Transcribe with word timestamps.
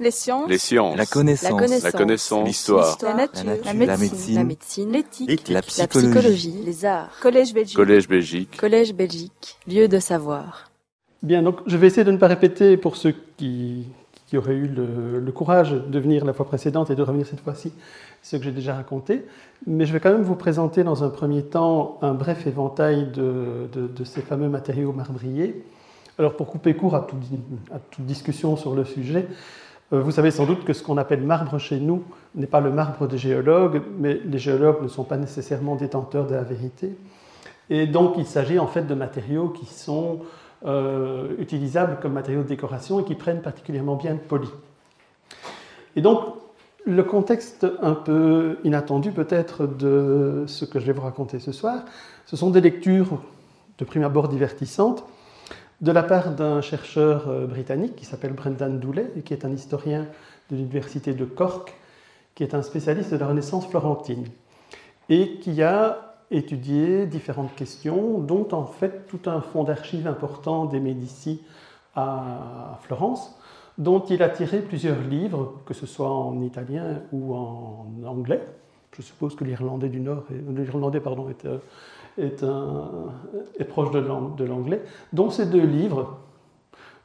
Les 0.00 0.10
sciences. 0.10 0.48
Les 0.48 0.58
sciences. 0.58 0.96
La 0.96 1.04
connaissance. 1.06 1.50
La. 1.84 1.90
La. 2.40 2.44
L'histoire. 2.44 2.98
La 3.02 3.14
nature. 3.14 3.44
La 3.44 3.52
nature. 3.52 3.64
La 3.66 3.72
La 3.84 3.96
médecine. 4.44 4.90
La. 4.90 4.96
L'éthique. 4.98 5.48
La 5.48 5.54
La 5.56 5.62
psychologie. 5.62 6.54
Les 6.64 6.84
arts. 6.86 7.10
Collège 7.20 7.52
Belgique. 7.54 7.76
Collège 7.76 8.08
Belgique. 8.08 8.56
Collège 8.56 8.94
Belgique. 8.94 9.56
Lieu 9.68 9.88
de 9.88 9.98
savoir. 9.98 10.70
Bien, 11.22 11.42
donc 11.42 11.58
je 11.66 11.76
vais 11.76 11.86
essayer 11.86 12.04
de 12.04 12.12
ne 12.12 12.16
pas 12.16 12.28
répéter 12.28 12.78
pour 12.78 12.96
ceux 12.96 13.14
qui, 13.36 13.84
qui 14.26 14.38
auraient 14.38 14.54
eu 14.54 14.66
le, 14.68 15.20
le 15.20 15.32
courage 15.32 15.72
de 15.72 15.98
venir 15.98 16.24
la 16.24 16.32
fois 16.32 16.46
précédente 16.46 16.88
et 16.90 16.94
de 16.94 17.02
revenir 17.02 17.26
cette 17.26 17.40
fois-ci 17.40 17.70
ce 18.22 18.36
que 18.36 18.44
j'ai 18.44 18.52
déjà 18.52 18.74
raconté, 18.74 19.24
mais 19.66 19.84
je 19.86 19.92
vais 19.94 20.00
quand 20.00 20.12
même 20.12 20.22
vous 20.22 20.34
présenter 20.34 20.82
dans 20.84 21.04
un 21.04 21.08
premier 21.10 21.42
temps 21.42 21.98
un 22.02 22.12
bref 22.14 22.46
éventail 22.46 23.10
de, 23.12 23.66
de- 23.72 23.86
de 23.86 24.04
ces 24.04 24.20
fameux 24.22 24.48
matériaux 24.48 24.92
marbriers. 24.92 25.62
Alors 26.18 26.36
pour 26.36 26.46
couper 26.48 26.74
court 26.74 26.94
à, 26.96 27.00
tout- 27.00 27.16
à 27.74 27.78
toute 27.78 28.04
discussion 28.06 28.56
sur 28.58 28.74
le 28.74 28.84
sujet, 28.84 29.26
euh, 29.26 29.34
vous 29.90 30.12
savez 30.12 30.30
sans 30.30 30.46
doute 30.46 30.64
que 30.64 30.72
ce 30.72 30.82
qu'on 30.82 30.98
appelle 30.98 31.22
marbre 31.22 31.58
chez 31.58 31.80
nous 31.80 32.04
n'est 32.36 32.46
pas 32.46 32.60
le 32.60 32.70
marbre 32.70 33.08
des 33.08 33.18
géologues, 33.18 33.82
mais 33.98 34.20
les 34.24 34.38
géologues 34.38 34.82
ne 34.82 34.88
sont 34.88 35.04
pas 35.04 35.16
nécessairement 35.16 35.74
détenteurs 35.74 36.26
de 36.26 36.34
la 36.34 36.44
vérité. 36.44 36.96
Et 37.70 37.86
donc 37.86 38.14
il 38.16 38.26
s'agit 38.26 38.58
en 38.58 38.68
fait 38.68 38.86
de 38.86 38.94
matériaux 38.94 39.48
qui 39.48 39.66
sont 39.66 40.20
euh, 40.66 41.28
utilisables 41.38 41.98
comme 42.02 42.12
matériaux 42.12 42.42
de 42.42 42.48
décoration 42.48 43.00
et 43.00 43.04
qui 43.04 43.14
prennent 43.14 43.40
particulièrement 43.40 43.96
bien 43.96 44.12
le 44.12 44.18
poli. 44.18 44.48
Et 45.96 46.02
donc, 46.02 46.20
le 46.84 47.02
contexte 47.02 47.66
un 47.82 47.94
peu 47.94 48.58
inattendu 48.64 49.10
peut-être 49.12 49.66
de 49.66 50.44
ce 50.46 50.64
que 50.64 50.78
je 50.78 50.86
vais 50.86 50.92
vous 50.92 51.02
raconter 51.02 51.38
ce 51.38 51.52
soir, 51.52 51.84
ce 52.26 52.36
sont 52.36 52.50
des 52.50 52.60
lectures 52.60 53.20
de 53.78 53.84
prime 53.84 54.04
abord 54.04 54.28
divertissantes 54.28 55.04
de 55.80 55.92
la 55.92 56.02
part 56.02 56.34
d'un 56.34 56.60
chercheur 56.60 57.28
euh, 57.28 57.46
britannique 57.46 57.96
qui 57.96 58.04
s'appelle 58.04 58.32
Brendan 58.32 58.78
Dooley 58.78 59.10
qui 59.24 59.32
est 59.32 59.44
un 59.44 59.52
historien 59.52 60.06
de 60.50 60.56
l'université 60.56 61.14
de 61.14 61.24
Cork, 61.24 61.74
qui 62.34 62.42
est 62.42 62.54
un 62.54 62.62
spécialiste 62.62 63.12
de 63.12 63.16
la 63.16 63.28
Renaissance 63.28 63.66
florentine 63.66 64.26
et 65.08 65.38
qui 65.38 65.62
a 65.62 66.16
étudié 66.30 67.06
différentes 67.06 67.54
questions, 67.56 68.18
dont 68.18 68.46
en 68.52 68.64
fait 68.64 69.06
tout 69.08 69.28
un 69.28 69.40
fonds 69.40 69.64
d'archives 69.64 70.06
important 70.06 70.66
des 70.66 70.78
Médicis 70.78 71.42
à 71.96 72.78
Florence, 72.82 73.36
dont 73.78 74.00
il 74.04 74.22
a 74.22 74.28
tiré 74.28 74.60
plusieurs 74.60 75.00
livres, 75.00 75.54
que 75.66 75.74
ce 75.74 75.86
soit 75.86 76.10
en 76.10 76.40
italien 76.40 77.02
ou 77.12 77.34
en 77.34 77.86
anglais. 78.06 78.42
Je 78.96 79.02
suppose 79.02 79.34
que 79.34 79.44
l'irlandais 79.44 79.88
du 79.88 80.00
Nord, 80.00 80.24
l'irlandais 80.30 81.00
pardon, 81.00 81.28
est, 81.28 81.44
euh, 81.44 81.58
est, 82.18 82.42
un- 82.42 83.12
proche 83.68 83.90
de 83.90 83.98
l'ang- 83.98 84.34
de 84.36 84.44
l'anglais, 84.44 84.82
dont 85.12 85.30
ces 85.30 85.46
deux 85.46 85.64
livres, 85.64 86.18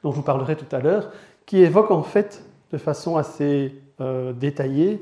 dont 0.03 0.11
je 0.11 0.17
vous 0.17 0.23
parlerai 0.23 0.55
tout 0.55 0.73
à 0.75 0.79
l'heure, 0.79 1.11
qui 1.45 1.57
évoquent 1.57 1.91
en 1.91 2.03
fait 2.03 2.43
de 2.71 2.77
façon 2.77 3.17
assez 3.17 3.75
euh, 4.01 4.33
détaillée 4.33 5.01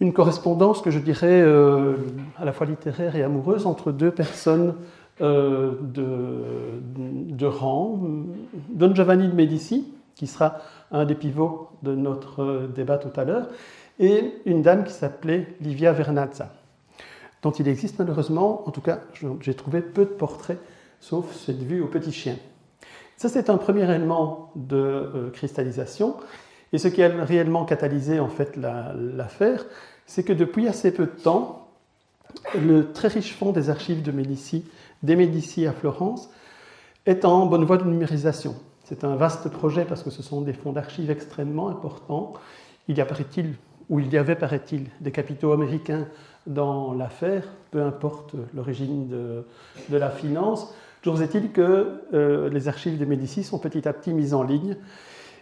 une 0.00 0.12
correspondance 0.12 0.82
que 0.82 0.90
je 0.90 0.98
dirais 0.98 1.42
euh, 1.42 1.94
à 2.36 2.44
la 2.44 2.52
fois 2.52 2.66
littéraire 2.66 3.14
et 3.14 3.22
amoureuse 3.22 3.66
entre 3.66 3.92
deux 3.92 4.10
personnes 4.10 4.74
euh, 5.20 5.72
de, 5.80 6.80
de 7.32 7.46
rang. 7.46 8.00
Don 8.70 8.94
Giovanni 8.94 9.28
de 9.28 9.34
Medici, 9.34 9.92
qui 10.16 10.26
sera 10.26 10.56
un 10.90 11.04
des 11.04 11.14
pivots 11.14 11.68
de 11.82 11.94
notre 11.94 12.66
débat 12.74 12.98
tout 12.98 13.12
à 13.20 13.24
l'heure, 13.24 13.46
et 14.00 14.32
une 14.46 14.62
dame 14.62 14.82
qui 14.84 14.92
s'appelait 14.92 15.46
Livia 15.60 15.92
Vernazza, 15.92 16.50
dont 17.42 17.50
il 17.50 17.68
existe 17.68 17.98
malheureusement, 17.98 18.66
en 18.66 18.70
tout 18.70 18.80
cas 18.80 19.00
j'ai 19.40 19.54
trouvé 19.54 19.80
peu 19.80 20.04
de 20.04 20.10
portraits, 20.10 20.58
sauf 21.00 21.34
cette 21.34 21.62
vue 21.62 21.80
au 21.82 21.86
petit 21.88 22.12
chien. 22.12 22.36
Ça, 23.16 23.28
c'est 23.28 23.50
un 23.50 23.56
premier 23.56 23.88
élément 23.94 24.50
de 24.56 24.76
euh, 24.76 25.30
cristallisation. 25.30 26.16
Et 26.72 26.78
ce 26.78 26.88
qui 26.88 27.02
a 27.02 27.08
réellement 27.24 27.64
catalysé 27.64 28.18
en 28.18 28.28
fait 28.28 28.56
la- 28.56 28.94
l'affaire, 28.94 29.64
c'est 30.06 30.24
que 30.24 30.32
depuis 30.32 30.66
assez 30.68 30.92
peu 30.92 31.04
de 31.06 31.20
temps, 31.22 31.68
le 32.58 32.92
très 32.92 33.08
riche 33.08 33.34
fonds 33.34 33.52
des 33.52 33.70
archives 33.70 34.02
de 34.02 34.10
Médicis, 34.10 34.64
des 35.02 35.16
Médicis 35.16 35.66
à 35.66 35.72
Florence, 35.72 36.30
est 37.06 37.24
en 37.24 37.46
bonne 37.46 37.64
voie 37.64 37.76
de 37.76 37.84
numérisation. 37.84 38.54
C'est 38.84 39.04
un 39.04 39.16
vaste 39.16 39.48
projet 39.48 39.84
parce 39.84 40.02
que 40.02 40.10
ce 40.10 40.22
sont 40.22 40.40
des 40.40 40.52
fonds 40.52 40.72
d'archives 40.72 41.10
extrêmement 41.10 41.68
importants. 41.68 42.32
Il 42.88 42.96
y 42.98 43.04
il 44.00 44.12
y 44.12 44.16
avait, 44.16 44.36
paraît-il, 44.36 44.86
des 45.00 45.10
capitaux 45.12 45.52
américains 45.52 46.06
dans 46.46 46.92
l'affaire, 46.92 47.44
peu 47.70 47.82
importe 47.82 48.34
l'origine 48.54 49.08
de, 49.08 49.96
la 49.96 50.10
finance. 50.10 50.74
Toujours 51.02 51.22
est-il 51.22 51.52
que 51.52 52.00
euh, 52.14 52.48
les 52.50 52.68
archives 52.68 52.98
de 52.98 53.04
Médicis 53.04 53.44
sont 53.44 53.58
petit 53.58 53.86
à 53.88 53.92
petit 53.92 54.12
mises 54.12 54.34
en 54.34 54.42
ligne. 54.42 54.76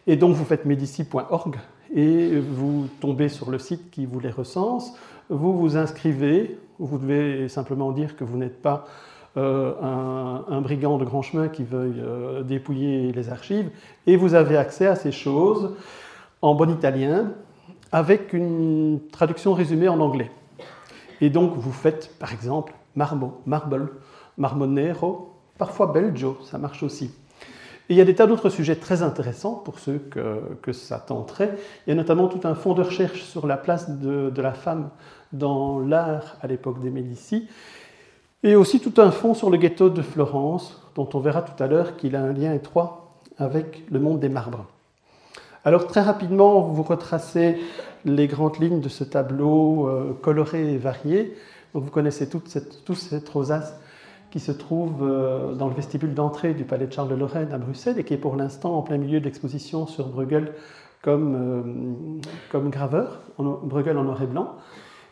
Et 0.06 0.16
donc 0.16 0.34
vous 0.34 0.44
faites 0.44 0.64
médici.org 0.64 1.56
et 1.94 2.38
vous 2.38 2.86
tombez 3.00 3.28
sur 3.28 3.50
le 3.50 3.58
site 3.58 3.90
qui 3.90 4.06
vous 4.06 4.20
les 4.20 4.30
recense. 4.30 4.94
Vous 5.28 5.56
vous 5.58 5.76
inscrivez, 5.76 6.58
vous 6.78 6.98
devez 6.98 7.48
simplement 7.48 7.92
dire 7.92 8.16
que 8.16 8.24
vous 8.24 8.38
n'êtes 8.38 8.62
pas 8.62 8.86
euh, 9.36 9.74
un, 9.80 10.44
un 10.48 10.60
brigand 10.60 10.98
de 10.98 11.04
grand 11.04 11.22
chemin 11.22 11.48
qui 11.48 11.62
veuille 11.62 12.00
euh, 12.00 12.42
dépouiller 12.42 13.12
les 13.12 13.28
archives, 13.28 13.70
et 14.08 14.16
vous 14.16 14.34
avez 14.34 14.56
accès 14.56 14.88
à 14.88 14.96
ces 14.96 15.12
choses 15.12 15.76
en 16.42 16.56
bon 16.56 16.68
italien 16.68 17.30
avec 17.92 18.32
une 18.32 18.98
traduction 19.12 19.52
résumée 19.52 19.88
en 19.88 20.00
anglais. 20.00 20.32
Et 21.20 21.30
donc 21.30 21.54
vous 21.56 21.72
faites 21.72 22.16
par 22.18 22.32
exemple 22.32 22.72
marmo, 22.94 23.40
marble, 23.46 23.90
marmonero, 24.38 25.34
parfois 25.58 25.88
belgio, 25.88 26.38
ça 26.42 26.58
marche 26.58 26.82
aussi. 26.82 27.10
Et 27.88 27.94
il 27.94 27.96
y 27.96 28.00
a 28.00 28.04
des 28.04 28.14
tas 28.14 28.26
d'autres 28.26 28.50
sujets 28.50 28.76
très 28.76 29.02
intéressants 29.02 29.54
pour 29.54 29.80
ceux 29.80 29.98
que, 29.98 30.72
ça 30.72 31.00
tenterait. 31.00 31.58
Il 31.86 31.90
y 31.90 31.92
a 31.92 31.96
notamment 31.96 32.28
tout 32.28 32.46
un 32.46 32.54
fonds 32.54 32.72
de 32.72 32.82
recherche 32.82 33.22
sur 33.22 33.48
la 33.48 33.56
place 33.56 33.90
de, 33.90 34.30
de 34.30 34.42
la 34.42 34.52
femme 34.52 34.90
dans 35.32 35.80
l'art 35.80 36.36
à 36.40 36.46
l'époque 36.46 36.80
des 36.80 36.90
Médicis, 36.90 37.48
et 38.42 38.54
aussi 38.54 38.80
tout 38.80 38.94
un 39.02 39.10
fonds 39.10 39.34
sur 39.34 39.50
le 39.50 39.58
ghetto 39.58 39.90
de 39.90 40.02
Florence, 40.02 40.80
dont 40.94 41.08
on 41.14 41.18
verra 41.18 41.42
tout 41.42 41.60
à 41.62 41.66
l'heure 41.66 41.96
qu'il 41.96 42.14
a 42.14 42.22
un 42.22 42.32
lien 42.32 42.54
étroit 42.54 43.18
avec 43.38 43.84
le 43.90 43.98
monde 43.98 44.20
des 44.20 44.28
marbres. 44.28 44.66
Alors 45.64 45.86
très 45.86 46.00
rapidement, 46.00 46.60
vous 46.60 46.82
retracez 46.82 47.58
les 48.04 48.26
grandes 48.26 48.58
lignes 48.58 48.80
de 48.80 48.88
ce 48.88 49.04
tableau 49.04 49.88
euh, 49.88 50.18
coloré 50.20 50.74
et 50.74 50.78
varié. 50.78 51.36
Donc, 51.74 51.84
vous 51.84 51.90
connaissez 51.90 52.28
toute 52.28 52.48
cette, 52.48 52.80
cette 52.94 53.28
rosace 53.28 53.78
qui 54.30 54.40
se 54.40 54.52
trouve 54.52 55.02
euh, 55.02 55.54
dans 55.54 55.68
le 55.68 55.74
vestibule 55.74 56.14
d'entrée 56.14 56.54
du 56.54 56.64
palais 56.64 56.86
de 56.86 56.92
Charles 56.92 57.08
de 57.08 57.14
Lorraine 57.14 57.52
à 57.52 57.58
Bruxelles 57.58 57.98
et 57.98 58.04
qui 58.04 58.14
est 58.14 58.18
pour 58.18 58.36
l'instant 58.36 58.76
en 58.76 58.82
plein 58.82 58.98
milieu 58.98 59.20
de 59.20 59.24
l'exposition 59.24 59.86
sur 59.86 60.08
Bruegel 60.08 60.52
comme, 61.02 61.34
euh, 61.34 62.20
comme 62.50 62.70
graveur, 62.70 63.20
en, 63.38 63.44
Bruegel 63.44 63.96
en 63.98 64.04
noir 64.04 64.22
et 64.22 64.26
blanc. 64.26 64.56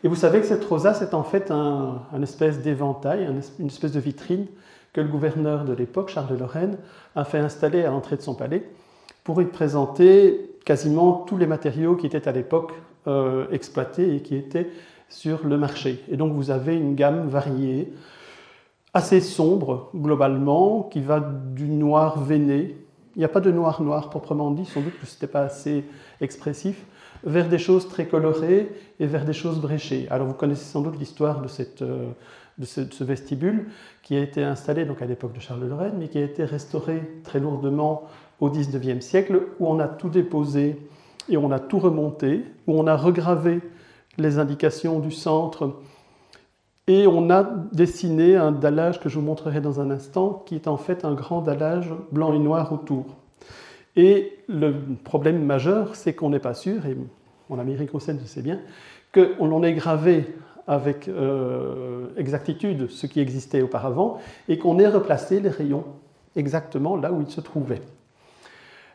Et 0.04 0.08
vous 0.08 0.14
savez 0.14 0.40
que 0.40 0.46
cette 0.46 0.64
rosace 0.64 1.02
est 1.02 1.14
en 1.14 1.24
fait 1.24 1.50
un, 1.50 2.00
espèce 2.22 2.60
d'éventail, 2.60 3.28
une 3.58 3.66
espèce 3.66 3.92
de 3.92 3.98
vitrine 3.98 4.46
que 4.92 5.00
le 5.00 5.08
gouverneur 5.08 5.64
de 5.64 5.72
l'époque, 5.72 6.10
Charles 6.10 6.28
de 6.28 6.36
Lorraine, 6.36 6.78
a 7.16 7.24
fait 7.24 7.38
installer 7.38 7.84
à 7.84 7.90
l'entrée 7.90 8.16
de 8.16 8.22
son 8.22 8.34
palais 8.34 8.70
pour 9.24 9.42
y 9.42 9.46
présenter 9.46 10.47
quasiment 10.64 11.12
tous 11.12 11.36
les 11.36 11.46
matériaux 11.46 11.96
qui 11.96 12.06
étaient 12.06 12.28
à 12.28 12.32
l'époque 12.32 12.72
euh, 13.06 13.46
exploités 13.50 14.16
et 14.16 14.22
qui 14.22 14.36
étaient 14.36 14.68
sur 15.08 15.46
le 15.46 15.56
marché. 15.56 16.04
Et 16.10 16.16
donc 16.16 16.32
vous 16.32 16.50
avez 16.50 16.76
une 16.76 16.94
gamme 16.94 17.28
variée, 17.28 17.92
assez 18.92 19.20
sombre 19.20 19.90
globalement, 19.94 20.82
qui 20.82 21.00
va 21.00 21.20
du 21.20 21.68
noir 21.68 22.22
veiné, 22.22 22.76
il 23.18 23.20
n'y 23.20 23.24
a 23.24 23.28
pas 23.28 23.40
de 23.40 23.50
noir 23.50 23.82
noir 23.82 24.10
proprement 24.10 24.52
dit, 24.52 24.64
sans 24.64 24.80
doute 24.80 24.98
que 25.00 25.06
ce 25.06 25.14
n'était 25.14 25.26
pas 25.26 25.42
assez 25.42 25.84
expressif, 26.20 26.84
vers 27.24 27.48
des 27.48 27.58
choses 27.58 27.88
très 27.88 28.06
colorées 28.06 28.70
et 29.00 29.06
vers 29.06 29.24
des 29.24 29.32
choses 29.32 29.60
bréchées. 29.60 30.06
Alors 30.08 30.28
vous 30.28 30.34
connaissez 30.34 30.64
sans 30.64 30.82
doute 30.82 30.98
l'histoire 31.00 31.42
de, 31.42 31.48
euh, 31.82 32.12
ce 32.62 33.04
vestibule 33.04 33.66
qui 34.02 34.16
a 34.16 34.20
été 34.20 34.44
installé 34.44 34.84
donc 34.84 35.02
à 35.02 35.06
l'époque 35.06 35.32
de 35.32 35.40
Charles 35.40 35.60
de 35.60 35.66
Lorraine, 35.66 35.94
mais 35.98 36.06
qui 36.06 36.18
a 36.18 36.22
été 36.22 36.44
restauré 36.44 37.20
très 37.24 37.40
lourdement 37.40 38.04
au 38.40 38.50
XIXe 38.50 39.04
siècle, 39.04 39.42
où 39.58 39.66
on 39.66 39.78
a 39.78 39.88
tout 39.88 40.08
déposé 40.08 40.76
et 41.28 41.36
on 41.36 41.50
a 41.50 41.58
tout 41.58 41.78
remonté, 41.78 42.44
où 42.66 42.78
on 42.78 42.86
a 42.86 42.96
regravé 42.96 43.60
les 44.16 44.38
indications 44.38 44.98
du 44.98 45.10
centre 45.10 45.74
et 46.86 47.06
on 47.06 47.28
a 47.28 47.44
dessiné 47.72 48.34
un 48.34 48.50
dallage 48.50 48.98
que 48.98 49.08
je 49.08 49.18
vous 49.18 49.24
montrerai 49.24 49.60
dans 49.60 49.80
un 49.80 49.90
instant, 49.90 50.42
qui 50.46 50.54
est 50.54 50.66
en 50.66 50.78
fait 50.78 51.04
un 51.04 51.12
grand 51.12 51.42
dallage 51.42 51.90
blanc 52.12 52.32
et 52.32 52.38
noir 52.38 52.72
autour. 52.72 53.04
Et 53.94 54.38
le 54.48 54.74
problème 55.04 55.44
majeur, 55.44 55.94
c'est 55.96 56.14
qu'on 56.14 56.30
n'est 56.30 56.38
pas 56.38 56.54
sûr, 56.54 56.86
et 56.86 56.96
mon 57.50 57.58
ami 57.58 57.72
Eric 57.72 57.90
Roussel 57.90 58.16
le 58.18 58.26
sait 58.26 58.42
bien, 58.42 58.60
qu'on 59.12 59.52
en 59.52 59.62
ait 59.62 59.74
gravé 59.74 60.34
avec 60.66 61.08
euh, 61.08 62.06
exactitude 62.16 62.88
ce 62.90 63.06
qui 63.06 63.20
existait 63.20 63.62
auparavant 63.62 64.18
et 64.48 64.58
qu'on 64.58 64.78
ait 64.78 64.88
replacé 64.88 65.40
les 65.40 65.48
rayons 65.48 65.84
exactement 66.36 66.96
là 66.96 67.12
où 67.12 67.20
ils 67.20 67.30
se 67.30 67.40
trouvaient. 67.40 67.80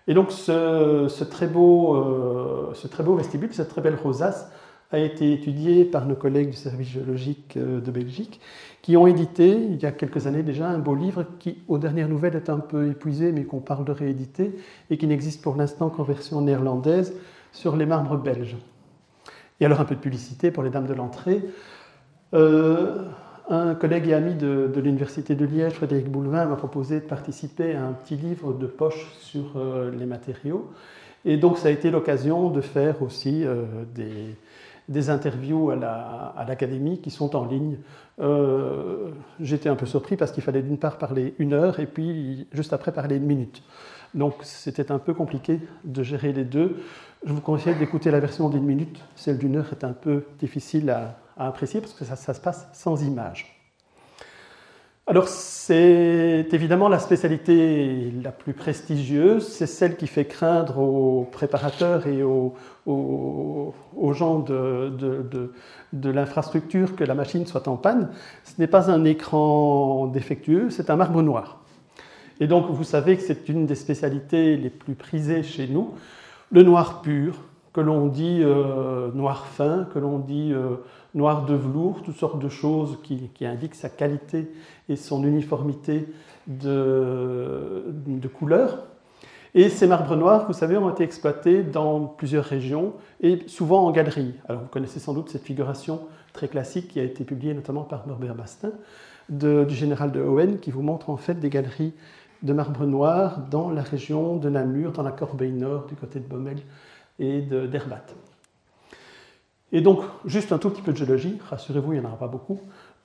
Et 0.08 0.14
donc 0.14 0.32
ce, 0.32 1.24
très, 1.24 1.48
beau, 1.48 1.96
euh, 1.96 2.74
ce 2.74 2.88
très 2.88 3.04
beau 3.04 3.16
vestibule, 3.16 3.54
cette 3.54 3.70
très 3.70 3.82
belle 3.82 3.96
rosace, 3.96 4.52
a 4.92 5.00
été 5.00 5.34
étudié 5.34 5.86
par 5.86 6.06
nos 6.06 6.16
collègues 6.16 6.52
du 6.52 6.56
service 6.56 6.90
géologique 6.90 7.58
euh, 7.58 7.82
de 7.82 7.92
Belgique, 7.92 8.40
qui 8.84 8.96
ont 8.96 9.08
édité, 9.08 9.50
il 9.50 9.82
y 9.82 9.86
a 9.86 9.92
quelques 9.92 10.28
années 10.28 10.44
déjà, 10.44 10.70
un 10.70 10.78
beau 10.78 10.94
livre 10.94 11.26
qui, 11.40 11.58
aux 11.68 11.80
dernières 11.80 12.10
nouvelles, 12.10 12.36
est 12.36 12.50
un 12.50 12.60
peu 12.60 12.90
épuisé, 12.90 13.32
mais 13.32 13.44
qu'on 13.44 13.60
parle 13.60 13.86
de 13.86 13.92
rééditer, 13.92 14.56
et 14.90 14.98
qui 14.98 15.08
n'existe 15.08 15.42
pour 15.42 15.56
l'instant 15.56 15.90
qu'en 15.90 16.04
version 16.04 16.42
néerlandaise, 16.42 17.16
sur 17.52 17.76
les 17.76 17.86
marbres 17.86 18.18
belges. 18.18 18.58
Et 19.60 19.66
alors 19.66 19.80
un 19.80 19.86
peu 19.86 19.96
de 19.96 20.00
publicité 20.00 20.52
pour 20.52 20.64
les 20.64 20.70
dames 20.70 20.88
de 20.88 20.94
l'entrée. 20.94 21.44
Euh, 22.34 23.08
un 23.50 23.76
collègue 23.76 24.08
et 24.08 24.14
ami 24.14 24.36
de, 24.36 24.72
l'Université 24.76 25.36
de 25.36 25.46
Liège, 25.46 25.74
Frédéric 25.74 26.10
Boulevin, 26.10 26.46
m'a 26.46 26.56
proposé 26.56 27.00
de 27.00 27.06
participer 27.06 27.76
à 27.76 27.86
un 27.86 27.94
petit 27.94 28.16
livre 28.16 28.54
de 28.54 28.68
poche 28.68 29.12
sur 29.20 29.54
euh, 29.56 29.92
les 29.92 30.06
matériaux. 30.06 30.72
Et 31.26 31.38
donc 31.38 31.58
ça 31.58 31.70
a 31.70 31.72
été 31.72 31.92
l'occasion 31.92 32.50
de 32.50 32.62
faire 32.62 33.02
aussi 33.02 33.46
euh, 33.46 33.64
des, 33.96 35.10
interviews 35.10 35.72
à 35.72 36.46
l'Académie 36.48 37.00
qui 37.00 37.10
sont 37.10 37.36
en 37.36 37.46
ligne. 37.46 37.78
J'étais 39.40 39.70
un 39.70 39.76
peu 39.76 39.86
surpris 39.86 40.18
parce 40.18 40.32
qu'il 40.32 40.44
fallait 40.44 40.62
d'une 40.62 40.78
part 40.78 40.98
parler 40.98 41.34
une 41.40 41.54
heure 41.54 41.80
et 41.80 41.86
puis 41.86 42.48
juste 42.52 42.74
après 42.74 42.92
parler 42.92 43.16
une 43.16 43.26
minute. 43.26 43.64
Donc 44.14 44.36
c'était 44.42 44.92
un 44.92 45.00
peu 45.00 45.14
compliqué 45.14 45.60
de 45.84 46.04
gérer 46.04 46.34
les 46.34 46.44
deux. 46.44 46.84
Je 47.26 47.34
vous 47.34 47.42
conseille 47.42 47.76
d'écouter 47.76 48.12
la 48.12 48.20
version 48.20 48.50
d'une 48.50 48.64
minute. 48.64 49.00
Celle 49.16 49.38
d'une 49.38 49.56
heure 49.56 49.72
est 49.72 49.84
un 49.84 49.94
peu 49.94 50.26
difficile 50.40 50.90
à, 50.90 51.18
apprécier 51.38 51.82
parce 51.82 51.94
que 51.94 52.06
ça, 52.06 52.16
se 52.16 52.40
passe 52.40 52.68
sans 52.74 53.04
image. 53.04 53.60
Alors 55.06 55.28
c'est 55.28 56.48
évidemment 56.54 56.88
la 56.88 57.00
spécialité 57.00 58.10
la 58.24 58.32
plus 58.32 58.54
prestigieuse, 58.54 59.46
c'est 59.46 59.68
celle 59.68 59.98
qui 59.98 60.08
fait 60.08 60.26
craindre 60.26 60.80
aux 60.80 61.28
préparateurs 61.30 62.08
et 62.08 62.24
aux, 62.24 62.54
gens 64.14 64.40
de, 64.40 64.94
de 65.92 66.10
l'infrastructure 66.10 66.96
que 66.96 67.04
la 67.04 67.16
machine 67.16 67.46
soit 67.46 67.68
en 67.68 67.76
panne. 67.76 68.12
Ce 68.46 68.54
n'est 68.60 68.68
pas 68.68 68.90
un 68.90 69.04
écran 69.04 70.08
défectueux, 70.08 70.70
c'est 70.70 70.90
un 70.90 70.96
marbre 70.96 71.22
noir. 71.22 71.64
Et 72.40 72.48
donc, 72.48 72.70
vous 72.70 72.84
savez 72.84 73.16
que 73.16 73.24
c'est 73.24 73.48
une 73.50 73.66
des 73.66 73.76
spécialités 73.76 74.58
les 74.58 74.70
plus 74.70 74.96
prisées 74.96 75.44
chez 75.44 75.68
nous. 75.68 75.94
Le 76.52 76.64
noir 76.64 77.02
pur, 77.02 77.36
que 77.74 77.82
l'on 77.82 78.08
dit 78.08 78.42
euh, 78.42 79.12
noir 79.14 79.48
fin, 79.48 79.88
que 79.94 80.00
l'on 80.00 80.20
dit 80.20 80.52
euh, 80.54 80.76
noir 81.14 81.46
de 81.46 81.54
velours, 81.54 82.02
toutes 82.02 82.18
sortes 82.18 82.40
de 82.40 82.50
choses 82.50 82.98
qui, 83.04 83.30
indiquent 83.46 83.76
sa 83.76 83.90
qualité 83.90 84.52
et 84.90 84.96
son 84.96 85.24
uniformité 85.24 86.08
de, 86.48 87.84
couleur. 88.34 88.86
Et 89.56 89.70
ces 89.70 89.86
marbres 89.86 90.16
noirs, 90.16 90.48
vous 90.48 90.54
savez, 90.54 90.78
ont 90.78 90.90
été 90.90 91.04
exploités 91.04 91.62
dans 91.62 92.06
plusieurs 92.06 92.46
régions 92.46 92.94
et 93.22 93.40
souvent 93.48 93.86
en 93.86 93.92
galerie. 93.92 94.34
Alors 94.50 94.64
vous 94.64 94.68
connaissez 94.68 95.00
sans 95.00 95.14
doute 95.14 95.30
cette 95.30 95.44
figuration 95.44 96.02
très 96.34 96.48
classique 96.48 96.88
qui 96.88 97.00
a 97.00 97.04
été 97.04 97.24
publiée 97.24 97.54
notamment 97.54 97.84
par 97.84 98.08
Norbert 98.08 98.34
Bastin 98.34 98.72
du 99.30 99.76
général 99.76 100.12
de 100.12 100.20
Owen 100.22 100.60
qui 100.60 100.72
vous 100.72 100.82
montre 100.82 101.10
en 101.10 101.18
fait 101.18 101.36
des 101.36 101.50
galeries 101.50 101.94
de 102.42 102.52
marbre 102.52 102.86
noir 102.86 103.40
dans 103.50 103.70
la 103.70 103.84
région 103.84 104.38
de 104.38 104.50
Namur, 104.50 104.92
dans 104.92 105.04
la 105.04 105.12
Corbeille 105.12 105.54
Nord, 105.54 105.86
du 105.86 105.96
côté 105.96 106.20
de 106.20 106.28
Bommel 106.28 106.58
et 107.20 107.42
d'Herbat. 107.42 108.06
Et 109.74 109.82
donc, 109.82 110.04
juste 110.24 110.52
un 110.52 110.60
tout 110.60 110.70
petit 110.70 110.84
peu 110.84 110.92
de 110.92 110.98
géologie, 110.98 111.40
rassurez-vous, 111.50 111.94
il 111.94 112.00
n'y 112.00 112.06
en 112.06 112.10
aura 112.10 112.20
pas 112.20 112.28
beaucoup. 112.28 112.62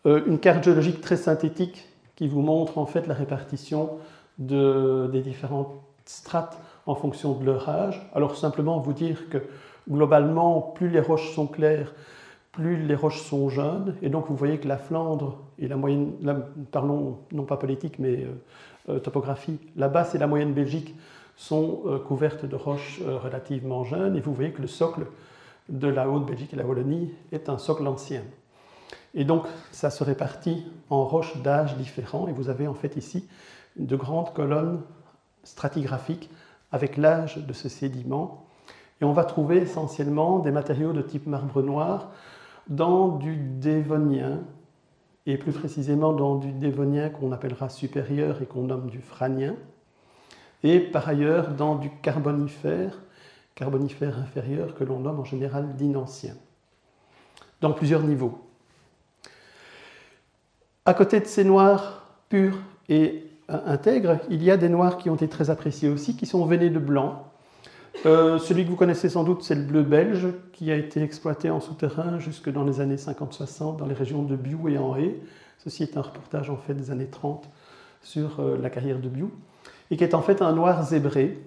Euh, 0.07 0.23
une 0.27 0.39
carte 0.39 0.63
géologique 0.63 1.01
très 1.01 1.17
synthétique 1.17 1.89
qui 2.15 2.29
vous 2.29 2.43
montre 2.43 2.77
en 2.77 2.85
fait 2.85 3.07
la 3.07 3.15
répartition 3.15 3.91
des 4.39 5.21
différentes 5.23 5.73
strates 6.05 6.57
en 6.87 6.95
fonction 6.95 7.33
de 7.33 7.45
leur 7.45 7.69
âge. 7.69 8.07
Alors, 8.15 8.37
simplement 8.37 8.79
vous 8.81 8.93
dire 8.93 9.31
que 9.31 9.39
globalement, 9.91 10.61
plus 10.61 10.91
les 10.91 11.01
roches 11.01 11.33
sont 11.35 11.47
claires, 11.47 11.95
plus 12.53 12.77
les 12.77 12.95
roches 12.95 13.23
sont 13.23 13.49
jeunes. 13.49 13.95
Et 14.03 14.11
donc, 14.11 14.27
vous 14.29 14.37
voyez 14.37 14.59
que 14.59 14.69
la 14.69 14.77
Flandre 14.77 15.39
et 15.59 15.69
la 15.69 15.77
moyenne, 15.77 16.13
parlons 16.71 17.19
non 17.33 17.45
pas 17.45 17.57
politique, 17.57 17.99
mais 17.99 18.25
euh, 18.25 18.97
euh, 18.97 18.99
topographie, 18.99 19.59
la 19.75 19.89
basse 19.89 20.15
et 20.15 20.19
la 20.19 20.27
moyenne 20.27 20.53
Belgique 20.53 20.95
sont 21.35 21.83
couvertes 22.09 22.45
de 22.47 22.57
roches 22.57 23.01
relativement 23.23 23.85
jeunes 23.85 24.17
et 24.17 24.21
vous 24.21 24.35
voyez 24.35 24.51
que 24.51 24.61
le 24.61 24.67
socle 24.67 25.03
de 25.69 25.89
la 25.89 26.09
Haute-Belgique 26.09 26.53
et 26.53 26.57
la 26.57 26.67
Wallonie 26.67 27.13
est 27.33 27.49
un 27.49 27.59
socle 27.59 27.87
ancien. 27.87 28.23
Et 29.15 29.25
donc 29.25 29.47
ça 29.73 29.91
se 29.91 30.05
répartit 30.05 30.67
en 30.91 31.05
roches 31.05 31.37
d'âge 31.43 31.77
différents 31.77 32.29
et 32.29 32.33
vous 32.33 32.49
avez 32.49 32.67
en 32.67 32.75
fait 32.75 32.97
ici 32.97 33.29
de 33.77 33.97
grandes 33.97 34.33
colonnes 34.33 34.81
stratigraphiques 35.45 36.31
avec 36.73 36.97
l'âge 36.97 37.39
de 37.39 37.53
ce 37.53 37.69
sédiment. 37.69 38.47
Et 39.01 39.05
on 39.05 39.13
va 39.13 39.25
trouver 39.25 39.59
essentiellement 39.59 40.41
des 40.41 40.51
matériaux 40.51 40.93
de 40.93 41.03
type 41.03 41.27
marbre 41.27 41.63
noir 41.63 42.11
dans 42.69 43.17
du 43.17 43.37
dévonien, 43.37 44.41
et 45.25 45.39
plus 45.39 45.53
précisément 45.53 46.13
dans 46.13 46.37
du 46.37 46.53
dévonien 46.53 47.09
qu'on 47.09 47.33
appellera 47.33 47.69
supérieur 47.69 48.43
et 48.43 48.47
qu'on 48.47 48.63
nomme 48.63 48.91
du 48.91 49.01
franien, 49.01 49.55
et 50.63 50.81
par 50.81 51.09
ailleurs 51.09 51.51
dans 51.51 51.77
du 51.77 51.91
carbonifère, 52.03 52.99
carbonifère 53.59 54.17
inférieur 54.19 54.77
que 54.77 54.85
l'on 54.85 55.01
nomme 55.01 55.19
en 55.19 55.25
général 55.25 55.75
d'inancien, 55.75 56.35
dans 57.61 57.73
plusieurs 57.73 58.05
niveaux. 58.05 58.39
À 60.87 60.95
côté 60.95 61.19
de 61.19 61.27
ces 61.27 61.43
noirs 61.43 62.07
purs 62.29 62.57
et 62.89 63.25
intègres, 63.49 64.21
il 64.31 64.45
y 64.45 64.53
a 64.53 64.57
des 64.57 64.69
noirs 64.69 64.97
qui 64.97 65.11
ont 65.11 65.17
été 65.17 65.27
très 65.27 65.51
appréciés 65.51 65.89
aussi, 65.89 66.17
qui 66.17 66.25
sont 66.25 66.47
veinés 66.47 66.71
de 66.71 66.79
blanc, 66.79 67.29
euh, 68.07 68.39
celui 68.39 68.65
que 68.65 68.71
vous 68.71 68.77
connaissez 68.77 69.09
sans 69.09 69.25
doute, 69.25 69.43
c'est 69.43 69.57
le 69.57 69.63
bleu 69.63 69.83
belge, 69.83 70.29
qui 70.53 70.71
a 70.71 70.77
été 70.77 71.03
exploité 71.03 71.51
en 71.51 71.59
souterrain 71.59 72.21
jusque 72.21 72.49
dans 72.51 72.63
les 72.63 72.81
années 72.81 72.95
50-60 72.95 73.77
dans 73.77 73.87
les 73.87 73.95
régions 73.95 74.23
de 74.23 74.37
Biou 74.37 74.69
et 74.69 74.79
en 74.79 74.95
Haye. 74.95 75.17
Ceci 75.59 75.83
est 75.83 75.97
un 75.97 76.03
reportage 76.03 76.49
en 76.49 76.57
fait 76.57 76.75
des 76.75 76.93
années 76.93 77.09
30 77.09 77.49
sur 78.03 78.39
euh, 78.39 78.57
la 78.63 78.71
carrière 78.71 79.01
de 79.01 79.09
Biou, 79.09 79.33
et 79.91 79.97
qui 79.97 80.05
est 80.05 80.15
en 80.15 80.23
fait 80.23 80.43
un 80.43 80.53
noir 80.53 80.85
zébré, 80.85 81.43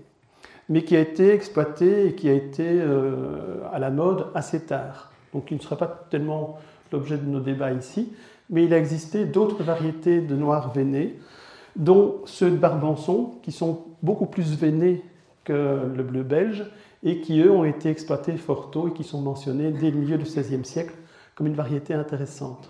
mais 0.72 0.84
qui 0.86 0.96
a 0.96 1.02
été 1.02 1.34
exploité 1.34 2.08
et 2.08 2.16
qui 2.16 2.30
a 2.30 2.34
été 2.34 2.66
euh, 2.66 3.58
à 3.74 3.78
la 3.78 3.92
mode 3.92 4.28
assez 4.34 4.62
tard. 4.62 5.12
Donc 5.34 5.52
il 5.52 5.58
ne 5.58 5.62
sera 5.62 5.76
pas 5.76 6.08
tellement 6.10 6.60
l'objet 6.94 7.18
de 7.18 7.26
nos 7.26 7.42
débats 7.42 7.74
ici, 7.74 8.14
mais 8.50 8.64
il 8.64 8.74
a 8.74 8.78
existé 8.78 9.26
d'autres 9.26 9.64
variétés 9.64 10.22
de 10.22 10.34
noirs 10.34 10.72
veinés, 10.72 11.20
dont 11.76 12.22
ceux 12.24 12.50
de 12.50 12.56
Barbançon, 12.56 13.34
qui 13.44 13.52
sont 13.52 13.82
beaucoup 14.02 14.28
plus 14.28 14.56
veinés 14.56 15.04
que 15.44 15.92
le 15.94 16.04
bleu 16.04 16.24
belge 16.24 16.66
et 17.04 17.20
qui, 17.20 17.42
eux, 17.42 17.52
ont 17.52 17.66
été 17.66 17.90
exploités 17.90 18.38
fort 18.38 18.72
tôt 18.72 18.88
et 18.88 18.94
qui 18.94 19.04
sont 19.04 19.20
mentionnés 19.20 19.72
dès 19.72 19.92
le 19.92 19.98
milieu 19.98 20.18
du 20.18 20.24
XVIe 20.24 20.64
siècle 20.64 20.96
comme 21.36 21.48
une 21.48 21.54
variété 21.54 21.94
intéressante. 21.94 22.70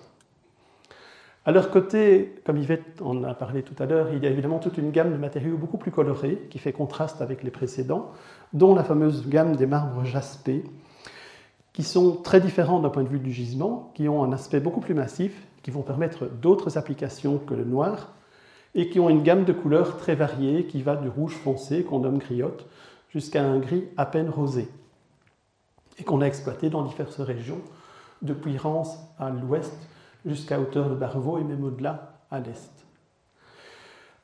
À 1.44 1.52
leur 1.52 1.72
côté, 1.72 2.36
comme 2.46 2.58
Yvette 2.58 3.02
en 3.02 3.24
a 3.24 3.34
parlé 3.34 3.64
tout 3.64 3.74
à 3.82 3.88
l'heure, 3.88 4.14
il 4.14 4.24
y 4.24 4.28
a 4.28 4.30
évidemment 4.30 4.60
toute 4.60 4.78
une 4.78 4.92
gamme 4.92 5.12
de 5.12 5.18
matériaux 5.18 5.58
beaucoup 5.58 5.78
plus 5.78 5.90
colorés 5.90 6.48
qui 6.52 6.60
fait 6.60 6.72
contraste 6.72 7.20
avec 7.20 7.42
les 7.42 7.50
précédents, 7.50 8.12
dont 8.54 8.76
la 8.76 8.84
fameuse 8.84 9.28
gamme 9.28 9.56
des 9.56 9.66
marbres 9.66 10.04
jaspés, 10.04 10.64
qui 11.74 11.82
sont 11.82 12.18
très 12.18 12.42
différents 12.42 12.80
d'un 12.80 12.90
point 12.90 13.04
de 13.04 13.10
vue 13.10 13.20
du 13.20 13.32
gisement, 13.32 13.92
qui 13.96 14.08
ont 14.08 14.24
un 14.24 14.34
aspect 14.34 14.60
beaucoup 14.60 14.82
plus 14.82 14.94
massif, 14.94 15.48
qui 15.64 15.72
vont 15.72 15.82
permettre 15.82 16.28
d'autres 16.28 16.78
applications 16.78 17.40
que 17.40 17.56
le 17.56 17.66
noir, 17.66 18.14
et 18.76 18.90
qui 18.90 19.00
ont 19.00 19.10
une 19.10 19.24
gamme 19.24 19.44
de 19.44 19.54
couleurs 19.54 19.98
très 19.98 20.14
variée 20.14 20.68
qui 20.68 20.84
va 20.84 20.96
du 20.96 21.10
rouge 21.10 21.34
foncé, 21.34 21.84
qu'on 21.84 22.00
nomme 22.00 22.20
griotte, 22.20 22.68
jusqu'à 23.10 23.44
un 23.44 23.58
gris 23.58 23.86
à 23.98 24.06
peine 24.06 24.30
rosé, 24.30 24.70
et 25.98 26.04
qu'on 26.04 26.22
a 26.22 26.26
exploité 26.26 26.70
dans 26.70 26.84
diverses 26.84 27.20
régions, 27.20 27.62
depuis 28.22 28.58
Rance 28.58 29.00
à 29.18 29.32
l'ouest 29.32 29.74
jusqu'à 30.26 30.60
hauteur 30.60 30.90
de 30.90 30.96
Barvaux 30.96 31.38
et 31.38 31.44
même 31.44 31.64
au-delà 31.64 32.14
à 32.30 32.40
l'est. 32.40 32.72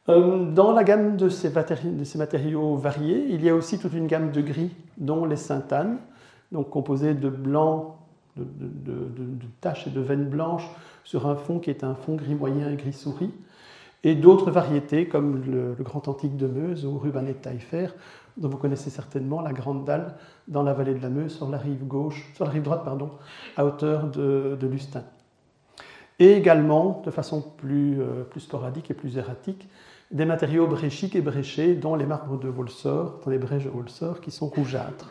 Euh, 0.10 0.46
dans 0.52 0.72
la 0.72 0.84
gamme 0.84 1.18
de 1.18 1.28
ces, 1.28 1.50
matériaux, 1.50 2.76
variés, 2.76 3.26
il 3.30 3.44
y 3.44 3.50
a 3.50 3.56
aussi 3.56 3.78
toute 3.78 3.94
une 3.94 4.08
gamme 4.08 4.32
de 4.32 4.42
gris, 4.42 4.72
dont 4.98 5.26
les 5.26 5.36
syntanes, 5.36 5.98
donc 6.52 6.70
composés 6.70 7.14
de 7.14 7.30
blanc, 7.30 7.98
de, 8.38 8.46
taches 9.60 9.88
et 9.88 9.90
de 9.90 10.00
veines 10.00 10.30
blanches 10.30 10.70
sur 11.04 11.28
un 11.28 11.36
fond 11.36 11.60
qui 11.60 11.70
est 11.70 11.84
un 11.84 11.96
fond 11.96 12.16
gris 12.16 12.36
moyen 12.36 12.70
et 12.70 12.76
gris 12.78 12.94
souris, 12.94 13.34
et 14.04 14.16
d'autres 14.16 14.52
variétés 14.52 15.08
comme 15.08 15.44
le, 15.44 15.76
Grand 15.84 16.08
Antique 16.08 16.38
de 16.38 16.48
Meuse 16.48 16.86
ou 16.86 16.98
Rubanet 16.98 17.34
de 17.34 17.40
Taillefer, 17.40 17.88
dont 18.38 18.48
vous 18.48 18.58
connaissez 18.58 18.90
certainement 18.90 19.42
la 19.42 19.52
Grande 19.52 19.84
Dalle 19.84 20.16
dans 20.48 20.64
la 20.64 20.74
vallée 20.74 20.94
de 20.94 21.02
la 21.02 21.10
Meuse, 21.10 21.36
sur 21.36 21.50
la 21.50 21.58
rive 21.58 21.86
gauche, 21.86 22.32
sur 22.36 22.46
la 22.46 22.52
rive 22.52 22.64
droite, 22.64 22.86
pardon, 22.86 23.12
à 23.58 23.66
hauteur 23.66 24.08
de 24.08 24.68
Lustin. 24.68 25.04
Et 26.20 26.34
également, 26.34 27.02
de 27.06 27.12
façon 27.12 27.42
plus, 27.42 28.02
euh, 28.02 28.24
plus, 28.24 28.42
sporadique 28.42 28.90
et 28.90 28.94
plus 28.94 29.18
erratique, 29.18 29.68
des 30.10 30.26
matériaux 30.26 30.68
bréchiques 30.68 31.16
et 31.16 31.22
bréchés, 31.22 31.76
dont 31.76 31.96
les 31.96 32.06
marbres 32.06 32.40
de 32.40 32.48
Volsor, 32.48 33.20
dans 33.24 33.32
les 33.32 33.38
brèches 33.38 33.66
de 33.66 33.70
Volsor, 33.70 34.22
qui 34.22 34.32
sont 34.32 34.48
rougeâtres. 34.48 35.10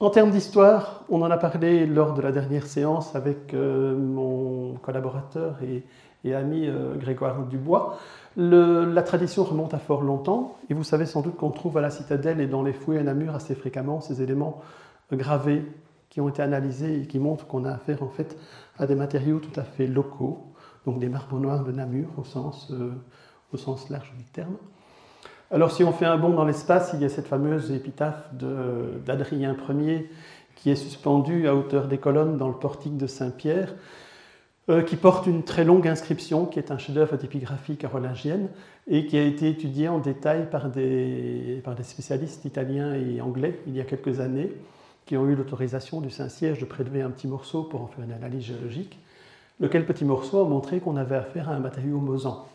En 0.00 0.10
termes 0.10 0.30
d'histoire, 0.30 1.04
on 1.08 1.22
en 1.22 1.30
a 1.30 1.36
parlé 1.38 1.86
lors 1.86 2.14
de 2.14 2.20
la 2.20 2.32
dernière 2.32 2.66
séance 2.66 3.14
avec 3.14 3.54
euh, 3.54 3.96
mon 3.96 4.74
collaborateur 4.82 5.56
et, 5.62 5.84
ami 6.34 6.66
euh, 6.66 6.96
Grégoire 6.96 7.44
Dubois. 7.44 7.98
la 8.36 9.02
tradition 9.02 9.44
remonte 9.44 9.74
à 9.74 9.78
fort 9.78 10.02
longtemps, 10.02 10.56
et 10.68 10.74
vous 10.74 10.82
savez 10.82 11.06
sans 11.06 11.20
doute 11.20 11.36
qu'on 11.36 11.50
trouve 11.50 11.76
à 11.76 11.80
la 11.80 11.90
citadelle 11.90 12.40
et 12.40 12.46
dans 12.46 12.62
les 12.62 12.72
fouilles 12.72 12.98
à 12.98 13.02
Namur 13.02 13.34
assez 13.34 13.54
fréquemment 13.54 14.00
ces 14.00 14.22
éléments 14.22 14.62
gravés 15.12 15.62
qui 16.10 16.20
ont 16.20 16.28
été 16.28 16.42
analysés 16.42 17.02
et 17.02 17.06
qui 17.06 17.18
montrent 17.18 17.46
qu'on 17.46 17.64
a 17.64 17.72
affaire 17.72 18.02
en 18.02 18.08
fait 18.08 18.36
à 18.78 18.86
des 18.86 18.94
matériaux 18.94 19.38
tout 19.38 19.58
à 19.58 19.64
fait 19.64 19.86
locaux, 19.86 20.42
donc 20.86 20.98
des 20.98 21.08
marbres 21.08 21.38
noirs 21.38 21.64
de 21.64 21.72
Namur 21.72 22.08
au 22.18 22.24
sens, 22.24 22.68
euh, 22.70 22.92
au 23.52 23.56
sens 23.56 23.88
large 23.90 24.12
du 24.16 24.24
terme. 24.24 24.56
Alors 25.50 25.70
si 25.70 25.84
on 25.84 25.92
fait 25.92 26.06
un 26.06 26.16
bond 26.16 26.30
dans 26.30 26.44
l'espace, 26.44 26.90
il 26.94 27.00
y 27.00 27.04
a 27.04 27.08
cette 27.08 27.28
fameuse 27.28 27.70
épitaphe 27.70 28.32
d'Adrien 28.34 29.56
Ier 29.68 30.10
qui 30.56 30.70
est 30.70 30.76
suspendue 30.76 31.46
à 31.46 31.54
hauteur 31.54 31.88
des 31.88 31.98
colonnes 31.98 32.36
dans 32.36 32.48
le 32.48 32.54
portique 32.54 32.96
de 32.96 33.06
Saint-Pierre, 33.06 33.74
euh, 34.70 34.82
qui 34.82 34.96
porte 34.96 35.26
une 35.26 35.42
très 35.42 35.64
longue 35.64 35.86
inscription, 35.86 36.46
qui 36.46 36.58
est 36.58 36.70
un 36.70 36.78
chef-d'œuvre 36.78 37.16
d'épigraphie 37.18 37.76
carolingienne, 37.76 38.48
et 38.88 39.06
qui 39.06 39.18
a 39.18 39.22
été 39.22 39.48
étudié 39.48 39.88
en 39.88 39.98
détail 39.98 40.48
par 40.48 40.70
des 40.70 41.62
spécialistes 41.82 42.44
italiens 42.44 42.94
et 42.94 43.20
anglais 43.20 43.60
il 43.66 43.76
y 43.76 43.80
a 43.80 43.84
quelques 43.84 44.20
années, 44.20 44.52
qui 45.06 45.16
ont 45.16 45.28
eu 45.28 45.34
l'autorisation 45.34 46.00
du 46.00 46.10
Saint-Siège 46.10 46.58
de 46.58 46.64
prélever 46.64 47.02
un 47.02 47.10
petit 47.10 47.28
morceau 47.28 47.62
pour 47.62 47.82
en 47.82 47.86
faire 47.86 48.04
une 48.04 48.12
analyse 48.12 48.44
géologique, 48.44 48.98
lequel 49.60 49.86
petit 49.86 50.04
morceau 50.04 50.40
a 50.40 50.48
montré 50.48 50.80
qu'on 50.80 50.96
avait 50.96 51.16
affaire 51.16 51.48
à 51.48 51.52
un 51.52 51.60
matériau 51.60 51.98
mosant. 51.98 52.46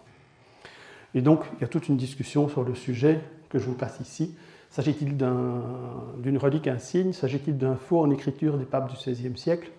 Et 1.13 1.22
donc, 1.22 1.46
il 1.58 1.62
y 1.62 1.63
a 1.63 1.68
toute 1.68 1.88
une 1.88 1.98
discussion 1.98 2.50
sur 2.50 2.63
le 2.63 2.75
sujet 2.75 3.22
que 3.50 3.60
je 3.60 3.65
vous 3.65 3.75
passe 3.75 4.00
ici. 4.00 4.36
S'agit-il 4.70 5.18
d'une 5.18 6.38
relique 6.38 6.68
insigne? 6.68 7.13
S'agit-il 7.13 7.58
d'un 7.58 7.75
faux 7.75 8.01
en 8.01 8.12
écriture 8.12 8.58
des 8.58 8.65
papes 8.65 8.89
du 8.89 8.96
XVIe 8.96 9.38
siècle? 9.38 9.72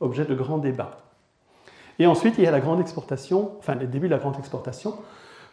Objet 0.00 0.24
de 0.24 0.34
grands 0.34 0.58
débats. 0.58 1.02
Et 1.98 2.06
ensuite, 2.06 2.36
il 2.38 2.44
y 2.44 2.46
a 2.46 2.50
la 2.50 2.60
grande 2.60 2.80
exportation, 2.80 3.52
enfin 3.58 3.74
les 3.74 3.86
débuts 3.86 4.06
de 4.08 4.14
la 4.14 4.18
grande 4.18 4.38
exportation, 4.38 4.94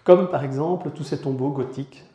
comme 0.06 0.30
par 0.30 0.46
exemple 0.46 0.92
tous 0.92 1.04
ces 1.04 1.20
tombeaux 1.20 1.50
gothiques 1.50 2.06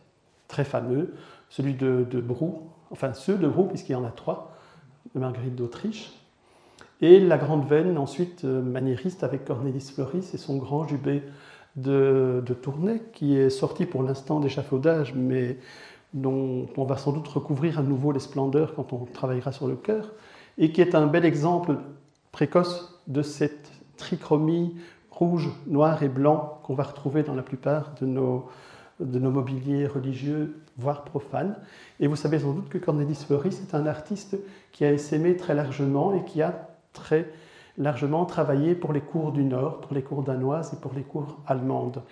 très 0.48 0.64
fameux, 0.64 1.14
celui 1.50 1.74
de, 1.74 2.06
de 2.10 2.20
Brou, 2.22 2.62
enfin 2.92 3.12
ceux 3.12 3.36
de 3.36 3.48
Brou, 3.48 3.64
puisqu'il 3.64 3.92
y 3.92 3.96
en 3.96 4.04
a 4.04 4.10
trois, 4.10 4.52
de 5.14 5.20
Marguerite 5.20 5.56
d'Autriche, 5.56 6.12
et 7.00 7.18
la 7.18 7.36
grande 7.36 7.66
veine 7.66 7.98
ensuite 7.98 8.44
euh, 8.44 8.62
maniériste 8.62 9.24
avec 9.24 9.44
Cornelis 9.44 9.90
Floris 9.94 10.34
et 10.34 10.38
son 10.38 10.56
grand 10.56 10.86
jubé 10.86 11.22
de, 11.74 12.44
Tournai, 12.62 13.02
qui 13.12 13.36
est 13.36 13.50
sorti 13.50 13.86
pour 13.86 14.02
l'instant 14.02 14.40
d'échafaudage, 14.40 15.14
mais 15.14 15.58
dont 16.14 16.66
on 16.76 16.84
va 16.84 16.96
sans 16.96 17.12
doute 17.12 17.26
recouvrir 17.26 17.78
à 17.78 17.82
nouveau 17.82 18.12
les 18.12 18.20
splendeurs 18.20 18.74
quand 18.74 18.92
on 18.92 19.06
travaillera 19.06 19.52
sur 19.52 19.66
le 19.66 19.74
cœur, 19.74 20.12
et 20.58 20.70
qui 20.70 20.80
est 20.80 20.94
un 20.94 21.06
bel 21.06 21.24
exemple 21.24 21.78
précoce 22.30 23.02
de 23.08 23.22
cette 23.22 23.72
trichromie 23.96 24.76
rouge, 25.10 25.50
noir 25.66 26.02
et 26.02 26.08
blanc 26.08 26.60
qu'on 26.62 26.74
va 26.74 26.84
retrouver 26.84 27.22
dans 27.22 27.34
la 27.34 27.42
plupart 27.42 27.94
de 28.00 28.06
nos, 28.06 28.48
de 29.00 29.18
nos 29.18 29.30
mobiliers 29.30 29.86
religieux, 29.86 30.56
voire 30.76 31.04
profanes. 31.04 31.56
Et 32.00 32.06
vous 32.06 32.16
savez 32.16 32.38
sans 32.38 32.52
doute 32.52 32.68
que 32.68 32.78
Cornelis 32.78 33.24
Floris 33.26 33.60
est 33.60 33.74
un 33.74 33.86
artiste 33.86 34.36
qui 34.72 34.84
a 34.84 34.92
essaimé 34.92 35.36
très 35.36 35.54
largement 35.54 36.14
et 36.14 36.24
qui 36.24 36.42
a 36.42 36.68
très 36.92 37.30
largement 37.78 38.24
travaillé 38.26 38.74
pour 38.74 38.92
les 38.92 39.00
cours 39.00 39.32
du 39.32 39.44
Nord, 39.44 39.80
pour 39.80 39.94
les 39.94 40.02
cours 40.02 40.22
danoises 40.22 40.72
et 40.74 40.76
pour 40.76 40.92
les 40.94 41.02
cours 41.02 41.38
allemandes. 41.46 42.02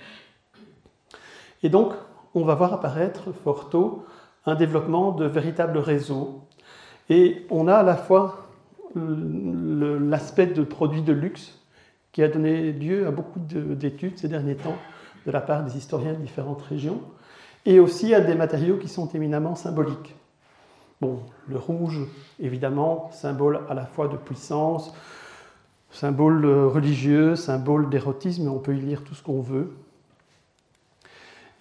Et 1.62 1.68
donc, 1.68 1.92
on 2.34 2.44
va 2.44 2.54
voir 2.54 2.72
apparaître 2.72 3.32
fort 3.32 3.68
tôt 3.68 4.04
un 4.46 4.54
développement 4.54 5.12
de 5.12 5.26
véritables 5.26 5.78
réseaux. 5.78 6.42
Et 7.08 7.46
on 7.50 7.68
a 7.68 7.74
à 7.74 7.82
la 7.82 7.96
fois 7.96 8.46
l'aspect 8.94 10.46
de 10.46 10.62
produits 10.62 11.02
de 11.02 11.12
luxe 11.12 11.58
qui 12.12 12.22
a 12.22 12.28
donné 12.28 12.72
lieu 12.72 13.06
à 13.06 13.10
beaucoup 13.10 13.38
d'études 13.38 14.18
ces 14.18 14.28
derniers 14.28 14.56
temps 14.56 14.76
de 15.26 15.30
la 15.30 15.40
part 15.40 15.64
des 15.64 15.76
historiens 15.76 16.12
de 16.12 16.18
différentes 16.18 16.62
régions, 16.62 17.00
et 17.66 17.78
aussi 17.78 18.14
à 18.14 18.20
des 18.20 18.34
matériaux 18.34 18.78
qui 18.78 18.88
sont 18.88 19.08
éminemment 19.08 19.54
symboliques. 19.54 20.14
Bon, 21.00 21.20
le 21.48 21.56
rouge, 21.56 22.00
évidemment, 22.38 23.10
symbole 23.12 23.60
à 23.68 23.74
la 23.74 23.86
fois 23.86 24.08
de 24.08 24.16
puissance, 24.16 24.92
symbole 25.90 26.44
euh, 26.44 26.68
religieux, 26.68 27.36
symbole 27.36 27.88
d'érotisme, 27.88 28.48
on 28.48 28.58
peut 28.58 28.74
y 28.74 28.80
lire 28.80 29.02
tout 29.02 29.14
ce 29.14 29.22
qu'on 29.22 29.40
veut. 29.40 29.72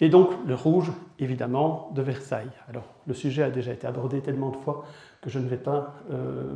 Et 0.00 0.08
donc 0.08 0.30
le 0.46 0.54
rouge, 0.54 0.92
évidemment, 1.18 1.90
de 1.94 2.02
Versailles. 2.02 2.50
Alors 2.68 2.84
le 3.06 3.14
sujet 3.14 3.42
a 3.42 3.50
déjà 3.50 3.72
été 3.72 3.86
abordé 3.86 4.20
tellement 4.20 4.50
de 4.50 4.56
fois 4.56 4.84
que 5.20 5.28
je 5.28 5.38
ne 5.38 5.46
vais 5.46 5.58
pas 5.58 5.94
euh, 6.10 6.52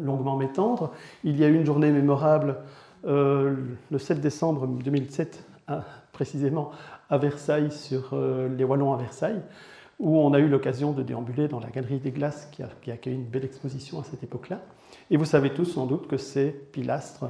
longuement 0.00 0.36
m'étendre. 0.36 0.92
Il 1.22 1.38
y 1.38 1.44
a 1.44 1.48
eu 1.48 1.54
une 1.54 1.66
journée 1.66 1.90
mémorable 1.90 2.56
euh, 3.06 3.54
le 3.90 3.98
7 3.98 4.20
décembre 4.20 4.66
2007, 4.66 5.44
précisément 6.18 6.72
à 7.10 7.16
Versailles, 7.16 7.70
sur 7.70 8.12
les 8.56 8.64
Wallons 8.64 8.92
à 8.92 8.96
Versailles, 8.96 9.40
où 10.00 10.18
on 10.18 10.32
a 10.32 10.40
eu 10.40 10.48
l'occasion 10.48 10.90
de 10.90 11.04
déambuler 11.04 11.46
dans 11.46 11.60
la 11.60 11.70
Galerie 11.70 12.00
des 12.00 12.10
Glaces 12.10 12.48
qui, 12.50 12.64
a, 12.64 12.68
qui 12.82 12.90
accueille 12.90 13.14
une 13.14 13.24
belle 13.24 13.44
exposition 13.44 14.00
à 14.00 14.04
cette 14.04 14.24
époque-là. 14.24 14.60
Et 15.12 15.16
vous 15.16 15.24
savez 15.24 15.50
tous 15.50 15.64
sans 15.64 15.86
doute 15.86 16.08
que 16.08 16.16
ces 16.16 16.50
pilastres 16.50 17.26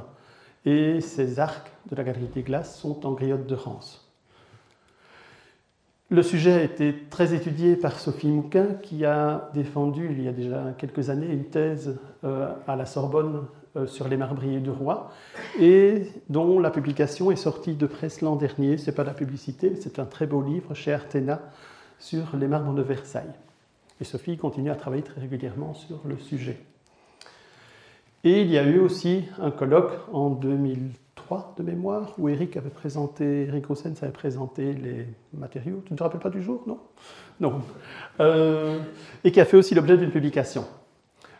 et 0.64 1.02
ces 1.02 1.38
arcs 1.38 1.70
de 1.90 1.96
la 1.96 2.02
galerie 2.02 2.30
des 2.34 2.42
glaces 2.42 2.78
sont 2.78 3.06
en 3.06 3.12
griotte 3.12 3.46
de 3.46 3.54
Rance. 3.54 4.08
Le 6.10 6.22
sujet 6.22 6.52
a 6.52 6.62
été 6.62 6.94
très 7.10 7.34
étudié 7.34 7.76
par 7.76 7.98
Sophie 7.98 8.28
Mouquin, 8.28 8.68
qui 8.82 9.04
a 9.04 9.50
défendu 9.52 10.08
il 10.10 10.22
y 10.22 10.28
a 10.28 10.32
déjà 10.32 10.72
quelques 10.78 11.10
années 11.10 11.30
une 11.30 11.44
thèse 11.44 11.98
euh, 12.24 12.54
à 12.66 12.76
la 12.76 12.86
Sorbonne 12.86 13.36
euh, 13.36 13.67
sur 13.86 14.08
les 14.08 14.16
marbriers 14.16 14.60
du 14.60 14.70
roi, 14.70 15.10
et 15.60 16.02
dont 16.28 16.58
la 16.58 16.70
publication 16.70 17.30
est 17.30 17.36
sortie 17.36 17.74
de 17.74 17.86
presse 17.86 18.20
l'an 18.20 18.36
dernier. 18.36 18.78
Ce 18.78 18.86
n'est 18.86 18.94
pas 18.94 19.04
la 19.04 19.14
publicité, 19.14 19.74
c'est 19.80 19.98
un 19.98 20.04
très 20.04 20.26
beau 20.26 20.42
livre 20.42 20.74
chez 20.74 20.92
Artena 20.92 21.40
sur 21.98 22.36
les 22.36 22.46
marbres 22.46 22.74
de 22.74 22.82
Versailles. 22.82 23.34
Et 24.00 24.04
Sophie 24.04 24.36
continue 24.36 24.70
à 24.70 24.76
travailler 24.76 25.02
très 25.02 25.20
régulièrement 25.20 25.74
sur 25.74 26.00
le 26.04 26.18
sujet. 26.18 26.58
Et 28.24 28.42
il 28.42 28.50
y 28.50 28.58
a 28.58 28.64
eu 28.64 28.78
aussi 28.78 29.24
un 29.40 29.50
colloque 29.50 29.92
en 30.12 30.30
2003 30.30 31.54
de 31.56 31.62
mémoire 31.62 32.14
où 32.18 32.28
Eric 32.28 32.56
avait 32.56 32.70
présenté, 32.70 33.46
Eric 33.46 33.66
Rossens 33.66 34.02
avait 34.02 34.12
présenté 34.12 34.72
les 34.72 35.06
matériaux. 35.32 35.82
Tu 35.86 35.92
ne 35.92 35.98
te 35.98 36.02
rappelles 36.02 36.20
pas 36.20 36.30
du 36.30 36.42
jour, 36.42 36.62
non? 36.66 36.78
Non. 37.40 37.60
Euh, 38.20 38.80
et 39.22 39.30
qui 39.30 39.40
a 39.40 39.44
fait 39.44 39.56
aussi 39.56 39.74
l'objet 39.74 39.96
d'une 39.96 40.10
publication. 40.10 40.64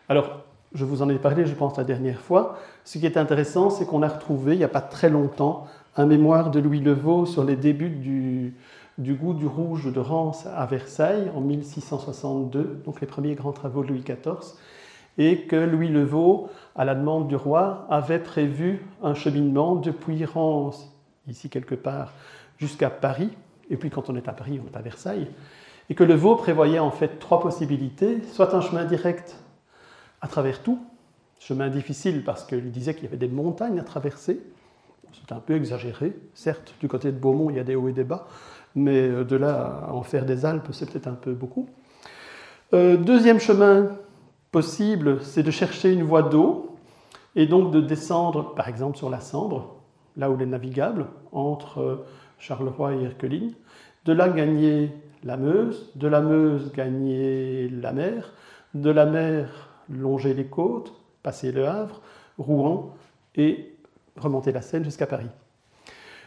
Alors, 0.07 0.45
je 0.73 0.85
vous 0.85 1.01
en 1.01 1.09
ai 1.09 1.17
parlé, 1.17 1.45
je 1.45 1.53
pense, 1.53 1.77
la 1.77 1.83
dernière 1.83 2.19
fois. 2.19 2.57
Ce 2.83 2.97
qui 2.97 3.05
est 3.05 3.17
intéressant, 3.17 3.69
c'est 3.69 3.85
qu'on 3.85 4.03
a 4.03 4.07
retrouvé, 4.07 4.53
il 4.53 4.59
n'y 4.59 4.63
a 4.63 4.69
pas 4.69 4.81
très 4.81 5.09
longtemps, 5.09 5.65
un 5.97 6.05
mémoire 6.05 6.51
de 6.51 6.59
Louis 6.59 6.79
Levaux 6.79 7.25
sur 7.25 7.43
les 7.43 7.55
débuts 7.55 7.89
du, 7.89 8.53
du 8.97 9.15
goût 9.15 9.33
du 9.33 9.47
rouge 9.47 9.91
de 9.91 9.99
Rance 9.99 10.45
à 10.45 10.65
Versailles 10.65 11.31
en 11.35 11.41
1662, 11.41 12.81
donc 12.85 13.01
les 13.01 13.07
premiers 13.07 13.35
grands 13.35 13.51
travaux 13.51 13.83
de 13.83 13.89
Louis 13.89 14.03
XIV 14.03 14.55
et 15.19 15.41
que 15.41 15.57
Louis 15.57 15.89
Levaux, 15.89 16.49
à 16.75 16.85
la 16.85 16.95
demande 16.95 17.27
du 17.27 17.35
roi, 17.35 17.85
avait 17.89 18.19
prévu 18.19 18.85
un 19.03 19.13
cheminement 19.13 19.75
depuis 19.75 20.23
Rance, 20.25 20.95
ici 21.27 21.49
quelque 21.49 21.75
part, 21.75 22.13
jusqu'à 22.57 22.89
Paris, 22.89 23.29
et 23.69 23.75
puis 23.75 23.89
quand 23.89 24.09
on 24.09 24.15
est 24.15 24.27
à 24.29 24.33
Paris, 24.33 24.59
on 24.63 24.73
est 24.73 24.77
à 24.77 24.81
Versailles, 24.81 25.27
et 25.89 25.95
que 25.95 26.05
Levaux 26.05 26.35
prévoyait 26.35 26.79
en 26.79 26.89
fait 26.89 27.19
trois 27.19 27.41
possibilités, 27.41 28.21
soit 28.31 28.55
un 28.55 28.61
chemin 28.61 28.85
direct 28.85 29.35
à 30.21 30.27
travers 30.27 30.61
tout, 30.61 30.79
chemin 31.39 31.69
difficile 31.69 32.23
parce 32.23 32.45
qu'il 32.45 32.71
disait 32.71 32.93
qu'il 32.93 33.05
y 33.05 33.07
avait 33.07 33.17
des 33.17 33.27
montagnes 33.27 33.79
à 33.79 33.83
traverser, 33.83 34.41
c'est 35.13 35.33
un 35.33 35.39
peu 35.39 35.55
exagéré, 35.55 36.15
certes, 36.33 36.75
du 36.79 36.87
côté 36.87 37.11
de 37.11 37.17
Beaumont, 37.17 37.49
il 37.49 37.55
y 37.55 37.59
a 37.59 37.63
des 37.63 37.75
hauts 37.75 37.87
et 37.87 37.93
des 37.93 38.03
bas, 38.03 38.27
mais 38.75 39.09
de 39.09 39.35
là 39.35 39.85
à 39.87 39.93
en 39.93 40.03
faire 40.03 40.25
des 40.25 40.45
Alpes, 40.45 40.67
c'est 40.71 40.89
peut-être 40.89 41.07
un 41.07 41.13
peu 41.13 41.33
beaucoup. 41.33 41.67
Euh, 42.73 42.97
deuxième 42.97 43.39
chemin 43.39 43.89
possible, 44.51 45.23
c'est 45.23 45.43
de 45.43 45.51
chercher 45.51 45.91
une 45.91 46.03
voie 46.03 46.23
d'eau 46.23 46.75
et 47.35 47.47
donc 47.47 47.71
de 47.71 47.81
descendre, 47.81 48.53
par 48.53 48.67
exemple, 48.67 48.97
sur 48.97 49.09
la 49.09 49.19
Sambre, 49.19 49.75
là 50.17 50.29
où 50.29 50.35
elle 50.35 50.43
est 50.43 50.45
navigable, 50.45 51.07
entre 51.31 51.79
euh, 51.79 52.05
Charleroi 52.37 52.93
et 52.93 53.03
Erqueline, 53.03 53.53
de 54.05 54.13
là 54.13 54.29
gagner 54.29 54.91
la 55.23 55.37
Meuse, 55.37 55.91
de 55.95 56.07
la 56.07 56.21
Meuse 56.21 56.71
gagner 56.73 57.69
la 57.69 57.91
mer, 57.91 58.33
de 58.73 58.89
la 58.89 59.05
mer 59.05 59.68
longer 59.89 60.33
les 60.33 60.45
côtes, 60.45 60.93
passer 61.23 61.51
le 61.51 61.67
Havre, 61.67 62.01
Rouen 62.37 62.95
et 63.35 63.75
remonter 64.15 64.51
la 64.51 64.61
Seine 64.61 64.83
jusqu'à 64.83 65.07
Paris. 65.07 65.29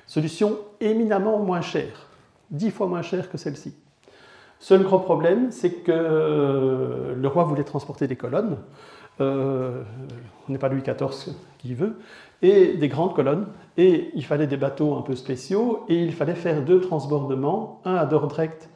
Solution 0.07 0.59
éminemment 0.81 1.39
moins 1.39 1.61
chère, 1.61 2.09
dix 2.51 2.71
fois 2.71 2.87
moins 2.87 3.03
chère 3.03 3.31
que 3.31 3.39
celle-ci. 3.39 3.75
Seul 4.59 4.85
gros 4.85 5.01
problème, 5.01 5.51
c'est 5.51 5.83
que 5.83 5.91
euh, 5.91 7.15
le 7.17 7.29
roi 7.29 7.45
voulait 7.45 7.65
transporter 7.65 8.07
des 8.07 8.17
colonnes. 8.17 8.59
Euh, 9.21 9.83
on 10.49 10.53
n'est 10.53 10.59
pas 10.59 10.69
Louis 10.69 10.83
XIV 10.83 11.35
qui 11.59 11.75
veut, 11.75 11.99
et 12.43 12.75
des 12.75 12.89
grandes 12.89 13.15
colonnes, 13.15 13.47
et 13.77 14.11
il 14.15 14.25
fallait 14.25 14.47
des 14.47 14.57
bateaux 14.57 14.95
un 14.97 15.03
peu 15.03 15.17
spéciaux, 15.17 15.85
et 15.89 15.97
il 15.97 16.13
fallait 16.13 16.35
faire 16.35 16.63
deux 16.63 16.81
transbordements, 16.81 17.81
un 17.85 17.95
à 17.95 18.07
Dordrecht, 18.07 18.69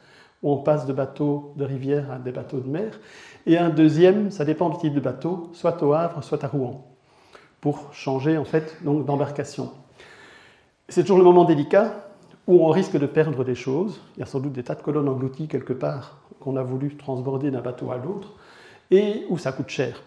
où 0.43 0.51
on 0.51 0.57
passe 0.57 0.85
de 0.85 0.93
bateaux 0.93 1.53
de 1.55 1.65
rivière 1.65 2.11
à 2.11 2.19
des 2.19 2.31
bateaux 2.31 2.59
de 2.59 2.69
mer, 2.69 2.99
et 3.45 3.57
un 3.57 3.69
deuxième, 3.69 4.29
ça 4.31 4.45
dépend 4.45 4.69
du 4.69 4.77
type 4.77 4.93
de 4.93 4.99
bateau, 4.99 5.49
soit 5.53 5.81
au 5.83 5.93
Havre, 5.93 6.23
soit 6.23 6.43
à 6.43 6.47
Rouen, 6.47 6.85
pour 7.61 7.93
changer 7.93 8.37
en 8.37 8.45
fait 8.45 8.77
d'embarcation. 8.83 9.71
C'est 10.89 11.01
toujours 11.01 11.17
le 11.17 11.23
moment 11.23 11.45
délicat, 11.45 12.07
où 12.47 12.65
on 12.65 12.69
risque 12.69 12.97
de 12.97 13.05
perdre 13.05 13.43
des 13.43 13.55
choses. 13.55 13.99
Il 14.15 14.21
y 14.21 14.23
a 14.23 14.25
sans 14.25 14.39
doute 14.39 14.53
des 14.53 14.63
tas 14.63 14.75
de 14.75 14.81
colonnes 14.81 15.09
englouties 15.09 15.47
quelque 15.47 15.73
part 15.73 16.21
qu'on 16.39 16.55
a 16.55 16.63
voulu 16.63 16.95
transborder 16.95 17.51
d'un 17.51 17.61
bateau 17.61 17.91
à 17.91 17.97
l'autre, 17.97 18.35
et 18.89 19.25
où 19.29 19.37
ça 19.37 19.51
coûte 19.51 19.69
cher. 19.69 20.01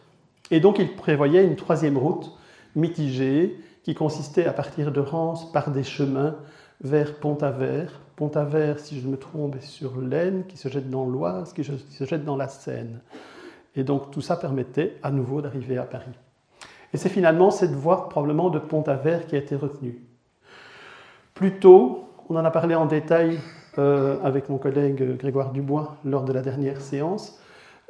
Et 0.50 0.60
donc 0.60 0.78
il 0.78 0.96
prévoyait 0.96 1.44
une 1.44 1.56
troisième 1.56 1.98
route 1.98 2.32
mitigée 2.74 3.58
qui 3.82 3.94
consistait 3.94 4.46
à 4.46 4.52
partir 4.52 4.92
de 4.92 5.00
Rance 5.00 5.50
par 5.52 5.70
des 5.70 5.82
chemins 5.82 6.36
vers 6.80 7.16
Pont-Aver. 7.16 7.86
Pont-Aver, 8.20 8.74
si 8.76 9.00
je 9.00 9.08
me 9.08 9.16
trompe, 9.16 9.56
est 9.56 9.64
sur 9.64 9.98
l'Aisne, 9.98 10.44
qui 10.46 10.58
se 10.58 10.68
jette 10.68 10.90
dans 10.90 11.06
l'Oise, 11.06 11.54
qui 11.54 11.64
se 11.64 12.04
jette 12.04 12.22
dans 12.22 12.36
la 12.36 12.48
Seine. 12.48 13.00
Et 13.74 13.82
donc 13.82 14.10
tout 14.10 14.20
ça 14.20 14.36
permettait 14.36 14.98
à 15.02 15.10
nouveau 15.10 15.40
d'arriver 15.40 15.78
à 15.78 15.84
Paris. 15.84 16.12
Et 16.92 16.98
c'est 16.98 17.08
finalement 17.08 17.50
cette 17.50 17.72
voie 17.72 18.10
probablement 18.10 18.50
de 18.50 18.58
Pont-Aver 18.58 19.20
qui 19.26 19.36
a 19.36 19.38
été 19.38 19.56
retenue. 19.56 19.98
Plus 21.32 21.60
tôt, 21.60 22.10
on 22.28 22.36
en 22.36 22.44
a 22.44 22.50
parlé 22.50 22.74
en 22.74 22.84
détail 22.84 23.38
euh, 23.78 24.18
avec 24.22 24.50
mon 24.50 24.58
collègue 24.58 25.16
Grégoire 25.16 25.50
Dubois 25.50 25.96
lors 26.04 26.24
de 26.24 26.34
la 26.34 26.42
dernière 26.42 26.82
séance, 26.82 27.40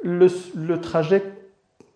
le, 0.01 0.77
trajet 0.77 1.23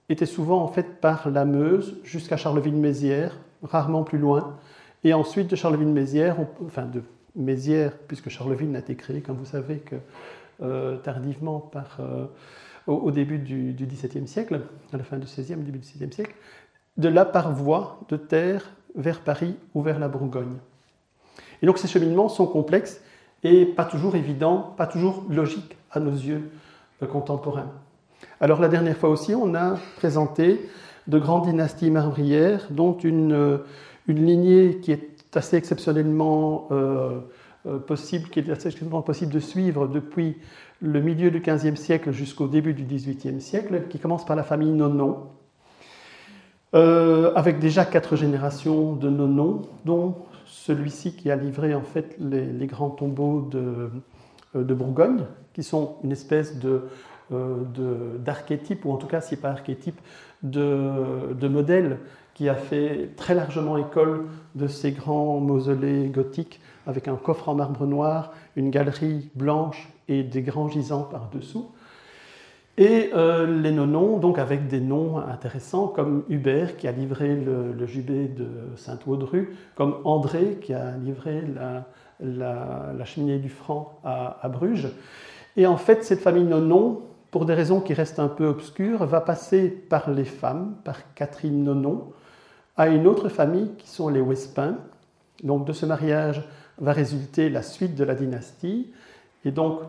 était 0.09 0.25
souvent 0.25 0.61
en 0.61 0.67
fait 0.67 0.99
par 0.99 1.29
la 1.29 1.45
Meuse 1.45 1.95
jusqu'à 2.03 2.35
Charleville-Mézières, 2.35 3.37
rarement 3.63 4.03
plus 4.03 4.17
loin, 4.17 4.57
et 5.05 5.13
ensuite 5.13 5.49
de 5.49 5.55
Charleville-Mézières, 5.55 6.35
enfin 6.65 6.83
de 6.83 7.01
Mézières, 7.35 7.93
puisque 8.07 8.29
Charleville 8.29 8.71
n'a 8.71 8.79
été 8.79 8.95
créé, 8.95 9.21
comme 9.21 9.37
vous 9.37 9.45
savez, 9.45 9.77
que 9.79 9.95
euh, 10.61 10.97
tardivement 10.97 11.59
par, 11.59 11.97
euh, 11.99 12.25
au, 12.87 13.11
début 13.11 13.39
du, 13.39 13.73
XVIIe 13.73 14.27
siècle, 14.27 14.61
à 14.93 14.97
la 14.97 15.03
fin 15.03 15.17
du 15.17 15.25
XVIe, 15.25 15.55
début 15.57 15.79
du 15.79 15.79
XVIIe 15.79 16.13
siècle, 16.13 16.33
de 16.97 17.09
là 17.09 17.25
par 17.25 17.51
voie 17.51 17.99
de 18.07 18.15
terre 18.15 18.71
vers 18.95 19.19
Paris 19.19 19.55
ou 19.73 19.81
vers 19.81 19.99
la 19.99 20.07
Bourgogne. 20.07 20.55
Et 21.61 21.65
donc 21.65 21.77
ces 21.77 21.89
cheminements 21.89 22.29
sont 22.29 22.47
complexes 22.47 23.01
et 23.43 23.65
pas 23.65 23.83
toujours 23.83 24.15
évidents, 24.15 24.73
pas 24.77 24.87
toujours 24.87 25.25
logiques 25.29 25.75
à 25.91 25.99
nos 25.99 26.13
yeux 26.13 26.49
euh, 27.03 27.05
contemporains. 27.05 27.71
Alors 28.39 28.61
la 28.61 28.69
dernière 28.69 28.95
fois 28.95 29.09
aussi, 29.09 29.35
on 29.35 29.55
a 29.55 29.77
présenté 29.97 30.69
de 31.07 31.19
grandes 31.19 31.47
dynasties 31.47 31.91
marbrières, 31.91 32.67
dont 32.69 32.97
une, 32.97 33.59
une 34.07 34.25
lignée 34.25 34.79
qui 34.81 34.93
est 34.93 35.14
assez 35.37 35.57
exceptionnellement 35.57 36.67
euh, 36.71 37.19
possible, 37.87 38.29
qui 38.29 38.39
est 38.39 38.43
assez 38.43 38.67
exceptionnellement 38.67 39.01
possible 39.01 39.33
de 39.33 39.39
suivre 39.39 39.87
depuis 39.87 40.37
le 40.81 41.01
milieu 41.01 41.31
du 41.31 41.39
XVe 41.39 41.75
siècle 41.75 42.11
jusqu'au 42.11 42.47
début 42.47 42.73
du 42.73 42.83
XVIIIe 42.83 43.41
siècle, 43.41 43.83
qui 43.89 43.99
commence 43.99 44.25
par 44.25 44.35
la 44.35 44.43
famille 44.43 44.71
Nonon, 44.71 45.29
avec 46.73 47.59
déjà 47.59 47.85
quatre 47.85 48.17
générations 48.17 48.93
de 48.93 49.09
Nonon, 49.09 49.61
dont 49.85 50.15
celui-ci 50.45 51.15
qui 51.15 51.31
a 51.31 51.35
livré 51.35 51.73
en 51.73 51.81
fait 51.81 52.15
les, 52.19 52.67
grands 52.67 52.89
tombeaux 52.89 53.47
de, 53.49 53.89
de, 54.53 54.73
Bourgogne, 54.73 55.25
qui 55.53 55.63
sont 55.63 55.95
une 56.03 56.11
espèce 56.11 56.59
de, 56.59 56.83
euh, 57.31 58.17
d'archétype, 58.19 58.85
ou 58.85 58.91
en 58.91 58.97
tout 58.97 59.07
cas, 59.07 59.19
si 59.19 59.35
pas 59.35 59.49
archétype, 59.49 59.99
de, 60.43 61.33
de 61.33 61.47
modèle 61.47 61.97
qui 62.35 62.49
a 62.49 62.55
fait 62.55 63.11
très 63.15 63.33
largement 63.33 63.77
école 63.77 64.25
de 64.53 64.67
ces 64.67 64.91
grands 64.91 65.39
mausolées 65.39 66.09
gothiques 66.09 66.59
avec 66.85 67.07
un 67.07 67.15
coffre 67.15 67.49
en 67.49 67.55
marbre 67.55 67.87
noir, 67.87 68.33
une 68.55 68.69
galerie 68.69 69.31
blanche 69.33 69.89
et 70.07 70.21
des 70.21 70.43
grands 70.43 70.69
gisants 70.69 71.03
par-dessous. 71.03 71.71
Et 72.77 73.11
euh, 73.13 73.61
les 73.61 73.71
noms, 73.71 74.17
donc 74.17 74.37
avec 74.37 74.67
des 74.67 74.81
noms 74.81 75.17
intéressants 75.17 75.87
comme 75.87 76.25
Hubert 76.27 76.75
qui 76.75 76.89
a 76.89 76.91
livré 76.91 77.33
le, 77.35 77.85
jubé 77.87 78.27
de 78.27 78.47
Saint-Audru, 78.75 79.55
comme 79.75 79.95
André 80.03 80.59
qui 80.61 80.73
a 80.73 80.91
livré 80.97 81.41
la, 82.19 83.05
cheminée 83.05 83.39
du 83.39 83.49
Franc 83.49 83.97
à, 84.03 84.49
Bruges. 84.49 84.89
Et 85.55 85.65
en 85.65 85.77
fait, 85.77 86.03
cette 86.03 86.19
famille 86.19 86.43
Nonon, 86.43 87.01
pour 87.31 87.45
des 87.45 87.53
raisons 87.53 87.79
qui 87.79 87.93
restent 87.93 88.19
un 88.19 88.27
peu 88.27 88.45
obscures, 88.45 89.05
va 89.05 89.21
passer 89.21 89.69
par 89.69 90.11
les 90.11 90.25
femmes, 90.25 90.75
par 90.83 91.13
Catherine 91.13 91.63
Nonon, 91.63 92.11
à 92.77 92.87
une 92.87 93.07
autre 93.07 93.29
famille 93.29 93.71
qui 93.77 93.89
sont 93.89 94.09
les 94.09 94.21
Wespins. 94.21 94.77
Donc 95.43 95.65
de 95.65 95.73
ce 95.73 95.85
mariage 95.85 96.43
va 96.77 96.91
résulter 96.91 97.49
la 97.49 97.61
suite 97.61 97.95
de 97.95 98.03
la 98.03 98.15
dynastie. 98.15 98.91
Et 99.43 99.51
donc 99.51 99.79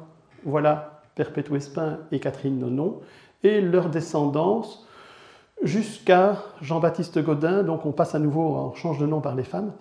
voilà 0.44 1.02
Perpète 1.14 1.50
Wespin 1.50 1.98
et 2.12 2.20
Catherine 2.20 2.58
Nonon, 2.58 3.00
et 3.42 3.60
leur 3.60 3.88
descendance 3.88 4.86
jusqu'à 5.62 6.42
Jean-Baptiste 6.60 7.18
Godin, 7.22 7.62
donc 7.62 7.86
on 7.86 7.92
passe 7.92 8.14
à 8.14 8.18
nouveau, 8.18 8.42
on 8.42 8.74
change 8.74 8.98
de 8.98 9.06
nom 9.06 9.20
par 9.20 9.34
les 9.34 9.42
femmes, 9.42 9.72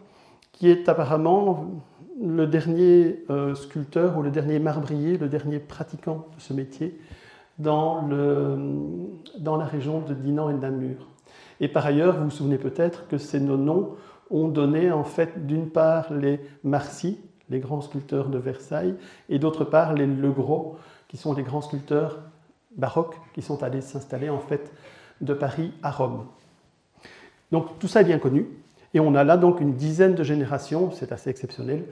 qui 0.54 0.70
est 0.70 0.88
apparemment 0.88 1.66
le 2.24 2.48
dernier 2.48 3.26
euh, 3.30 3.54
sculpteur 3.56 4.18
ou 4.18 4.22
le 4.22 4.32
dernier 4.32 4.60
marbrier, 4.60 5.18
le 5.18 5.28
dernier 5.28 5.60
pratiquant 5.60 6.28
de 6.36 6.42
ce 6.42 6.54
métier 6.54 6.98
dans, 7.60 8.08
dans 9.40 9.58
la 9.58 9.66
région 9.66 10.00
de 10.00 10.14
Dinan 10.14 10.50
et 10.50 10.54
de 10.54 10.60
Namur. 10.60 11.08
Et 11.60 11.68
par 11.68 11.86
ailleurs, 11.86 12.18
vous 12.18 12.26
vous 12.26 12.30
souvenez 12.30 12.58
peut-être 12.58 13.08
que 13.08 13.18
ces 13.18 13.40
noms 13.40 13.96
ont 14.30 14.48
donné 14.48 14.92
en 14.92 15.04
fait 15.04 15.46
d'une 15.46 15.70
part 15.70 16.14
les 16.14 16.40
Marcy, 16.64 17.20
les 17.50 17.60
grands 17.60 17.82
sculpteurs 17.82 18.30
de 18.30 18.38
Versailles, 18.38 18.96
et 19.30 19.40
d'autre 19.40 19.64
part 19.64 19.94
les 19.94 20.08
Legros, 20.08 20.78
qui 21.08 21.18
sont 21.18 21.34
les 21.34 21.44
grands 21.44 21.62
sculpteurs 21.62 22.20
baroques 22.76 23.16
qui 23.34 23.42
sont 23.42 23.64
allés 23.64 23.82
s'installer 23.82 24.30
en 24.30 24.40
fait 24.40 24.72
de 25.22 25.34
Paris 25.34 25.72
à 25.82 25.92
Rome. 25.92 26.26
Donc 27.52 27.80
tout 27.80 27.88
ça 27.88 28.02
est 28.02 28.06
bien 28.06 28.20
connu, 28.20 28.48
et 28.94 29.00
on 29.00 29.16
a 29.16 29.24
là 29.24 29.38
donc 29.38 29.62
une 29.62 29.76
dizaine 29.76 30.16
de 30.16 30.24
générations, 30.24 30.92
c'est 30.92 31.12
assez 31.12 31.30
exceptionnel, 31.30 31.86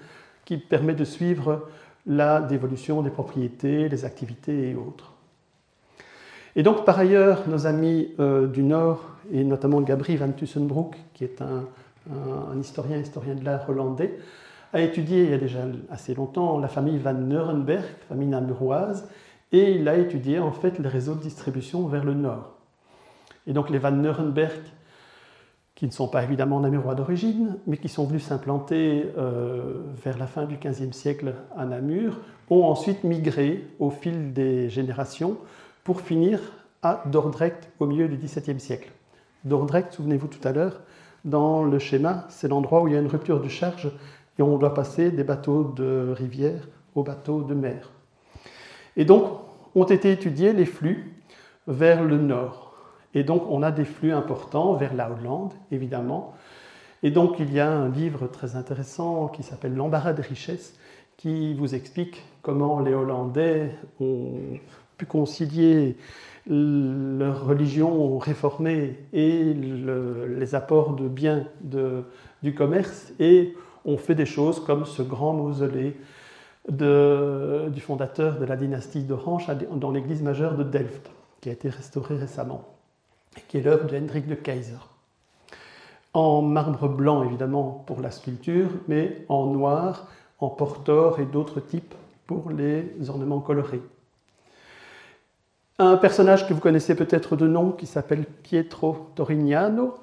qui 0.46 0.58
permet 0.58 0.94
de 0.94 1.06
suivre 1.06 1.70
la 2.06 2.42
dévolution 2.42 3.02
des 3.02 3.10
propriétés, 3.10 3.88
les 3.88 4.06
activités 4.06 4.72
et 4.72 4.76
autres. 4.76 5.13
Et 6.56 6.64
donc 6.64 6.86
par 6.86 7.00
ailleurs, 7.00 7.48
nos 7.48 7.66
amis 7.66 8.10
euh, 8.20 8.48
du 8.48 8.64
Nord, 8.64 9.10
et 9.32 9.44
notamment 9.44 9.82
Gabri 9.82 10.18
van 10.18 10.32
Tussenbroek, 10.32 10.96
qui 11.14 11.24
est 11.24 11.42
un, 11.42 11.66
historien, 12.60 12.98
historien 12.98 13.34
de 13.34 13.44
l'art 13.44 13.68
hollandais, 13.70 14.20
a 14.74 14.82
étudié 14.82 15.24
il 15.24 15.30
y 15.32 15.34
a 15.34 15.38
déjà 15.38 15.60
assez 15.90 16.14
longtemps 16.14 16.60
la 16.60 16.68
famille 16.68 16.98
Van 16.98 17.14
Neurenberg, 17.14 17.86
famille 18.10 18.28
namuroise, 18.28 19.08
et 19.52 19.72
il 19.72 19.88
a 19.88 19.96
étudié 19.98 20.40
en 20.40 20.52
fait 20.52 20.80
les 20.80 20.90
réseaux 20.90 21.16
de 21.16 21.22
distribution 21.22 21.88
vers 21.88 22.04
le 22.04 22.14
nord. 22.14 22.58
Et 23.48 23.54
donc 23.54 23.70
les 23.70 23.78
Van 23.78 23.92
Neurenberg, 23.92 24.62
qui 25.76 25.86
ne 25.86 25.92
sont 25.92 26.08
pas 26.08 26.24
évidemment 26.24 26.60
namurois 26.60 26.96
d'origine, 26.96 27.58
mais 27.66 27.78
qui 27.78 27.90
sont 27.90 28.06
venus 28.06 28.24
s'implanter 28.24 29.06
euh, 29.18 29.82
vers 30.04 30.18
la 30.18 30.28
fin 30.28 30.46
du 30.46 30.58
XVe 30.58 30.92
siècle 30.92 31.34
à 31.58 31.66
Namur, 31.66 32.20
ont 32.50 32.64
ensuite 32.64 33.04
migré 33.04 33.66
au 33.80 33.90
fil 33.90 34.34
des 34.34 34.70
générations 34.70 35.38
pour 35.84 36.02
finir 36.02 36.40
à 36.82 37.04
Dordrecht 37.06 37.70
au 37.80 37.86
milieu 37.86 38.08
du 38.08 38.18
XVIIe 38.18 38.60
siècle. 38.60 38.92
Dordrecht, 39.44 39.94
souvenez-vous 39.94 40.28
tout 40.28 40.48
à 40.48 40.52
l'heure, 40.52 40.82
dans 41.26 41.64
le 41.64 41.80
schéma, 41.80 42.26
c'est 42.30 42.48
l'endroit 42.48 42.82
où 42.82 42.88
il 42.88 42.94
y 42.94 42.98
a 42.98 43.00
une 43.00 43.08
rupture 43.08 43.42
de 43.42 43.48
charge 43.48 43.92
et 44.38 44.42
on 44.42 44.58
doit 44.58 44.74
passer 44.74 45.12
des 45.12 45.24
bateaux 45.24 45.64
de 45.64 46.14
rivière 46.16 46.68
aux 46.96 47.04
bateaux 47.04 47.42
de 47.42 47.54
mer. 47.54 47.92
Et 48.98 49.06
donc, 49.06 49.26
ont 49.76 49.86
été 49.86 50.12
étudiés 50.12 50.54
les 50.54 50.66
flux 50.66 51.14
vers 51.68 52.04
le 52.04 52.18
nord. 52.18 52.74
Et 53.14 53.24
donc, 53.24 53.44
on 53.50 53.64
a 53.64 53.72
des 53.72 53.86
flux 53.86 54.12
importants 54.12 54.74
vers 54.74 54.94
la 54.94 55.12
Hollande, 55.12 55.54
évidemment. 55.72 56.34
Et 57.04 57.12
donc, 57.12 57.40
il 57.40 57.54
y 57.54 57.60
a 57.60 57.70
un 57.70 57.90
livre 57.90 58.28
très 58.28 58.56
intéressant 58.56 59.28
qui 59.28 59.44
s'appelle 59.44 59.76
L'embarras 59.76 60.14
des 60.14 60.22
richesses, 60.22 60.78
qui 61.18 61.54
vous 61.54 61.76
explique 61.76 62.24
comment 62.42 62.80
les 62.80 62.94
Hollandais 62.94 63.72
ont 64.00 64.60
pu 64.98 65.06
concilier 65.06 65.98
leur 66.48 67.46
religion 67.46 68.18
réformée 68.18 68.98
et 69.14 69.54
les 69.54 70.56
apports 70.56 70.94
de 70.96 71.08
biens 71.08 71.46
du 72.42 72.54
commerce 72.54 73.14
et 73.20 73.56
on 73.86 73.98
fait 73.98 74.16
des 74.16 74.26
choses 74.26 74.60
comme 74.64 74.86
ce 74.86 75.02
grand 75.02 75.34
mausolée 75.34 75.96
du 76.70 77.82
fondateur 77.82 78.40
de 78.40 78.46
la 78.46 78.56
dynastie 78.56 79.04
d'Orange 79.04 79.48
dans 79.76 79.92
l'église 79.92 80.22
majeure 80.22 80.56
de 80.56 80.64
Delft, 80.64 81.10
qui 81.42 81.50
a 81.50 81.54
été 81.54 81.70
restaurée 81.70 82.16
récemment, 82.16 82.64
qui 83.48 83.58
est 83.58 83.62
l'œuvre 83.62 83.88
de 83.88 83.98
Hendrik 83.98 84.28
de 84.28 84.36
Keyser. 84.36 84.80
En 86.14 86.42
marbre 86.42 86.88
blanc, 86.88 87.24
évidemment, 87.24 87.84
pour 87.88 88.00
la 88.00 88.12
sculpture, 88.12 88.70
mais 88.88 89.26
en 89.30 89.48
noir, 89.48 90.08
en 90.40 90.50
portor 90.50 91.20
et 91.20 91.26
d'autres 91.26 91.60
types 91.60 91.96
pour 92.28 92.52
les 92.52 93.10
ornements 93.10 93.42
colorés. 93.42 93.82
Un 95.84 95.98
personnage 95.98 96.48
que 96.48 96.54
vous 96.54 96.62
connaissez 96.62 96.96
peut-être 96.96 97.36
de 97.36 97.46
nom, 97.46 97.72
qui 97.72 97.88
s'appelle 97.88 98.24
Pietro 98.42 99.10
Torignano, 99.16 99.96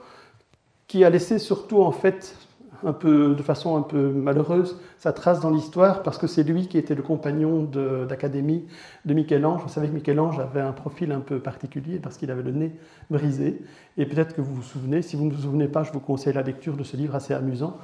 qui 0.87 1.05
a 1.05 1.11
laissé 1.11 1.39
surtout 1.39 1.81
en 1.81 1.91
fait 1.91 2.37
un 2.85 2.93
peu, 2.93 3.35
de 3.35 3.43
façon 3.43 3.79
un 3.79 3.83
peu 3.83 4.11
malheureuse 4.11 4.79
sa 4.99 5.15
trace 5.15 5.41
dans 5.41 5.49
l'histoire 5.49 6.03
parce 6.03 6.19
que 6.19 6.27
c'est 6.27 6.43
lui 6.43 6.69
qui 6.69 6.77
était 6.77 6.95
le 6.95 7.03
compagnon 7.03 7.63
d'académie 8.07 8.67
de, 9.07 9.15
Michel-Ange. 9.15 9.63
Vous 9.63 9.71
savez 9.71 9.89
que 9.89 9.95
Michel-Ange 9.95 10.39
avait 10.39 10.61
un 10.61 10.73
profil 10.73 11.13
un 11.13 11.21
peu 11.21 11.39
particulier 11.39 11.99
parce 11.99 12.19
qu'il 12.19 12.31
avait 12.31 12.43
le 12.43 12.53
nez 12.53 12.73
brisé. 13.09 13.63
Et 13.97 14.05
peut-être 14.05 14.35
que 14.35 14.43
vous 14.43 14.55
vous 14.55 14.63
souvenez, 14.63 15.01
si 15.01 15.17
vous 15.17 15.25
ne 15.25 15.33
vous 15.33 15.43
souvenez 15.43 15.69
pas, 15.69 15.83
je 15.83 15.93
vous 15.93 16.01
conseille 16.01 16.35
la 16.35 16.43
lecture 16.43 16.77
de 16.77 16.85
ce 16.85 16.95
livre 16.95 17.15
assez 17.15 17.33
amusant, 17.33 17.79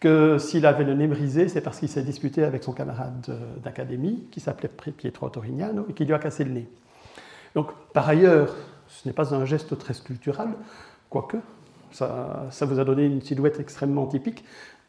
que 0.00 0.38
s'il 0.38 0.64
avait 0.64 0.84
le 0.84 0.94
nez 0.94 1.08
brisé, 1.08 1.48
c'est 1.48 1.60
parce 1.60 1.78
qu'il 1.78 1.90
s'est 1.90 2.04
disputé 2.04 2.42
avec 2.42 2.64
son 2.64 2.72
camarade 2.72 3.36
d'académie 3.62 4.28
qui 4.30 4.40
s'appelait 4.40 4.70
Pietro 4.96 5.28
Torignano 5.28 5.84
et 5.90 5.92
qui 5.92 6.06
lui 6.06 6.14
a 6.14 6.18
cassé 6.18 6.44
le 6.44 6.52
nez. 6.52 6.68
Donc, 7.54 7.68
par 7.92 8.08
ailleurs, 8.08 8.54
ce 8.88 9.08
n'est 9.08 9.14
pas 9.14 9.34
un 9.34 9.44
geste 9.44 9.78
très 9.78 9.94
sculptural, 9.94 10.50
quoique, 11.10 11.36
ça, 11.90 12.50
vous 12.62 12.78
a 12.80 12.84
donné 12.84 13.04
une 13.04 13.20
silhouette 13.20 13.60
extrêmement 13.60 14.06
typique. 14.06 14.44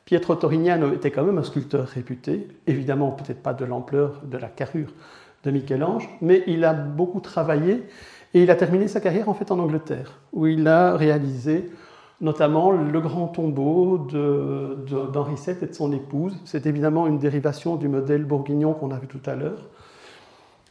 Pietro 0.06 0.36
Torignano 0.36 0.92
était 0.94 1.12
quand 1.12 1.24
même 1.24 1.38
un 1.38 1.44
sculpteur 1.44 1.88
réputé, 1.88 2.48
évidemment 2.68 3.12
peut-être 3.12 3.42
pas 3.42 3.54
de 3.54 3.66
l'ampleur 3.66 4.22
de 4.24 4.38
la 4.38 4.48
carrure 4.48 4.92
de 5.44 5.52
Michel-Ange, 5.52 6.10
mais 6.22 6.44
il 6.48 6.64
a 6.64 6.74
beaucoup 6.74 7.20
travaillé 7.20 7.84
et 8.34 8.44
il 8.44 8.52
a 8.52 8.56
terminé 8.56 8.88
sa 8.88 9.00
carrière 9.00 9.30
en 9.30 9.34
fait 9.34 9.52
en 9.52 9.60
Angleterre, 9.60 10.20
où 10.34 10.48
il 10.48 10.68
a 10.68 10.96
réalisé 10.96 11.72
notamment 12.22 12.72
le 12.72 13.02
grand 13.02 13.28
tombeau 13.28 13.98
d'Henri 13.98 15.36
VII 15.36 15.56
et 15.62 15.68
de 15.68 15.74
son 15.74 15.92
épouse. 15.92 16.38
C'est 16.46 16.66
évidemment 16.66 17.08
une 17.08 17.20
dérivation 17.20 17.76
du 17.76 17.88
modèle 17.88 18.24
bourguignon 18.24 18.74
qu'on 18.74 18.92
a 18.92 18.98
vu 18.98 19.08
tout 19.08 19.22
à 19.26 19.36
l'heure. 19.36 19.68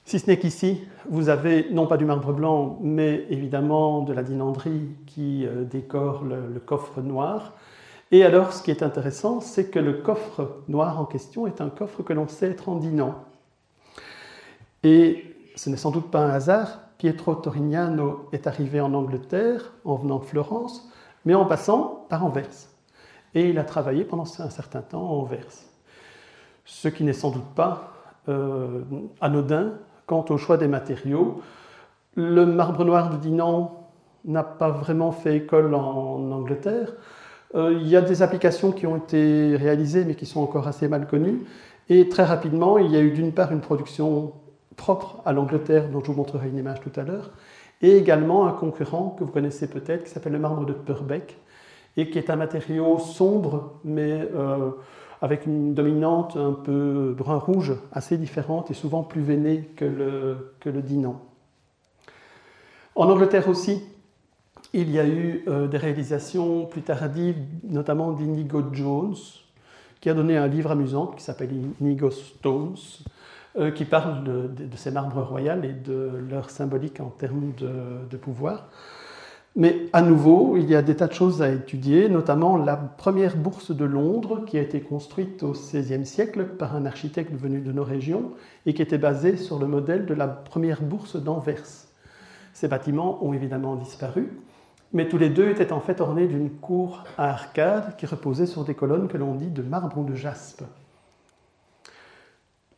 Si 0.06 0.18
ce 0.18 0.26
n'est 0.26 0.38
qu'ici, 0.38 0.82
vous 1.08 1.30
avez 1.30 1.70
non 1.70 1.86
pas 1.86 1.96
du 1.96 2.04
marbre 2.04 2.34
blanc, 2.34 2.78
mais 2.82 3.24
évidemment 3.30 4.02
de 4.02 4.12
la 4.12 4.22
dinanderie 4.22 4.90
qui 5.06 5.46
euh, 5.46 5.64
décore 5.64 6.24
le, 6.24 6.60
coffre 6.60 7.00
noir. 7.00 7.54
Et 8.10 8.22
alors, 8.22 8.52
ce 8.52 8.62
qui 8.62 8.70
est 8.70 8.82
intéressant, 8.82 9.40
c'est 9.40 9.70
que 9.70 9.78
le 9.78 9.94
coffre 9.94 10.58
noir 10.68 11.00
en 11.00 11.06
question 11.06 11.46
est 11.46 11.62
un 11.62 11.70
coffre 11.70 12.02
que 12.02 12.12
l'on 12.12 12.28
sait 12.28 12.50
être 12.50 12.68
en 12.68 12.76
dinan. 12.76 13.14
Et 14.82 15.34
ce 15.56 15.70
n'est 15.70 15.78
sans 15.78 15.90
doute 15.90 16.10
pas 16.10 16.20
un 16.20 16.30
hasard, 16.30 16.80
Pietro 16.98 17.34
Torignano 17.34 18.28
est 18.32 18.46
arrivé 18.46 18.82
en 18.82 18.92
Angleterre 18.92 19.72
en 19.86 19.94
venant 19.94 20.18
de 20.18 20.24
Florence, 20.26 20.86
mais 21.24 21.34
en 21.34 21.46
passant 21.46 22.04
par 22.10 22.26
Anvers. 22.26 22.68
Et 23.34 23.48
il 23.48 23.58
a 23.58 23.64
travaillé 23.64 24.04
pendant 24.04 24.24
un 24.24 24.50
certain 24.50 24.82
temps 24.82 25.06
à 25.08 25.12
Anvers. 25.12 25.48
Ce 26.66 26.88
qui 26.88 27.04
n'est 27.04 27.14
sans 27.14 27.30
doute 27.30 27.54
pas 27.54 27.94
euh, 28.28 28.82
anodin 29.22 29.72
quant 30.06 30.24
au 30.28 30.36
choix 30.36 30.56
des 30.56 30.68
matériaux. 30.68 31.40
Le 32.16 32.46
marbre 32.46 32.84
noir 32.84 33.10
de 33.10 33.16
Dinan 33.16 33.88
n'a 34.24 34.42
pas 34.42 34.70
vraiment 34.70 35.12
fait 35.12 35.36
école 35.36 35.74
en 35.74 36.30
Angleterre. 36.30 36.94
Euh, 37.54 37.72
il 37.80 37.86
y 37.86 37.96
a 37.96 38.00
des 38.00 38.22
applications 38.22 38.72
qui 38.72 38.86
ont 38.86 38.96
été 38.96 39.56
réalisées 39.56 40.04
mais 40.04 40.14
qui 40.14 40.26
sont 40.26 40.40
encore 40.40 40.66
assez 40.66 40.88
mal 40.88 41.06
connues. 41.06 41.42
Et 41.88 42.08
très 42.08 42.24
rapidement, 42.24 42.78
il 42.78 42.90
y 42.90 42.96
a 42.96 43.00
eu 43.00 43.10
d'une 43.10 43.32
part 43.32 43.52
une 43.52 43.60
production 43.60 44.32
propre 44.76 45.22
à 45.24 45.32
l'Angleterre, 45.32 45.88
dont 45.88 46.00
je 46.00 46.06
vous 46.06 46.14
montrerai 46.14 46.48
une 46.48 46.58
image 46.58 46.80
tout 46.80 46.92
à 46.96 47.02
l'heure, 47.02 47.30
et 47.82 47.96
également 47.96 48.46
un 48.46 48.52
concurrent 48.52 49.14
que 49.18 49.24
vous 49.24 49.30
connaissez 49.30 49.68
peut-être, 49.68 50.04
qui 50.04 50.10
s'appelle 50.10 50.32
le 50.32 50.38
marbre 50.38 50.64
de 50.64 50.72
Purbeck, 50.72 51.38
et 51.96 52.10
qui 52.10 52.18
est 52.18 52.30
un 52.30 52.36
matériau 52.36 52.98
sombre, 52.98 53.74
mais 53.84 54.28
euh, 54.34 54.70
avec 55.24 55.46
une 55.46 55.72
dominante 55.72 56.36
un 56.36 56.52
peu 56.52 57.14
brun-rouge, 57.16 57.72
assez 57.92 58.18
différente 58.18 58.70
et 58.70 58.74
souvent 58.74 59.02
plus 59.02 59.22
veinée 59.22 59.70
que 59.74 59.86
le, 59.86 60.54
que 60.60 60.68
dinan. 60.68 61.18
En 62.94 63.08
Angleterre 63.08 63.48
aussi, 63.48 63.82
il 64.74 64.90
y 64.90 65.00
a 65.00 65.06
eu 65.06 65.42
euh, 65.48 65.66
des 65.66 65.78
réalisations 65.78 66.66
plus 66.66 66.82
tardives, 66.82 67.38
notamment 67.62 68.12
d'Inigo 68.12 68.64
Jones, 68.70 69.16
qui 70.02 70.10
a 70.10 70.14
donné 70.14 70.36
un 70.36 70.46
livre 70.46 70.72
amusant 70.72 71.06
qui 71.06 71.22
s'appelle 71.22 71.48
Inigo 71.80 72.10
Stones, 72.10 72.76
euh, 73.56 73.70
qui 73.70 73.86
parle 73.86 74.24
de, 74.24 74.76
ces 74.76 74.90
marbres 74.90 75.22
royaux 75.22 75.62
et 75.62 75.72
de 75.72 76.22
leur 76.28 76.50
symbolique 76.50 77.00
en 77.00 77.08
termes 77.08 77.52
de, 77.56 78.16
pouvoir. 78.18 78.68
Mais 79.56 79.86
à 79.92 80.02
nouveau, 80.02 80.56
il 80.56 80.68
y 80.68 80.74
a 80.74 80.82
des 80.82 80.96
tas 80.96 81.06
de 81.06 81.12
choses 81.12 81.40
à 81.40 81.48
étudier, 81.48 82.08
notamment 82.08 82.56
la 82.56 82.76
première 82.76 83.36
bourse 83.36 83.70
de 83.70 83.84
Londres 83.84 84.44
qui 84.46 84.58
a 84.58 84.60
été 84.60 84.80
construite 84.80 85.44
au 85.44 85.52
XVIe 85.52 86.04
siècle 86.04 86.44
par 86.44 86.74
un 86.74 86.86
architecte 86.86 87.32
venu 87.32 87.60
de 87.60 87.70
nos 87.70 87.84
régions 87.84 88.32
et 88.66 88.74
qui 88.74 88.82
était 88.82 88.98
basée 88.98 89.36
sur 89.36 89.60
le 89.60 89.68
modèle 89.68 90.06
de 90.06 90.14
la 90.14 90.26
première 90.26 90.82
bourse 90.82 91.14
d'Anvers. 91.14 91.86
Ces 92.52 92.66
bâtiments 92.66 93.24
ont 93.24 93.32
évidemment 93.32 93.76
disparu, 93.76 94.40
mais 94.92 95.08
tous 95.08 95.18
les 95.18 95.30
deux 95.30 95.48
étaient 95.48 95.72
en 95.72 95.80
fait 95.80 96.00
ornés 96.00 96.26
d'une 96.26 96.50
cour 96.50 97.04
à 97.16 97.30
arcades 97.30 97.94
qui 97.96 98.06
reposait 98.06 98.46
sur 98.46 98.64
des 98.64 98.74
colonnes 98.74 99.06
que 99.06 99.16
l'on 99.16 99.34
dit 99.34 99.50
de 99.50 99.62
marbre 99.62 99.98
ou 99.98 100.04
de 100.04 100.16
jaspe. 100.16 100.64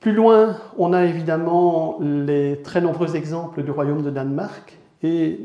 Plus 0.01 0.13
loin, 0.13 0.59
on 0.77 0.93
a 0.93 1.05
évidemment 1.05 1.99
les 2.01 2.61
très 2.63 2.83
nombreux 2.83 3.17
exemples 3.17 3.63
du 3.63 3.71
royaume 3.71 4.03
de 4.03 4.11
Danemark, 4.11 4.76
et 5.03 5.41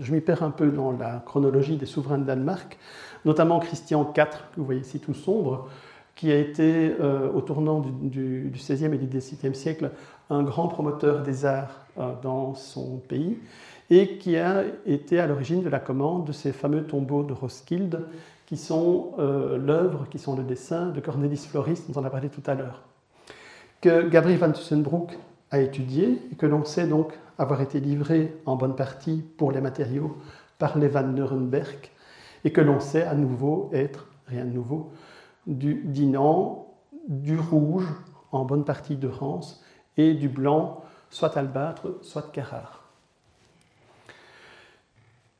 je 0.00 0.12
m'y 0.12 0.20
perds 0.20 0.42
un 0.42 0.50
peu 0.50 0.70
dans 0.70 0.92
la 0.92 1.22
chronologie 1.24 1.76
des 1.76 1.86
souverains 1.86 2.18
de 2.18 2.24
Danemark, 2.24 2.78
notamment 3.24 3.58
Christian 3.60 4.12
IV, 4.16 4.24
que 4.24 4.58
vous 4.58 4.64
voyez 4.64 4.80
ici 4.80 4.98
tout 4.98 5.14
sombre, 5.14 5.68
qui 6.14 6.32
a 6.32 6.38
été, 6.38 6.94
euh, 7.00 7.30
au 7.32 7.42
tournant 7.42 7.80
du, 7.80 8.50
XVIe 8.52 8.86
et 8.86 8.98
du 8.98 9.06
XVIIe 9.06 9.54
siècle, 9.54 9.90
un 10.30 10.42
grand 10.42 10.68
promoteur 10.68 11.22
des 11.22 11.44
arts 11.44 11.86
euh, 11.98 12.12
dans 12.22 12.54
son 12.54 12.96
pays, 13.08 13.38
et 13.90 14.16
qui 14.16 14.36
a 14.36 14.64
été 14.86 15.20
à 15.20 15.26
l'origine 15.26 15.62
de 15.62 15.68
la 15.68 15.78
commande 15.78 16.26
de 16.26 16.32
ces 16.32 16.52
fameux 16.52 16.84
tombeaux 16.84 17.22
de 17.22 17.32
Roskilde, 17.32 18.00
qui 18.46 18.56
sont 18.56 19.12
euh, 19.18 19.58
l'œuvre, 19.58 20.06
qui 20.08 20.18
sont 20.18 20.36
le 20.36 20.42
dessin 20.42 20.86
de 20.86 21.00
Cornelis 21.00 21.46
Floris, 21.48 21.88
dont 21.88 22.00
on 22.00 22.04
a 22.04 22.10
parlé 22.10 22.28
tout 22.28 22.42
à 22.46 22.54
l'heure. 22.54 22.82
Que 23.80 24.08
Gabriel 24.08 24.38
van 24.38 24.52
Tussenbroek 24.52 25.18
a 25.50 25.60
étudié 25.60 26.22
et 26.32 26.36
que 26.36 26.46
l'on 26.46 26.64
sait 26.64 26.86
donc 26.86 27.12
avoir 27.38 27.60
été 27.60 27.80
livré 27.80 28.36
en 28.46 28.56
bonne 28.56 28.76
partie 28.76 29.24
pour 29.36 29.52
les 29.52 29.60
matériaux 29.60 30.16
par 30.58 30.78
les 30.78 30.88
van 30.88 31.02
Nuremberg 31.02 31.90
et 32.44 32.52
que 32.52 32.60
l'on 32.60 32.80
sait 32.80 33.02
à 33.02 33.14
nouveau 33.14 33.70
être, 33.72 34.06
rien 34.26 34.44
de 34.44 34.50
nouveau, 34.50 34.90
du 35.46 35.82
dinan, 35.84 36.66
du 37.08 37.38
rouge 37.38 37.88
en 38.32 38.44
bonne 38.44 38.64
partie 38.64 38.96
de 38.96 39.08
Rance 39.08 39.62
et 39.96 40.14
du 40.14 40.28
blanc, 40.28 40.82
soit 41.10 41.36
albâtre, 41.36 41.98
soit 42.02 42.30
Carrare. 42.32 42.82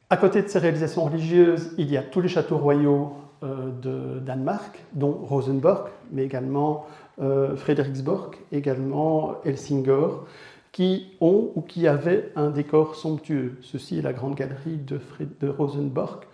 À 0.08 0.16
côté 0.16 0.42
de 0.42 0.48
ces 0.48 0.60
réalisations 0.60 1.04
religieuses, 1.04 1.74
il 1.78 1.90
y 1.90 1.96
a 1.96 2.02
tous 2.02 2.20
les 2.20 2.28
châteaux 2.28 2.58
royaux 2.58 3.14
euh, 3.42 3.70
de 3.70 4.20
Danemark, 4.20 4.84
dont 4.92 5.12
Rosenborg, 5.12 5.88
mais 6.12 6.24
également 6.24 6.86
Frederiksborg, 7.18 8.36
également 8.52 9.36
Helsingor, 9.44 10.26
qui 10.76 11.06
ont 11.22 11.52
ou 11.54 11.62
qui 11.62 11.88
avaient 11.88 12.30
un 12.36 12.50
décor 12.50 12.96
somptueux. 12.96 13.56
Ceci 13.62 13.98
est 13.98 14.02
la 14.02 14.12
grande 14.12 14.34
galerie 14.34 14.76
de, 14.76 15.00
de 15.40 15.48
Rosenborg. 15.48 16.24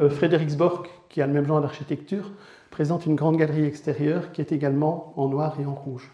Euh, 0.00 0.10
Frederiksborg, 0.10 0.88
qui 1.08 1.22
a 1.22 1.28
le 1.28 1.32
même 1.32 1.46
genre 1.46 1.60
d'architecture, 1.60 2.32
présente 2.72 3.06
une 3.06 3.14
grande 3.14 3.36
galerie 3.36 3.64
extérieure 3.64 4.32
qui 4.32 4.40
est 4.40 4.50
également 4.50 5.12
en 5.16 5.28
noir 5.28 5.54
et 5.60 5.64
en 5.64 5.74
rouge. 5.74 6.10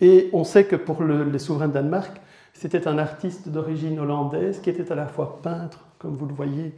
Et 0.00 0.30
on 0.32 0.44
sait 0.44 0.62
que 0.62 0.76
pour 0.76 1.02
les 1.02 1.40
souverains 1.40 1.66
de 1.66 1.72
Danemark, 1.72 2.20
c'était 2.52 2.86
un 2.86 2.96
artiste 2.96 3.48
d'origine 3.48 3.98
hollandaise 3.98 4.60
qui 4.60 4.70
était 4.70 4.92
à 4.92 4.94
la 4.94 5.08
fois 5.08 5.40
peintre, 5.42 5.86
comme 5.98 6.14
vous 6.14 6.26
le 6.26 6.34
voyez, 6.34 6.72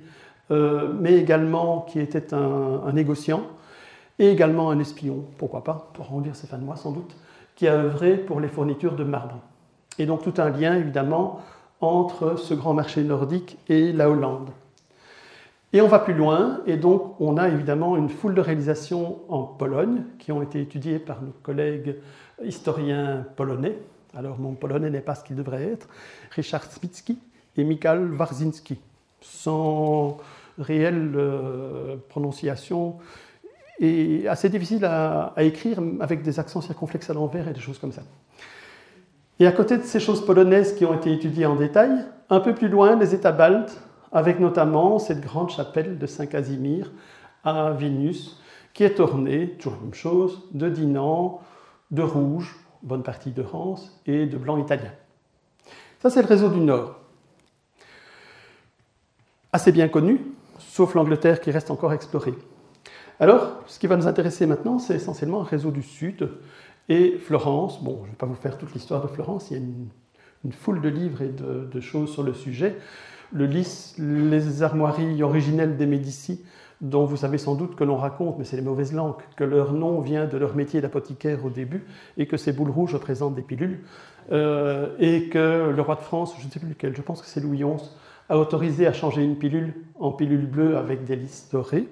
euh, 0.51 0.91
mais 0.99 1.19
également 1.19 1.83
qui 1.83 2.01
était 2.01 2.33
un 2.33 2.93
négociant, 2.95 3.43
et 4.19 4.31
également 4.31 4.71
un 4.71 4.79
espion, 4.79 5.25
pourquoi 5.39 5.65
pas, 5.65 5.91
pour 5.95 6.09
rendir 6.09 6.35
ses 6.35 6.47
fins 6.47 6.59
de 6.59 6.65
mois 6.65 6.77
sans 6.77 6.93
doute, 6.93 7.17
qui 7.55 7.69
a 7.69 7.75
œuvré 7.75 8.17
pour 8.17 8.41
les 8.41 8.49
fournitures 8.49 8.97
de 8.97 9.05
marbre. 9.05 9.39
Et 9.99 10.07
donc 10.07 10.23
tout 10.23 10.35
un 10.39 10.51
lien 10.51 10.77
évidemment 10.77 11.41
entre 11.81 12.37
ce 12.37 12.55
grand 12.55 12.75
marché 12.75 13.03
nordique 13.03 13.59
et 13.69 13.93
la 13.93 14.09
Hollande. 14.11 14.51
Et 15.73 15.81
on 15.81 15.89
va 15.89 15.99
plus 15.99 16.15
loin, 16.15 16.61
et 16.67 16.77
donc 16.77 17.21
on 17.21 17.37
a 17.37 17.49
évidemment 17.49 17.97
une 17.97 18.09
foule 18.09 18.35
de 18.35 18.41
réalisations 18.41 19.19
en 19.29 19.43
Pologne 19.43 20.05
qui 20.19 20.33
ont 20.33 20.43
été 20.43 20.61
étudiées 20.61 20.99
par 20.99 21.21
nos 21.21 21.33
collègues 21.43 21.97
historiens 22.43 23.27
polonais. 23.37 23.77
Alors 24.15 24.39
mon 24.39 24.53
polonais 24.53 24.91
n'est 24.91 25.01
pas 25.01 25.15
ce 25.15 25.25
qu'il 25.25 25.37
devrait 25.37 25.65
être, 25.65 25.89
Richard 26.31 26.65
Smicki 26.65 27.19
et 27.57 27.65
Mikhail 27.65 27.99
Warzinski, 28.19 28.79
sans 29.21 30.19
réelle 30.59 31.13
euh, 31.17 31.97
prononciation 32.09 32.97
et 33.79 34.27
assez 34.29 34.49
difficile 34.49 34.85
à, 34.85 35.33
écrire 35.39 35.79
avec 36.01 36.23
des 36.23 36.39
accents 36.41 36.61
circonflexes 36.61 37.11
à 37.11 37.15
l'envers 37.15 37.49
et 37.49 37.53
des 37.53 37.61
choses 37.61 37.79
comme 37.79 37.93
ça. 37.93 38.03
Et 39.39 39.47
à 39.47 39.53
côté 39.53 39.77
de 39.77 39.83
ces 39.83 40.01
choses 40.01 40.25
polonaises 40.25 40.75
qui 40.75 40.85
ont 40.85 40.95
été 40.95 41.13
étudiées 41.13 41.47
en 41.47 41.57
détail, 41.57 41.91
un 42.31 42.41
peu 42.41 42.55
plus 42.55 42.69
loin, 42.69 42.97
les 42.97 43.15
États 43.15 43.33
baltes, 43.33 43.79
avec 44.13 44.41
notamment 44.41 44.99
cette 44.99 45.21
grande 45.21 45.51
chapelle 45.51 45.99
de 45.99 46.07
Saint-Casimir 46.07 46.91
à 47.45 47.73
Vilnius, 47.73 48.41
qui 48.73 48.85
est 48.85 48.99
ornée, 48.99 49.51
toujours 49.59 49.79
la 49.79 49.85
même 49.85 49.95
chose, 49.95 50.43
de 50.53 50.69
dinan, 50.69 51.41
de 51.91 52.03
rouge, 52.03 52.57
bonne 52.83 53.03
partie 53.03 53.31
de 53.31 53.43
rance, 53.43 54.01
et 54.07 54.27
de 54.27 54.37
blanc 54.39 54.57
italien. 54.59 54.93
Ça, 56.01 56.11
c'est 56.11 56.23
le 56.23 56.29
réseau 56.29 56.49
du 56.49 56.61
Nord. 56.61 56.97
Assez 59.53 59.73
bien 59.73 59.89
connu, 59.89 60.21
sauf 60.59 60.95
l'Angleterre 60.95 61.41
qui 61.41 61.51
reste 61.51 61.71
encore 61.71 61.93
explorée. 61.93 62.35
Alors, 63.19 63.63
ce 63.67 63.79
qui 63.79 63.87
va 63.87 63.97
nous 63.97 64.07
intéresser 64.07 64.45
maintenant, 64.47 64.79
c'est 64.79 64.95
essentiellement 64.95 65.41
un 65.41 65.45
réseau 65.45 65.71
du 65.71 65.83
Sud 65.83 66.29
et 66.91 67.17
Florence. 67.19 67.83
Bon, 67.83 68.01
je 68.03 68.07
ne 68.07 68.11
vais 68.11 68.17
pas 68.17 68.27
vous 68.27 68.35
faire 68.35 68.59
toute 68.59 68.75
l'histoire 68.75 69.03
de 69.03 69.09
Florence, 69.09 69.51
il 69.51 69.57
y 69.57 69.61
a 69.61 69.63
une, 69.63 70.53
foule 70.53 70.81
de 70.81 70.89
livres 70.89 71.23
et 71.23 71.31
de, 71.31 71.81
choses 71.81 72.13
sur 72.13 72.23
le 72.23 72.35
sujet. 72.35 72.77
Le 73.33 73.47
lys, 73.47 73.97
les 73.99 74.63
armoiries 74.63 75.23
originelles 75.23 75.77
des 75.77 75.87
Médicis, 75.87 76.45
dont 76.81 77.07
vous 77.07 77.17
savez 77.17 77.39
sans 77.39 77.55
doute 77.55 77.75
que 77.75 77.85
l'on 77.85 77.97
raconte, 77.97 78.39
mais 78.39 78.45
c'est 78.45 78.57
les 78.57 78.63
mauvaises 78.63 78.93
langues, 78.93 79.17
que 79.35 79.45
leur 79.45 79.73
nom 79.73 80.01
vient 80.01 80.27
de 80.27 80.37
leur 80.37 80.55
métier 80.55 80.81
d'apothicaire 80.81 81.45
au 81.45 81.51
début, 81.51 81.85
et 82.19 82.27
que 82.27 82.37
ces 82.37 82.53
boules 82.53 82.71
rouges 82.71 82.95
représentent 82.95 83.35
des 83.35 83.43
pilules, 83.43 83.81
euh, 84.31 84.95
et 85.01 85.29
que 85.31 85.73
le 85.75 85.83
roi 85.83 85.97
de 85.97 86.03
France, 86.03 86.35
je 86.39 86.47
ne 86.47 86.51
sais 86.53 86.61
plus 86.61 86.69
lequel, 86.69 86.95
je 86.95 87.03
pense 87.03 87.23
que 87.23 87.27
c'est 87.27 87.41
Louis 87.41 87.59
XI, 87.59 87.91
a 88.29 88.39
autorisé 88.39 88.87
à 88.87 88.93
changer 88.93 89.25
une 89.25 89.37
pilule 89.37 89.75
en 89.99 90.13
pilule 90.13 90.47
bleue 90.47 90.77
avec 90.77 91.05
des 91.05 91.17
lys 91.17 91.49
dorées. 91.51 91.89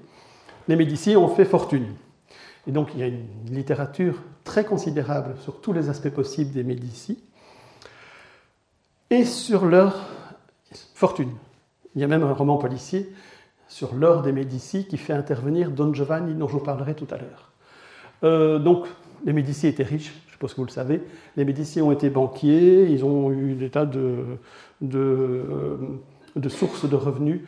Les 0.68 0.76
Médicis 0.76 1.16
ont 1.16 1.28
fait 1.28 1.44
fortune. 1.44 1.86
Et 2.66 2.72
donc 2.72 2.90
il 2.94 3.00
y 3.00 3.02
a 3.02 3.06
une 3.06 3.26
littérature 3.50 4.22
très 4.44 4.64
considérable 4.64 5.34
sur 5.42 5.60
tous 5.60 5.72
les 5.72 5.88
aspects 5.88 6.10
possibles 6.10 6.52
des 6.52 6.62
Médicis 6.62 7.22
et 9.10 9.24
sur 9.24 9.66
leur 9.66 10.08
fortune. 10.94 11.30
Il 11.94 12.00
y 12.00 12.04
a 12.04 12.08
même 12.08 12.22
un 12.22 12.32
roman 12.32 12.56
policier 12.56 13.08
sur 13.68 13.94
l'or 13.94 14.22
des 14.22 14.32
Médicis 14.32 14.86
qui 14.86 14.96
fait 14.96 15.12
intervenir 15.12 15.70
Don 15.70 15.92
Giovanni, 15.92 16.34
dont 16.34 16.48
je 16.48 16.54
vous 16.54 16.64
parlerai 16.64 16.94
tout 16.94 17.06
à 17.10 17.16
l'heure. 17.16 17.50
Euh, 18.22 18.58
donc, 18.58 18.86
les 19.24 19.32
Médicis 19.32 19.66
étaient 19.66 19.84
riches, 19.84 20.12
je 20.26 20.32
suppose 20.32 20.52
que 20.52 20.56
vous 20.58 20.66
le 20.66 20.70
savez. 20.70 21.02
Les 21.36 21.44
Médicis 21.44 21.80
ont 21.80 21.92
été 21.92 22.10
banquiers, 22.10 22.88
ils 22.90 23.04
ont 23.04 23.32
eu 23.32 23.54
des 23.54 23.70
tas 23.70 23.86
de, 23.86 24.38
euh, 24.82 25.76
de 26.36 26.48
sources 26.48 26.88
de 26.88 26.96
revenus. 26.96 27.42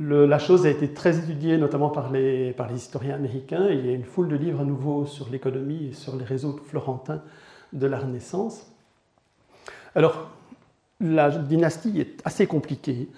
La 0.00 0.38
chose 0.38 0.64
a 0.64 0.70
été 0.70 0.94
très 0.94 1.18
étudiée, 1.18 1.58
notamment 1.58 1.90
par 1.90 2.12
les, 2.12 2.54
historiens 2.72 3.16
américains. 3.16 3.66
Il 3.68 3.84
y 3.84 3.88
a 3.88 3.92
une 3.92 4.04
foule 4.04 4.28
de 4.28 4.36
livres 4.36 4.60
à 4.60 4.64
nouveau 4.64 5.06
sur 5.06 5.28
l'économie 5.28 5.88
et 5.88 5.92
sur 5.92 6.14
les 6.14 6.24
réseaux 6.24 6.56
florentins 6.66 7.20
de 7.72 7.84
la 7.88 7.98
Renaissance. 7.98 8.70
Alors, 9.96 10.30
la 11.00 11.30
dynastie 11.30 12.00
est 12.00 12.24
assez 12.24 12.46
compliquée. 12.46 13.08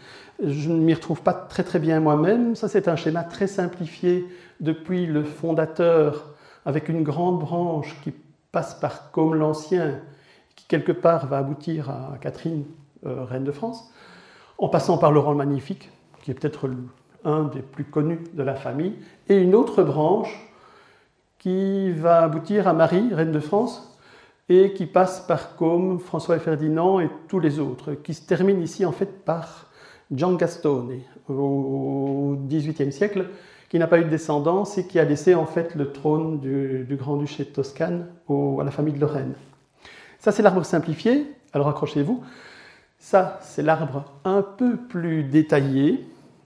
Je 0.42 0.70
ne 0.70 0.76
m'y 0.76 0.94
retrouve 0.94 1.20
pas 1.20 1.34
très 1.34 1.64
très 1.64 1.80
bien 1.80 2.00
moi-même. 2.00 2.54
Ça, 2.54 2.66
c'est 2.66 2.88
un 2.88 2.96
schéma 2.96 3.24
très 3.24 3.46
simplifié 3.46 4.26
depuis 4.60 5.04
le 5.04 5.22
fondateur, 5.22 6.34
avec 6.64 6.88
une 6.88 7.02
grande 7.02 7.40
branche 7.40 7.94
qui 8.02 8.14
passe 8.52 8.74
par 8.74 9.10
comme 9.10 9.34
l'Ancien, 9.34 10.00
qui 10.56 10.64
quelque 10.66 10.92
part 10.92 11.26
va 11.26 11.38
aboutir 11.38 11.90
à 11.90 12.16
Catherine, 12.22 12.64
euh, 13.04 13.24
reine 13.24 13.44
de 13.44 13.52
France, 13.52 13.92
en 14.56 14.70
passant 14.70 14.96
par 14.96 15.12
Laurent 15.12 15.32
le 15.32 15.36
Magnifique, 15.36 15.90
qui 16.22 16.30
est 16.30 16.34
peut-être 16.34 16.70
un 17.24 17.44
des 17.44 17.60
plus 17.60 17.84
connus 17.84 18.20
de 18.34 18.42
la 18.42 18.54
famille, 18.54 18.94
et 19.28 19.36
une 19.36 19.54
autre 19.54 19.82
branche 19.82 20.50
qui 21.38 21.90
va 21.92 22.22
aboutir 22.22 22.68
à 22.68 22.72
Marie, 22.72 23.12
reine 23.12 23.32
de 23.32 23.40
France, 23.40 23.98
et 24.48 24.72
qui 24.72 24.86
passe 24.86 25.20
par 25.20 25.56
Côme, 25.56 26.00
François 26.00 26.36
et 26.36 26.40
Ferdinand 26.40 27.00
et 27.00 27.08
tous 27.28 27.40
les 27.40 27.60
autres, 27.60 27.94
qui 27.94 28.14
se 28.14 28.26
termine 28.26 28.60
ici 28.62 28.84
en 28.84 28.92
fait 28.92 29.24
par 29.24 29.66
Gian 30.14 30.34
Gastone 30.34 31.00
au 31.28 32.36
XVIIIe 32.48 32.92
siècle, 32.92 33.26
qui 33.68 33.78
n'a 33.78 33.86
pas 33.86 34.00
eu 34.00 34.04
de 34.04 34.08
descendance 34.08 34.76
et 34.76 34.86
qui 34.86 34.98
a 34.98 35.04
laissé 35.04 35.36
en 35.36 35.46
fait 35.46 35.76
le 35.76 35.92
trône 35.92 36.40
du, 36.40 36.84
du 36.84 36.96
Grand-Duché 36.96 37.44
de 37.44 37.50
Toscane 37.50 38.08
à 38.28 38.64
la 38.64 38.72
famille 38.72 38.94
de 38.94 39.00
Lorraine. 39.00 39.34
Ça 40.18 40.32
c'est 40.32 40.42
l'arbre 40.42 40.64
simplifié, 40.64 41.32
alors 41.52 41.68
accrochez-vous. 41.68 42.20
Ça 42.98 43.38
c'est 43.42 43.62
l'arbre 43.62 44.04
un 44.24 44.42
peu 44.42 44.76
plus 44.76 45.22
détaillé. 45.22 46.04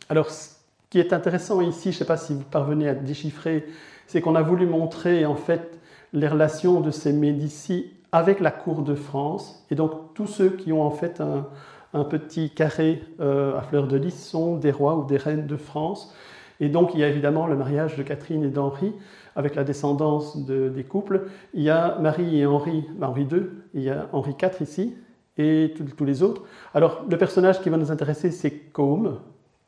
Alors 0.09 0.31
ce 0.31 0.51
qui 0.91 0.99
est 0.99 1.13
intéressant 1.13 1.61
ici, 1.61 1.85
je 1.93 1.97
ne 1.97 1.99
sais 2.01 2.05
pas 2.05 2.17
si 2.17 2.35
vous 2.35 2.43
parvenez 2.43 2.89
à 2.89 2.95
déchiffrer, 2.95 3.67
c'est 4.07 4.21
qu'on 4.21 4.35
a 4.35 4.43
voulu 4.43 4.67
montrer 4.67 5.27
en 5.27 5.37
fait 5.37 5.79
les 6.13 6.29
relations 6.29 6.81
de 6.81 6.91
ces 6.91 7.13
Médicis 7.13 7.93
avec 8.13 8.41
la 8.41 8.51
cour 8.51 8.83
de 8.83 8.95
France. 8.95 9.65
Et 9.71 9.75
donc 9.75 10.15
tous 10.15 10.27
ceux 10.27 10.51
qui 10.51 10.73
ont 10.73 10.83
en 10.83 10.91
fait 10.91 11.21
un, 11.21 12.05
petit 12.05 12.51
carré 12.51 13.03
euh, 13.21 13.57
à 13.57 13.63
fleur 13.63 13.87
de 13.87 13.97
lys 13.97 14.29
sont 14.29 14.57
des 14.57 14.73
rois 14.73 14.97
ou 14.97 15.05
des 15.05 15.17
reines 15.17 15.47
de 15.47 15.57
France. 15.57 16.15
Et 16.61 16.69
donc 16.69 16.91
il 16.95 17.01
y 17.01 17.05
a 17.05 17.09
évidemment 17.09 17.47
le 17.47 17.57
mariage 17.57 17.97
de 17.97 18.03
Catherine 18.03 18.45
et 18.45 18.49
d'Henri 18.49 18.93
avec 19.37 19.55
la 19.55 19.65
descendance 19.65 20.45
de, 20.45 20.69
des 20.69 20.85
couples. 20.85 21.27
Il 21.55 21.63
y 21.63 21.71
a 21.71 21.99
Marie 21.99 22.41
et 22.41 22.47
Henri, 22.47 22.85
ben 22.97 23.09
Henri 23.09 23.23
II, 23.31 23.43
il 23.75 23.83
y 23.83 23.91
a 23.91 24.09
Henri 24.13 24.35
IV 24.41 24.61
ici, 24.61 24.95
et 25.39 25.75
tous 25.97 26.05
les 26.05 26.23
autres. 26.23 26.43
Alors 26.73 27.05
le 27.11 27.19
personnage 27.19 27.61
qui 27.61 27.69
va 27.69 27.77
nous 27.77 27.91
intéresser, 27.91 28.31
c'est 28.31 28.53
Côme, 28.53 29.19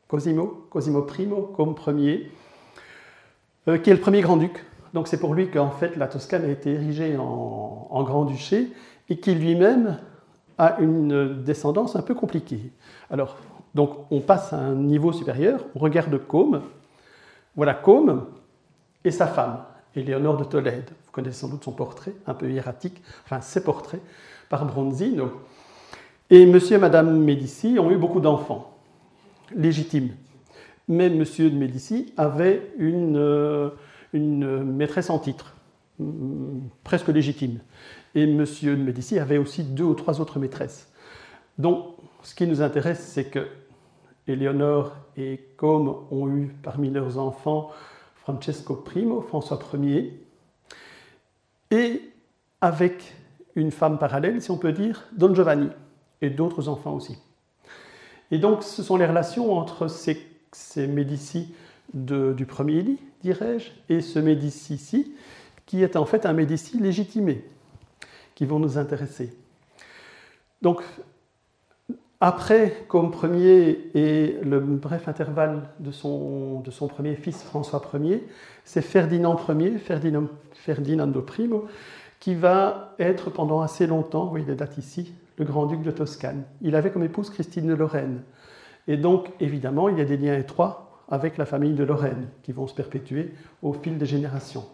Cosimo, 0.07 0.67
Cosimo 0.69 1.01
Primo, 1.03 1.41
Côme 1.55 1.75
Ier, 1.97 2.31
euh, 3.67 3.77
qui 3.77 3.89
est 3.89 3.93
le 3.93 3.99
premier 3.99 4.21
grand-duc 4.21 4.63
donc 4.93 5.07
c'est 5.07 5.19
pour 5.19 5.33
lui 5.33 5.49
qu'en 5.49 5.69
fait 5.69 5.95
la 5.95 6.07
Toscane 6.07 6.45
a 6.45 6.47
été 6.47 6.73
érigée 6.73 7.17
en, 7.17 8.03
grand-duché 8.03 8.71
et 9.09 9.17
qui 9.17 9.33
lui-même 9.33 9.99
a 10.57 10.79
une 10.79 11.43
descendance 11.43 11.95
un 11.95 12.01
peu 12.01 12.15
compliquée. 12.15 12.71
Alors, 13.11 13.37
donc 13.75 13.91
on 14.11 14.21
passe 14.21 14.53
à 14.53 14.57
un 14.57 14.73
niveau 14.73 15.11
supérieur, 15.11 15.63
on 15.75 15.79
regarde 15.79 16.17
Côme. 16.25 16.61
Voilà 17.55 17.73
Côme 17.73 18.25
et 19.03 19.11
sa 19.11 19.27
femme, 19.27 19.59
Éléonore 19.95 20.37
de 20.37 20.43
Tolède. 20.45 20.89
Vous 21.05 21.11
connaissez 21.11 21.41
sans 21.41 21.49
doute 21.49 21.63
son 21.63 21.73
portrait, 21.73 22.13
un 22.25 22.33
peu 22.33 22.49
hiératique, 22.49 23.01
enfin 23.25 23.41
ses 23.41 23.63
portraits, 23.63 24.01
par 24.49 24.65
Bronzino. 24.65 25.41
Et 26.29 26.45
monsieur 26.45 26.77
et 26.77 26.79
madame 26.79 27.19
Médicis 27.19 27.77
ont 27.79 27.91
eu 27.91 27.97
beaucoup 27.97 28.19
d'enfants, 28.19 28.76
légitimes. 29.55 30.11
Mais 30.87 31.09
monsieur 31.09 31.49
de 31.49 31.55
Médicis 31.55 32.13
avait 32.17 32.71
une, 32.77 33.17
euh, 33.17 33.71
maîtresse 34.13 35.09
en 35.09 35.19
titre, 35.19 35.55
presque 36.83 37.09
légitime. 37.09 37.59
Et 38.15 38.23
M. 38.23 38.37
de 38.37 38.75
Médicis 38.75 39.19
avait 39.19 39.37
aussi 39.37 39.63
deux 39.63 39.83
ou 39.83 39.93
trois 39.93 40.21
autres 40.21 40.39
maîtresses. 40.39 40.91
Donc, 41.57 41.95
ce 42.23 42.33
qui 42.33 42.47
nous 42.47 42.61
intéresse, 42.61 42.99
c'est 42.99 43.25
que 43.25 43.47
Éléonore 44.27 44.95
et 45.15 45.39
Côme 45.57 46.03
ont 46.11 46.27
eu 46.29 46.53
parmi 46.63 46.89
leurs 46.89 47.17
enfants 47.17 47.71
Francesco 48.15 48.75
Primo, 48.75 49.21
François 49.21 49.59
Ier, 49.73 50.21
et 51.71 52.01
avec 52.61 53.15
une 53.55 53.71
femme 53.71 53.97
parallèle, 53.97 54.41
si 54.41 54.51
on 54.51 54.57
peut 54.57 54.71
dire, 54.71 55.07
Don 55.15 55.33
Giovanni, 55.33 55.69
et 56.21 56.29
d'autres 56.29 56.67
enfants 56.67 56.93
aussi. 56.95 57.17
Et 58.31 58.37
donc, 58.37 58.63
ce 58.63 58.83
sont 58.83 58.97
les 58.97 59.05
relations 59.05 59.53
entre 59.57 59.87
ces, 59.87 60.17
Médicis 60.87 61.53
du 61.93 62.45
premier 62.45 62.81
lit, 62.81 62.99
dirais-je, 63.21 63.69
et 63.93 64.01
ce 64.01 64.19
Médicis-ci, 64.19 65.13
qui 65.65 65.83
est 65.83 65.95
en 65.95 66.05
fait 66.05 66.25
un 66.25 66.33
Médicis 66.33 66.79
légitimé, 66.79 67.43
qui 68.35 68.45
vont 68.45 68.59
nous 68.59 68.77
intéresser. 68.77 69.33
Donc, 70.61 70.81
après, 72.19 72.85
comme 72.87 73.11
premier 73.11 73.91
et 73.93 74.37
le 74.43 74.59
bref 74.59 75.07
intervalle 75.07 75.69
de 75.79 75.91
son, 75.91 76.63
premier 76.89 77.15
fils 77.15 77.43
François 77.43 77.81
Ier, 77.93 78.27
c'est 78.65 78.81
Ferdinand 78.81 79.37
Ier, 79.47 79.77
Ferdinand, 79.77 80.27
Ferdinando 80.53 81.21
Primo, 81.21 81.67
qui 82.19 82.33
va 82.33 82.95
être 82.97 83.29
pendant 83.29 83.61
assez 83.61 83.85
longtemps, 83.85 84.25
voyez 84.25 84.45
les 84.45 84.55
dates 84.55 84.79
ici, 84.79 85.13
le 85.37 85.45
grand-duc 85.45 85.81
de 85.81 85.91
Toscane. 85.91 86.43
Il 86.61 86.75
avait 86.75 86.91
comme 86.91 87.03
épouse 87.03 87.29
Christine 87.29 87.67
de 87.67 87.73
Lorraine. 87.73 88.21
Et 88.87 88.97
donc, 88.97 89.31
évidemment, 89.39 89.89
il 89.89 89.97
y 89.97 90.01
a 90.01 90.05
des 90.05 90.17
liens 90.17 90.37
étroits 90.37 91.03
avec 91.09 91.37
la 91.37 91.45
famille 91.45 91.73
de 91.73 91.83
Lorraine, 91.83 92.27
qui 92.43 92.51
vont 92.51 92.67
se 92.67 92.73
perpétuer 92.73 93.33
au 93.61 93.73
fil 93.73 93.97
des 93.97 94.05
générations. 94.05 94.65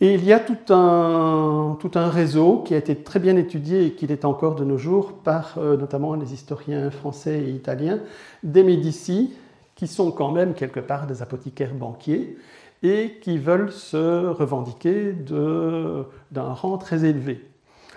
Et 0.00 0.14
il 0.14 0.24
y 0.24 0.32
a 0.32 0.38
tout 0.38 0.72
un, 0.72 1.76
réseau 2.08 2.62
qui 2.64 2.74
a 2.74 2.76
été 2.76 2.94
très 3.02 3.18
bien 3.18 3.36
étudié 3.36 3.86
et 3.86 3.92
qui 3.94 4.06
l'est 4.06 4.24
encore 4.24 4.54
de 4.54 4.64
nos 4.64 4.78
jours 4.78 5.14
par 5.24 5.58
euh, 5.58 5.76
notamment 5.76 6.14
les 6.14 6.32
historiens 6.32 6.88
français 6.92 7.40
et 7.40 7.50
italiens, 7.50 7.98
des 8.44 8.62
Médicis, 8.62 9.34
qui 9.74 9.88
sont 9.88 10.12
quand 10.12 10.30
même 10.30 10.54
quelque 10.54 10.78
part 10.78 11.08
des 11.08 11.20
apothicaires 11.20 11.74
banquiers 11.74 12.36
et 12.84 13.18
qui 13.20 13.38
veulent 13.38 13.72
se 13.72 14.26
revendiquer 14.28 15.12
d'un 15.12 16.52
rang 16.52 16.78
très 16.78 17.04
élevé. 17.04 17.44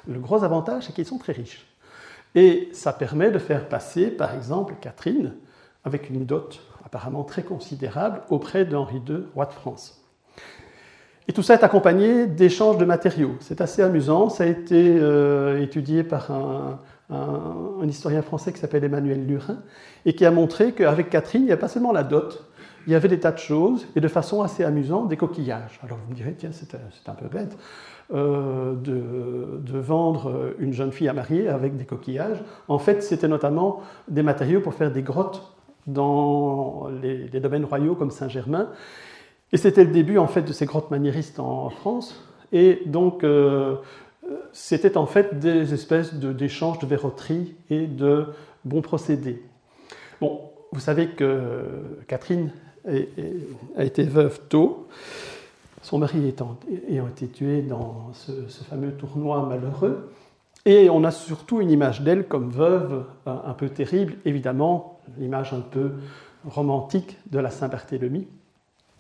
Le 0.07 0.19
gros 0.19 0.43
avantage, 0.43 0.83
c'est 0.85 0.93
qu'ils 0.93 1.05
sont 1.05 1.17
très 1.17 1.33
riches. 1.33 1.65
Et 2.35 2.69
ça 2.73 2.93
permet 2.93 3.31
de 3.31 3.39
faire 3.39 3.67
passer, 3.67 4.07
par 4.07 4.33
exemple, 4.33 4.75
Catherine, 4.81 5.33
avec 5.83 6.09
une 6.09 6.25
dot 6.25 6.61
apparemment 6.85 7.23
très 7.23 7.43
considérable 7.43 8.21
auprès 8.29 8.65
d'Henri 8.65 9.01
II, 9.07 9.23
roi 9.33 9.45
de 9.45 9.53
France. 9.53 10.01
Et 11.27 11.33
tout 11.33 11.43
ça 11.43 11.53
est 11.53 11.63
accompagné 11.63 12.27
d'échanges 12.27 12.77
de 12.77 12.85
matériaux. 12.85 13.35
C'est 13.39 13.61
assez 13.61 13.81
amusant. 13.81 14.29
Ça 14.29 14.43
a 14.43 14.47
été 14.47 14.97
euh, 14.99 15.61
étudié 15.61 16.03
par 16.03 16.31
un, 16.31 16.79
historien 17.87 18.21
français 18.21 18.53
qui 18.53 18.59
s'appelle 18.59 18.83
Emmanuel 18.83 19.25
Lurin 19.25 19.59
et 20.05 20.13
qui 20.13 20.25
a 20.25 20.31
montré 20.31 20.71
qu'avec 20.71 21.09
Catherine, 21.09 21.41
il 21.41 21.45
n'y 21.45 21.51
a 21.51 21.57
pas 21.57 21.67
seulement 21.67 21.91
la 21.91 22.03
dot, 22.03 22.45
il 22.87 22.93
y 22.93 22.95
avait 22.95 23.07
des 23.07 23.19
tas 23.19 23.31
de 23.31 23.37
choses 23.37 23.87
et 23.95 23.99
de 23.99 24.07
façon 24.07 24.41
assez 24.41 24.63
amusante 24.63 25.07
des 25.07 25.17
coquillages. 25.17 25.79
Alors 25.83 25.97
vous 26.03 26.09
me 26.09 26.15
direz, 26.15 26.33
tiens, 26.37 26.51
c'est 26.51 27.09
un 27.09 27.13
peu 27.13 27.27
bête 27.27 27.57
euh, 28.13 28.75
de, 28.75 29.79
vendre 29.79 30.53
une 30.59 30.73
jeune 30.73 30.91
fille 30.91 31.07
à 31.07 31.13
marier 31.13 31.47
avec 31.47 31.77
des 31.77 31.85
coquillages. 31.85 32.43
En 32.67 32.77
fait, 32.77 33.01
c'était 33.03 33.27
notamment 33.27 33.81
des 34.07 34.23
matériaux 34.23 34.61
pour 34.61 34.73
faire 34.73 34.91
des 34.91 35.01
grottes 35.01 35.55
dans 35.87 36.87
les, 37.01 37.27
les 37.27 37.39
domaines 37.39 37.65
royaux 37.65 37.95
comme 37.95 38.11
Saint-Germain. 38.11 38.69
Et 39.51 39.57
c'était 39.57 39.83
le 39.83 39.91
début 39.91 40.17
en 40.17 40.27
fait 40.27 40.43
de 40.43 40.53
ces 40.53 40.65
grottes 40.65 40.91
maniéristes 40.91 41.39
en 41.39 41.69
France. 41.69 42.27
Et 42.51 42.81
donc 42.85 43.23
euh, 43.23 43.75
c'était 44.51 44.97
en 44.97 45.05
fait 45.05 45.39
des 45.39 45.73
espèces 45.73 46.13
d'échanges 46.13 46.79
de, 46.79 46.85
de 46.85 46.89
verroterie 46.89 47.55
et 47.69 47.87
de 47.87 48.27
bons 48.65 48.81
procédés. 48.81 49.41
Bon, 50.19 50.41
vous 50.71 50.79
savez 50.79 51.07
que 51.07 51.63
Catherine 52.07 52.51
a 52.87 53.83
été 53.83 54.03
veuve 54.03 54.41
tôt, 54.49 54.87
son 55.81 55.97
mari 55.97 56.33
ayant 56.89 57.07
été 57.07 57.27
tué 57.27 57.61
dans 57.61 58.11
ce, 58.13 58.31
fameux 58.63 58.91
tournoi 58.91 59.45
malheureux. 59.45 60.11
Et 60.65 60.89
on 60.89 61.03
a 61.03 61.11
surtout 61.11 61.59
une 61.59 61.71
image 61.71 62.01
d'elle 62.01 62.27
comme 62.27 62.51
veuve 62.51 63.05
un 63.25 63.53
peu 63.53 63.69
terrible, 63.69 64.15
évidemment, 64.25 64.99
l'image 65.17 65.53
un 65.53 65.61
peu 65.61 65.93
romantique 66.45 67.17
de 67.31 67.39
la 67.39 67.49
Saint-Barthélemy. 67.49 68.27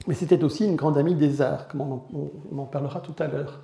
mais 0.07 0.15
c'était 0.15 0.43
aussi 0.43 0.65
une 0.65 0.75
grande 0.75 0.97
amie 0.97 1.15
des 1.15 1.41
arts, 1.41 1.67
comme 1.67 1.81
on 1.81 2.57
en, 2.57 2.65
parlera 2.65 2.99
tout 2.99 3.15
à 3.19 3.27
l'heure. 3.27 3.59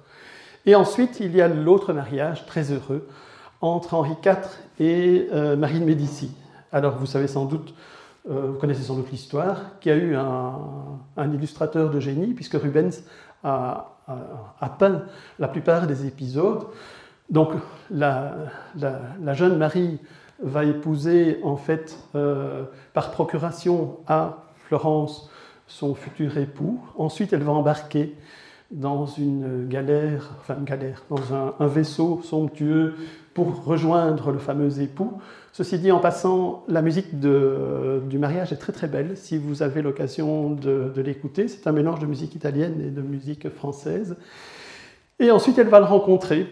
Et 0.66 0.76
ensuite, 0.76 1.20
il 1.20 1.36
y 1.36 1.42
a 1.42 1.48
l'autre 1.48 1.94
mariage 1.94 2.46
très 2.46 2.72
heureux 2.72 3.08
entre 3.62 3.96
Henri 3.96 4.16
IV 4.24 4.38
et 4.80 5.28
euh, 5.32 5.56
Marie 5.56 5.80
de 5.80 5.86
Médicis. 5.86 6.32
Alors, 6.72 6.98
vous 6.98 7.06
savez 7.08 7.28
sans 7.28 7.46
doute, 7.46 7.74
euh, 8.30 8.52
vous 8.52 8.58
connaissez 8.58 8.84
sans 8.84 8.96
doute 8.96 9.12
l'histoire, 9.12 9.80
qu'il 9.80 9.92
y 9.92 9.96
a 9.96 9.98
eu 9.98 10.16
un, 10.16 11.34
illustrateur 11.34 11.90
de 11.90 12.00
génie, 12.00 12.34
puisque 12.34 12.54
Rubens 12.54 13.04
a, 13.44 13.94
peint 14.80 15.04
la 15.40 15.48
plupart 15.48 15.88
des 15.88 16.06
épisodes. 16.06 16.68
Donc, 17.30 17.52
la, 17.90 18.36
jeune 19.34 19.58
Marie 19.58 20.00
va 20.42 20.66
épouser, 20.66 21.40
en 21.44 21.58
fait, 21.58 21.98
euh, 22.16 22.66
par 22.94 23.12
procuration 23.12 23.98
à 24.08 24.44
Florence, 24.68 25.30
son 25.68 25.96
futur 25.96 26.38
époux. 26.38 26.80
Ensuite, 26.98 27.34
elle 27.34 27.44
va 27.44 27.52
embarquer 27.52 28.16
dans 28.72 29.06
une 29.06 29.68
galère, 29.68 30.30
enfin 30.40 30.58
une 30.60 30.66
galère, 30.66 31.04
dans 31.10 31.34
un, 31.34 31.68
vaisseau 31.68 32.22
somptueux 32.24 32.96
pour 33.34 33.64
rejoindre 33.64 34.32
le 34.32 34.40
fameux 34.40 34.82
époux. 34.82 35.20
Ceci 35.58 35.80
dit, 35.80 35.92
en 35.92 35.98
passant, 35.98 36.64
la 36.68 36.84
musique 36.84 37.20
du 37.20 38.20
mariage 38.20 38.54
est 38.54 38.58
très 38.58 38.72
très 38.72 38.86
belle. 38.86 39.18
Si 39.18 39.40
vous 39.40 39.64
avez 39.64 39.82
l'occasion 39.82 40.52
de, 40.52 40.94
l'écouter, 40.98 41.48
c'est 41.48 41.66
un 41.66 41.72
mélange 41.72 41.98
de 41.98 42.06
musique 42.06 42.36
italienne 42.36 42.80
et 42.80 42.92
de 42.92 43.02
musique 43.02 43.50
française. 43.50 44.18
Et 45.18 45.32
ensuite, 45.32 45.58
elle 45.58 45.70
va 45.70 45.80
le 45.80 45.88
rencontrer. 45.88 46.46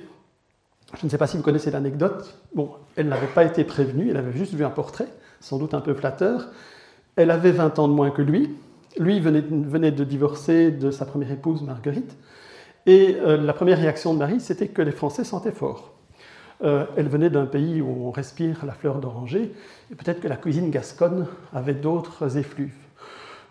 Je 1.00 1.06
ne 1.06 1.12
sais 1.12 1.20
pas 1.20 1.28
si 1.28 1.38
vous 1.38 1.44
connaissez 1.44 1.70
l'anecdote. 1.70 2.36
Bon, 2.56 2.72
elle 2.96 3.08
n'avait 3.08 3.28
pas 3.28 3.44
été 3.44 3.64
prévenue, 3.64 4.10
elle 4.10 4.18
avait 4.18 4.34
juste 4.34 4.56
vu 4.56 4.66
un 4.66 4.72
portrait, 4.72 5.10
sans 5.40 5.60
doute 5.60 5.76
un 5.76 5.82
peu 5.82 5.94
flatteur. 5.94 6.48
Elle 7.16 7.30
avait 7.30 7.52
20 7.52 7.78
ans 7.78 7.88
de 7.88 7.94
moins 7.94 8.10
que 8.10 8.24
lui. 8.24 8.56
Lui 8.98 9.20
venait, 9.20 9.92
de 9.92 10.04
divorcer 10.04 10.72
de 10.72 10.90
sa 10.90 11.06
première 11.06 11.30
épouse, 11.30 11.62
Marguerite, 11.62 12.18
et 12.88 13.18
euh, 13.20 13.38
la 13.38 13.54
première 13.54 13.78
réaction 13.78 14.16
de 14.16 14.18
Marie, 14.18 14.40
c'était 14.40 14.70
que 14.70 14.82
les 14.82 14.92
Français 14.92 15.24
sentaient 15.24 15.52
fort. 15.52 15.95
Euh, 16.64 16.86
elle 16.96 17.10
venait 17.10 17.30
d'un 17.30 17.46
pays 17.46 17.82
où 17.82 18.08
on 18.08 18.12
respire 18.12 18.66
la 18.66 18.74
fleur 18.74 19.00
d'oranger, 19.00 19.54
et 19.92 19.96
peut-être 19.96 20.22
que 20.22 20.28
la 20.28 20.38
cuisine 20.38 20.70
gasconne 20.70 21.28
avait 21.54 21.74
d'autres 21.74 22.38
effluves. 22.38 22.76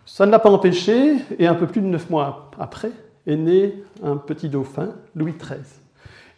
Ça 0.07 0.27
ne 0.27 0.31
l'a 0.31 0.39
pas 0.39 0.51
empêché, 0.51 1.17
et 1.39 1.47
un 1.47 1.55
peu 1.55 1.67
plus 1.67 1.81
de 1.81 1.87
neuf 1.87 2.09
mois 2.09 2.51
après, 2.59 2.93
est 3.27 3.37
né 3.37 3.83
un 4.03 4.17
petit 4.17 4.49
dauphin, 4.49 4.95
Louis 5.15 5.33
XIII. 5.33 5.59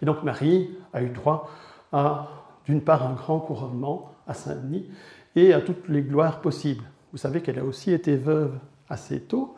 Et 0.02 0.06
donc 0.06 0.22
Marie 0.22 0.70
a 0.92 1.02
eu 1.02 1.08
droit 1.08 1.48
à, 1.92 2.28
d'une 2.64 2.80
part, 2.80 3.06
un 3.06 3.14
grand 3.14 3.38
couronnement 3.38 4.12
à 4.26 4.34
Saint-Denis, 4.34 4.90
et 5.36 5.52
à 5.52 5.60
toutes 5.60 5.88
les 5.88 6.02
gloires 6.02 6.40
possibles. 6.40 6.84
Vous 7.12 7.18
savez 7.18 7.42
qu'elle 7.42 7.58
a 7.58 7.64
aussi 7.64 7.92
été 7.92 8.16
veuve 8.16 8.52
assez 8.88 9.20
tôt, 9.20 9.56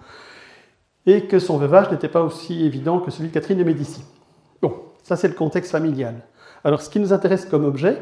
et 1.07 1.27
que 1.27 1.39
son 1.39 1.57
veuvage 1.57 1.91
n'était 1.91 2.09
pas 2.09 2.23
aussi 2.23 2.67
évident 2.67 3.01
que 3.01 3.11
celui 3.11 3.31
de 3.31 3.35
Catherine 3.35 3.59
de 3.59 3.65
Médicis. 3.65 4.05
Ça 5.09 5.17
c'est 5.17 5.29
le 5.29 5.33
contexte 5.33 5.73
familial. 5.73 6.17
Alors 6.65 6.83
ce 6.83 6.91
qui 6.91 7.01
nous 7.01 7.15
intéresse 7.15 7.47
comme 7.47 7.65
objet, 7.65 7.97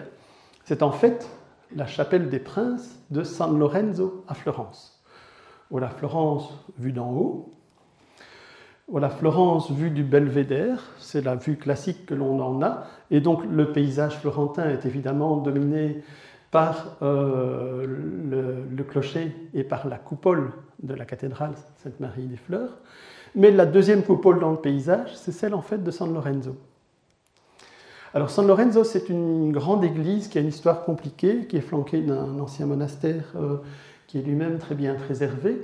c'est 0.64 0.82
en 0.82 0.90
fait 0.90 1.30
la 1.76 1.86
chapelle 1.86 2.30
des 2.30 2.40
princes 2.40 2.98
de 3.12 3.22
San 3.22 3.56
Lorenzo 3.56 4.24
à 4.26 4.34
Florence. 4.34 5.00
Voilà 5.70 5.88
Florence 5.88 6.52
vue 6.80 6.90
d'en 6.90 7.12
haut. 7.12 7.52
Voilà 8.88 9.08
Florence 9.08 9.70
vue 9.70 9.90
du 9.90 10.02
belvédère, 10.02 10.82
c'est 10.98 11.22
la 11.22 11.36
vue 11.36 11.56
classique 11.56 12.06
que 12.06 12.14
l'on 12.14 12.40
en 12.40 12.60
a. 12.60 12.88
Et 13.12 13.20
donc 13.20 13.44
le 13.48 13.70
paysage 13.70 14.18
florentin 14.18 14.68
est 14.68 14.84
évidemment 14.84 15.36
dominé 15.36 16.02
par 16.50 16.96
euh, 17.02 17.86
le, 17.86 18.82
clocher 18.82 19.32
et 19.54 19.62
par 19.62 19.86
la 19.86 19.98
coupole 19.98 20.50
de 20.82 20.94
la 20.94 21.04
cathédrale 21.04 21.52
Sainte-Marie 21.84 22.26
des 22.26 22.36
Fleurs. 22.36 22.78
Mais 23.36 23.52
la 23.52 23.64
deuxième 23.64 24.02
coupole 24.02 24.40
dans 24.40 24.50
le 24.50 24.56
paysage, 24.56 25.14
c'est 25.14 25.30
celle 25.30 25.54
en 25.54 25.62
fait 25.62 25.84
de 25.84 25.92
San 25.92 26.12
Lorenzo. 26.12 26.56
Alors 28.16 28.30
San 28.30 28.46
Lorenzo, 28.46 28.82
c'est 28.82 29.10
une 29.10 29.52
grande 29.52 29.84
église 29.84 30.28
qui 30.28 30.38
a 30.38 30.40
une 30.40 30.48
histoire 30.48 30.84
compliquée, 30.86 31.46
qui 31.46 31.58
est 31.58 31.60
flanquée 31.60 32.00
d'un 32.00 32.38
ancien 32.38 32.64
monastère 32.64 33.24
euh, 33.36 33.58
qui 34.06 34.16
est 34.16 34.22
lui-même 34.22 34.56
très 34.56 34.74
bien 34.74 34.94
préservé. 34.94 35.60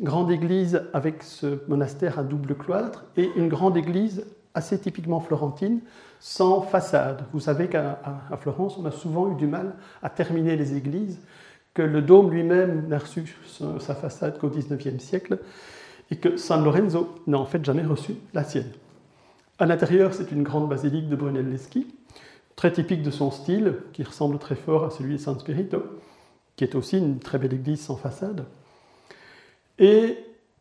Grande 0.00 0.30
église 0.30 0.80
avec 0.92 1.24
ce 1.24 1.58
monastère 1.66 2.20
à 2.20 2.22
double 2.22 2.54
cloître 2.54 3.06
et 3.16 3.28
une 3.34 3.48
grande 3.48 3.76
église 3.76 4.24
assez 4.54 4.78
typiquement 4.78 5.18
florentine, 5.18 5.80
sans 6.20 6.60
façade. 6.60 7.24
Vous 7.32 7.40
savez 7.40 7.66
qu'à 7.66 7.98
Florence, 8.38 8.78
on 8.78 8.84
a 8.84 8.92
souvent 8.92 9.32
eu 9.32 9.34
du 9.34 9.48
mal 9.48 9.74
à 10.00 10.08
terminer 10.08 10.54
les 10.54 10.76
églises, 10.76 11.18
que 11.74 11.82
le 11.82 12.00
dôme 12.00 12.30
lui-même 12.30 12.86
n'a 12.86 12.98
reçu 12.98 13.36
sa 13.80 13.96
façade 13.96 14.38
qu'au 14.38 14.50
XIXe 14.50 15.02
siècle, 15.02 15.40
et 16.12 16.16
que 16.16 16.36
San 16.36 16.62
Lorenzo 16.62 17.16
n'a 17.26 17.38
en 17.38 17.44
fait 17.44 17.64
jamais 17.64 17.82
reçu 17.82 18.14
la 18.34 18.44
sienne. 18.44 18.70
À 19.60 19.66
l'intérieur, 19.66 20.14
c'est 20.14 20.30
une 20.30 20.44
grande 20.44 20.68
basilique 20.68 21.08
de 21.08 21.16
Brunelleschi, 21.16 21.88
très 22.54 22.70
typique 22.70 23.02
de 23.02 23.10
son 23.10 23.32
style, 23.32 23.74
qui 23.92 24.04
ressemble 24.04 24.38
très 24.38 24.54
fort 24.54 24.84
à 24.84 24.90
celui 24.90 25.14
de 25.14 25.20
San 25.20 25.36
Spirito, 25.36 25.82
qui 26.54 26.62
est 26.62 26.76
aussi 26.76 26.98
une 26.98 27.18
très 27.18 27.38
belle 27.38 27.54
église 27.54 27.80
sans 27.80 27.96
façade. 27.96 28.44
Et 29.80 30.16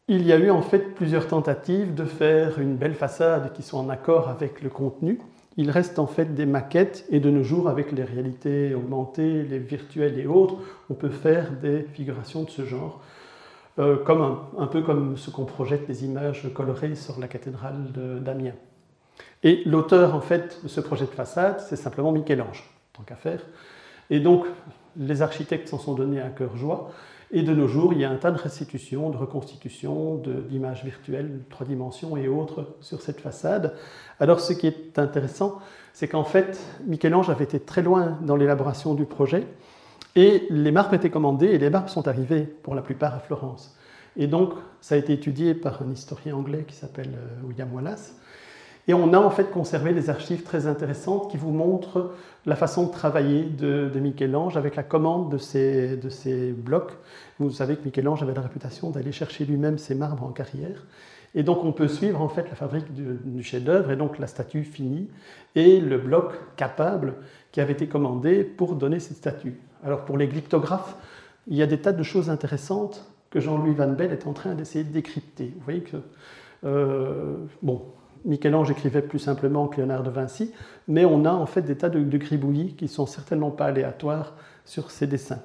il 0.08 0.26
y 0.26 0.34
a 0.34 0.38
eu 0.38 0.50
en 0.50 0.64
fait 0.64 0.96
plusieurs 0.96 1.28
tentatives 1.28 1.94
de 1.94 2.06
faire 2.06 2.60
une 2.60 2.76
belle 2.76 2.96
façade 2.96 3.54
qui 3.54 3.62
soit 3.62 3.80
en 3.80 3.90
accord 3.90 4.30
avec 4.30 4.64
le 4.64 4.70
contenu. 4.70 5.20
Il 5.58 5.70
reste 5.70 6.00
en 6.00 6.08
fait 6.08 6.34
des 6.34 6.48
maquettes 6.48 7.06
et 7.10 7.20
de 7.20 7.30
nos 7.30 7.44
jours, 7.44 7.70
avec 7.70 7.92
les 7.92 8.04
réalités 8.04 8.74
augmentées, 8.74 9.44
les 9.44 9.60
virtuelles 9.60 10.18
et 10.18 10.26
autres, 10.26 10.58
on 10.90 10.96
peut 10.96 11.10
faire 11.10 11.52
des 11.52 11.84
figurations 11.84 12.44
de 12.44 12.50
ce 12.50 12.66
genre, 12.66 13.02
euh, 13.78 13.98
comme 13.98 14.40
un, 14.58 14.68
peu 14.68 14.82
comme 14.82 15.18
ce 15.18 15.30
qu'on 15.30 15.46
projette 15.46 15.88
les 15.88 16.04
images 16.04 16.52
colorées 16.54 16.96
sur 16.96 17.20
la 17.20 17.28
cathédrale 17.28 17.92
d'Amiens. 18.24 18.54
Et 19.44 19.64
l'auteur 19.66 20.16
en 20.16 20.22
fait 20.22 20.60
de 20.64 20.68
ce 20.68 20.82
projet 20.82 21.06
de 21.06 21.12
façade, 21.12 21.60
c'est 21.60 21.76
simplement 21.76 22.12
Michel-Ange, 22.12 22.70
tant 22.94 23.04
qu'à 23.04 23.16
faire. 23.16 23.42
Et 24.10 24.20
donc 24.20 24.46
les 24.98 25.22
architectes 25.22 25.68
s'en 25.68 25.80
sont 25.80 25.94
donnés 25.94 26.22
à 26.22 26.30
cœur 26.30 26.56
joie. 26.58 26.92
Et 27.30 27.44
de 27.44 27.54
nos 27.54 27.68
jours, 27.68 27.92
il 27.92 28.00
y 28.00 28.06
a 28.06 28.10
un 28.10 28.16
tas 28.16 28.32
de 28.32 28.38
restitutions, 28.38 29.10
de 29.10 29.18
reconstitutions, 29.18 30.16
d'images 30.50 30.86
virtuelles, 30.86 31.42
trois 31.50 31.68
dimensions 31.68 32.16
et 32.16 32.30
autres 32.30 32.76
sur 32.80 33.02
cette 33.02 33.20
façade. 33.20 33.76
Alors 34.20 34.40
ce 34.40 34.54
qui 34.54 34.66
est 34.66 34.98
intéressant, 34.98 35.60
c'est 35.92 36.08
qu'en 36.08 36.24
fait, 36.24 36.58
Michel-Ange 36.86 37.30
avait 37.30 37.44
été 37.44 37.60
très 37.60 37.82
loin 37.82 38.18
dans 38.22 38.38
l'élaboration 38.38 38.94
du 38.94 39.06
projet, 39.06 39.46
et 40.16 40.48
les 40.50 40.72
marbres 40.72 40.94
étaient 40.94 41.10
commandés, 41.10 41.48
et 41.48 41.58
les 41.58 41.70
marbres 41.70 41.90
sont 41.90 42.08
arrivés 42.08 42.44
pour 42.44 42.76
la 42.76 42.82
plupart 42.82 43.14
à 43.14 43.20
Florence. 43.20 43.76
Et 44.16 44.28
donc, 44.28 44.54
ça 44.80 44.96
a 44.96 44.98
été 44.98 45.14
étudié 45.14 45.54
par 45.54 45.82
un 45.82 45.92
historien 45.92 46.36
anglais 46.36 46.64
qui 46.68 46.76
s'appelle 46.76 47.12
euh, 47.16 47.48
William 47.48 47.72
Wallace, 47.74 48.16
et 48.88 48.94
on 48.94 49.14
a 49.14 49.20
en 49.20 49.30
fait 49.30 49.52
conservé 49.52 49.94
des 49.94 50.10
archives 50.10 50.44
très 50.44 50.66
intéressantes 50.66 51.30
qui 51.30 51.38
vous 51.38 51.52
montrent 51.52 52.14
la 52.46 52.56
façon 52.56 52.88
de 52.88 52.92
travailler 52.92 53.44
de, 53.44 53.92
Michel-Ange 54.00 54.56
avec 54.56 54.76
la 54.78 54.84
commande 54.84 55.32
de 55.32 55.38
ces, 55.38 55.98
de 55.98 56.10
ces 56.10 56.54
blocs. 56.54 56.94
Vous 57.40 57.52
savez 57.52 57.76
que 57.76 57.84
Michel-Ange 57.84 58.24
avait 58.24 58.34
la 58.34 58.42
réputation 58.42 58.90
d'aller 58.90 59.12
chercher 59.12 59.44
lui-même 59.46 59.78
ses 59.78 59.96
marbres 59.96 60.24
en 60.24 60.32
carrière. 60.32 60.86
Et 61.36 61.44
donc 61.44 61.66
on 61.66 61.74
peut 61.74 61.90
suivre 61.90 62.22
en 62.22 62.30
fait 62.30 62.50
la 62.50 62.56
fabrique 62.56 62.94
du, 62.94 63.44
chef-d'œuvre 63.44 63.92
et 63.92 63.98
donc 63.98 64.18
la 64.18 64.28
statue 64.28 64.64
finie 64.64 65.10
et 65.56 65.80
le 65.82 65.98
bloc 65.98 66.34
capable 66.56 67.16
qui 67.52 67.60
avait 67.60 67.74
été 67.74 67.88
commandé 67.88 68.44
pour 68.44 68.76
donner 68.76 69.00
cette 69.00 69.18
statue. 69.18 69.60
Alors 69.84 70.06
pour 70.06 70.18
les 70.18 70.28
glyptographes, 70.28 70.96
il 71.48 71.58
y 71.58 71.62
a 71.62 71.68
des 71.68 71.80
tas 71.80 71.92
de 71.92 72.04
choses 72.04 72.30
intéressantes 72.30 73.06
que 73.30 73.42
Jean-Louis 73.42 73.74
Van 73.74 73.90
Bell 73.90 74.14
est 74.14 74.26
en 74.26 74.34
train 74.34 74.56
d'essayer 74.56 74.86
de 74.86 74.92
décrypter. 74.92 75.54
Vous 75.58 75.64
voyez 75.64 75.82
que, 75.82 75.98
euh, 76.64 77.36
bon, 77.62 77.84
Michel-Ange 78.28 78.70
écrivait 78.72 79.02
plus 79.02 79.20
simplement 79.20 79.68
que 79.68 79.78
Léonard 79.78 80.04
de 80.04 80.10
Vinci, 80.10 80.52
mais 80.88 81.06
on 81.06 81.26
a 81.26 81.32
en 81.32 81.46
fait 81.46 81.62
des 81.62 81.76
tas 81.76 81.90
de, 81.90 82.18
gribouillis 82.18 82.74
qui 82.76 82.88
sont 82.88 83.06
certainement 83.06 83.52
pas 83.52 83.66
aléatoires 83.66 84.34
sur 84.66 84.92
ses 84.92 85.08
dessins. 85.08 85.42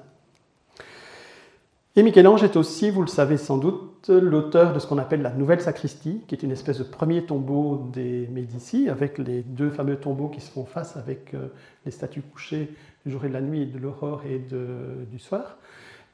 Et 1.95 2.03
Michel-Ange 2.03 2.43
est 2.43 2.55
aussi, 2.55 2.89
vous 2.89 3.01
le 3.01 3.07
savez 3.07 3.37
sans 3.37 3.57
doute, 3.57 4.09
l'auteur 4.09 4.73
de 4.73 4.79
ce 4.79 4.87
qu'on 4.87 4.97
appelle 4.97 5.21
la 5.21 5.31
Nouvelle 5.31 5.61
Sacristie, 5.61 6.21
qui 6.27 6.35
est 6.35 6.43
une 6.43 6.51
espèce 6.51 6.79
de 6.79 6.83
premier 6.83 7.23
tombeau 7.23 7.87
des 7.93 8.27
Médicis, 8.31 8.89
avec 8.89 9.17
les 9.17 9.43
deux 9.43 9.69
fameux 9.69 9.95
tombeaux 9.95 10.27
qui 10.27 10.41
se 10.41 10.51
font 10.51 10.65
face 10.65 10.97
avec 10.97 11.33
euh, 11.33 11.47
les 11.85 11.91
statues 11.91 12.23
couchées 12.23 12.73
du 13.05 13.11
jour 13.11 13.23
et 13.25 13.29
de 13.29 13.33
la 13.33 13.41
nuit, 13.41 13.67
de 13.67 13.77
l'aurore 13.77 14.23
et 14.25 14.39
du 14.39 15.19
soir. 15.19 15.57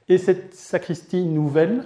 Et 0.09 0.17
cette 0.17 0.53
sacristie 0.53 1.23
nouvelle, 1.23 1.85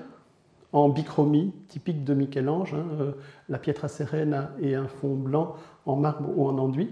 en 0.74 0.90
bichromie, 0.90 1.54
typique 1.70 2.04
de 2.04 2.14
Michel-Ange, 2.14 2.74
hein, 2.74 2.86
euh, 3.00 3.12
la 3.48 3.60
pietra 3.60 3.88
serena 3.88 4.52
et 4.60 4.76
un 4.76 4.88
fond 4.88 5.16
blanc 5.16 5.56
en 5.86 5.96
marbre 5.96 6.30
ou 6.36 6.48
en 6.48 6.58
enduit, 6.58 6.90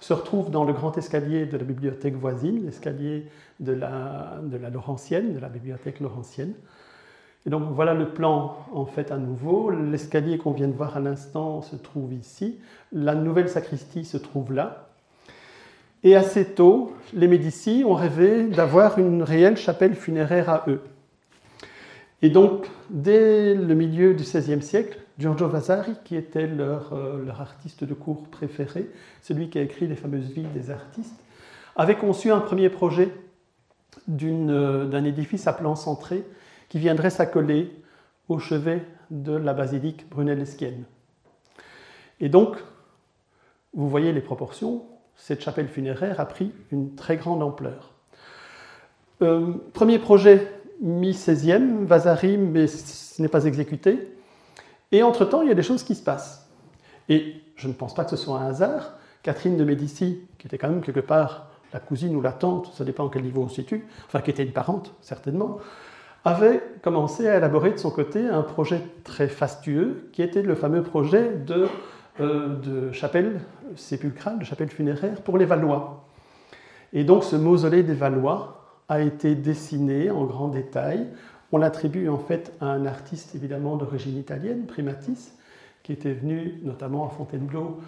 se 0.00 0.12
retrouve 0.12 0.50
dans 0.50 0.64
le 0.64 0.72
grand 0.72 0.98
escalier 0.98 1.46
de 1.46 1.56
la 1.56 1.62
bibliothèque 1.62 2.16
voisine, 2.16 2.64
l'escalier 2.64 3.28
de 3.60 3.72
la, 3.72 4.40
de 4.42 4.56
la 4.56 4.68
Laurentienne, 4.68 5.32
de 5.32 5.38
la 5.38 5.48
bibliothèque 5.48 6.00
Laurentienne. 6.00 6.54
Et 7.46 7.50
donc 7.50 7.64
voilà 7.70 7.94
le 7.94 8.08
plan 8.08 8.56
en 8.72 8.84
fait 8.84 9.12
à 9.12 9.16
nouveau. 9.16 9.70
L'escalier 9.70 10.38
qu'on 10.38 10.50
vient 10.50 10.68
de 10.68 10.74
voir 10.74 10.96
à 10.96 11.00
l'instant 11.00 11.62
se 11.62 11.76
trouve 11.76 12.12
ici. 12.12 12.58
La 12.92 13.14
nouvelle 13.14 13.48
sacristie 13.48 14.04
se 14.04 14.16
trouve 14.16 14.52
là. 14.52 14.88
Et 16.04 16.16
assez 16.16 16.46
tôt, 16.46 16.92
les 17.12 17.28
Médicis 17.28 17.84
ont 17.86 17.94
rêvé 17.94 18.48
d'avoir 18.48 18.98
une 18.98 19.22
réelle 19.22 19.56
chapelle 19.56 19.94
funéraire 19.94 20.50
à 20.50 20.64
eux. 20.66 20.80
Et 22.22 22.30
donc, 22.30 22.68
dès 22.88 23.54
le 23.54 23.74
milieu 23.74 24.14
du 24.14 24.22
XVIe 24.22 24.62
siècle, 24.62 24.98
Giorgio 25.18 25.48
Vasari, 25.48 25.92
qui 26.04 26.16
était 26.16 26.46
leur, 26.46 26.92
euh, 26.92 27.26
artiste 27.38 27.84
de 27.84 27.94
cour 27.94 28.28
préféré, 28.28 28.88
celui 29.20 29.50
qui 29.50 29.58
a 29.58 29.62
écrit 29.62 29.88
les 29.88 29.96
fameuses 29.96 30.30
vies 30.30 30.46
des 30.54 30.70
artistes, 30.70 31.20
avait 31.74 31.96
conçu 31.96 32.30
un 32.30 32.40
premier 32.40 32.70
projet 32.70 33.12
euh, 34.22 34.86
d'un 34.86 35.04
édifice 35.04 35.46
à 35.48 35.52
plan 35.52 35.74
centré 35.74 36.24
qui 36.68 36.78
viendrait 36.78 37.10
s'accoler 37.10 37.72
au 38.28 38.38
chevet 38.38 38.86
de 39.10 39.32
la 39.32 39.52
basilique 39.52 40.08
brunelleschienne. 40.08 40.84
Et 42.20 42.28
donc, 42.28 42.56
vous 43.74 43.88
voyez 43.88 44.12
les 44.12 44.20
proportions, 44.20 44.84
cette 45.16 45.42
chapelle 45.42 45.68
funéraire 45.68 46.20
a 46.20 46.26
pris 46.26 46.52
une 46.70 46.94
très 46.94 47.16
grande 47.16 47.42
ampleur. 47.42 47.92
Euh, 49.22 49.54
premier 49.72 49.98
projet 49.98 50.61
mi-16e, 50.82 51.84
Vasari, 51.84 52.36
mais 52.36 52.66
ce 52.66 53.22
n'est 53.22 53.28
pas 53.28 53.44
exécuté. 53.44 54.08
Et 54.90 55.02
entre-temps, 55.02 55.42
il 55.42 55.48
y 55.48 55.52
a 55.52 55.54
des 55.54 55.62
choses 55.62 55.84
qui 55.84 55.94
se 55.94 56.02
passent. 56.02 56.48
Et 57.08 57.36
je 57.56 57.68
ne 57.68 57.72
pense 57.72 57.94
pas 57.94 58.04
que 58.04 58.10
ce 58.10 58.16
soit 58.16 58.38
un 58.38 58.48
hasard. 58.48 58.94
Catherine 59.22 59.56
de 59.56 59.64
Médicis, 59.64 60.20
qui 60.38 60.46
était 60.46 60.58
quand 60.58 60.68
même 60.68 60.82
quelque 60.82 61.00
part 61.00 61.48
la 61.72 61.80
cousine 61.80 62.14
ou 62.16 62.20
la 62.20 62.32
tante, 62.32 62.72
ça 62.74 62.84
dépend 62.84 63.08
à 63.08 63.10
quel 63.10 63.22
niveau 63.22 63.42
on 63.42 63.48
se 63.48 63.54
situe, 63.54 63.86
enfin 64.06 64.20
qui 64.20 64.30
était 64.30 64.42
une 64.42 64.52
parente, 64.52 64.92
certainement, 65.00 65.58
avait 66.24 66.62
commencé 66.82 67.26
à 67.26 67.38
élaborer 67.38 67.70
de 67.72 67.78
son 67.78 67.90
côté 67.90 68.28
un 68.28 68.42
projet 68.42 68.80
très 69.04 69.28
fastueux, 69.28 70.08
qui 70.12 70.22
était 70.22 70.42
le 70.42 70.54
fameux 70.54 70.82
projet 70.82 71.30
de, 71.30 71.66
euh, 72.20 72.56
de 72.56 72.92
chapelle 72.92 73.40
sépulcrale, 73.76 74.38
de 74.38 74.44
chapelle 74.44 74.68
funéraire 74.68 75.22
pour 75.22 75.38
les 75.38 75.46
Valois. 75.46 76.04
Et 76.92 77.04
donc 77.04 77.24
ce 77.24 77.36
mausolée 77.36 77.82
des 77.82 77.94
Valois 77.94 78.61
a 78.88 79.00
été 79.00 79.34
dessiné 79.34 80.10
en 80.10 80.24
grand 80.24 80.48
détail. 80.48 81.08
On 81.50 81.58
l'attribue 81.58 82.08
en 82.08 82.18
fait 82.18 82.52
à 82.60 82.66
un 82.66 82.86
artiste 82.86 83.34
évidemment 83.34 83.76
d'origine 83.76 84.18
italienne, 84.18 84.66
Primatis, 84.66 85.32
qui 85.82 85.92
était 85.92 86.12
venu 86.12 86.60
notamment 86.62 87.06
à 87.06 87.10
Fontainebleau, 87.10 87.80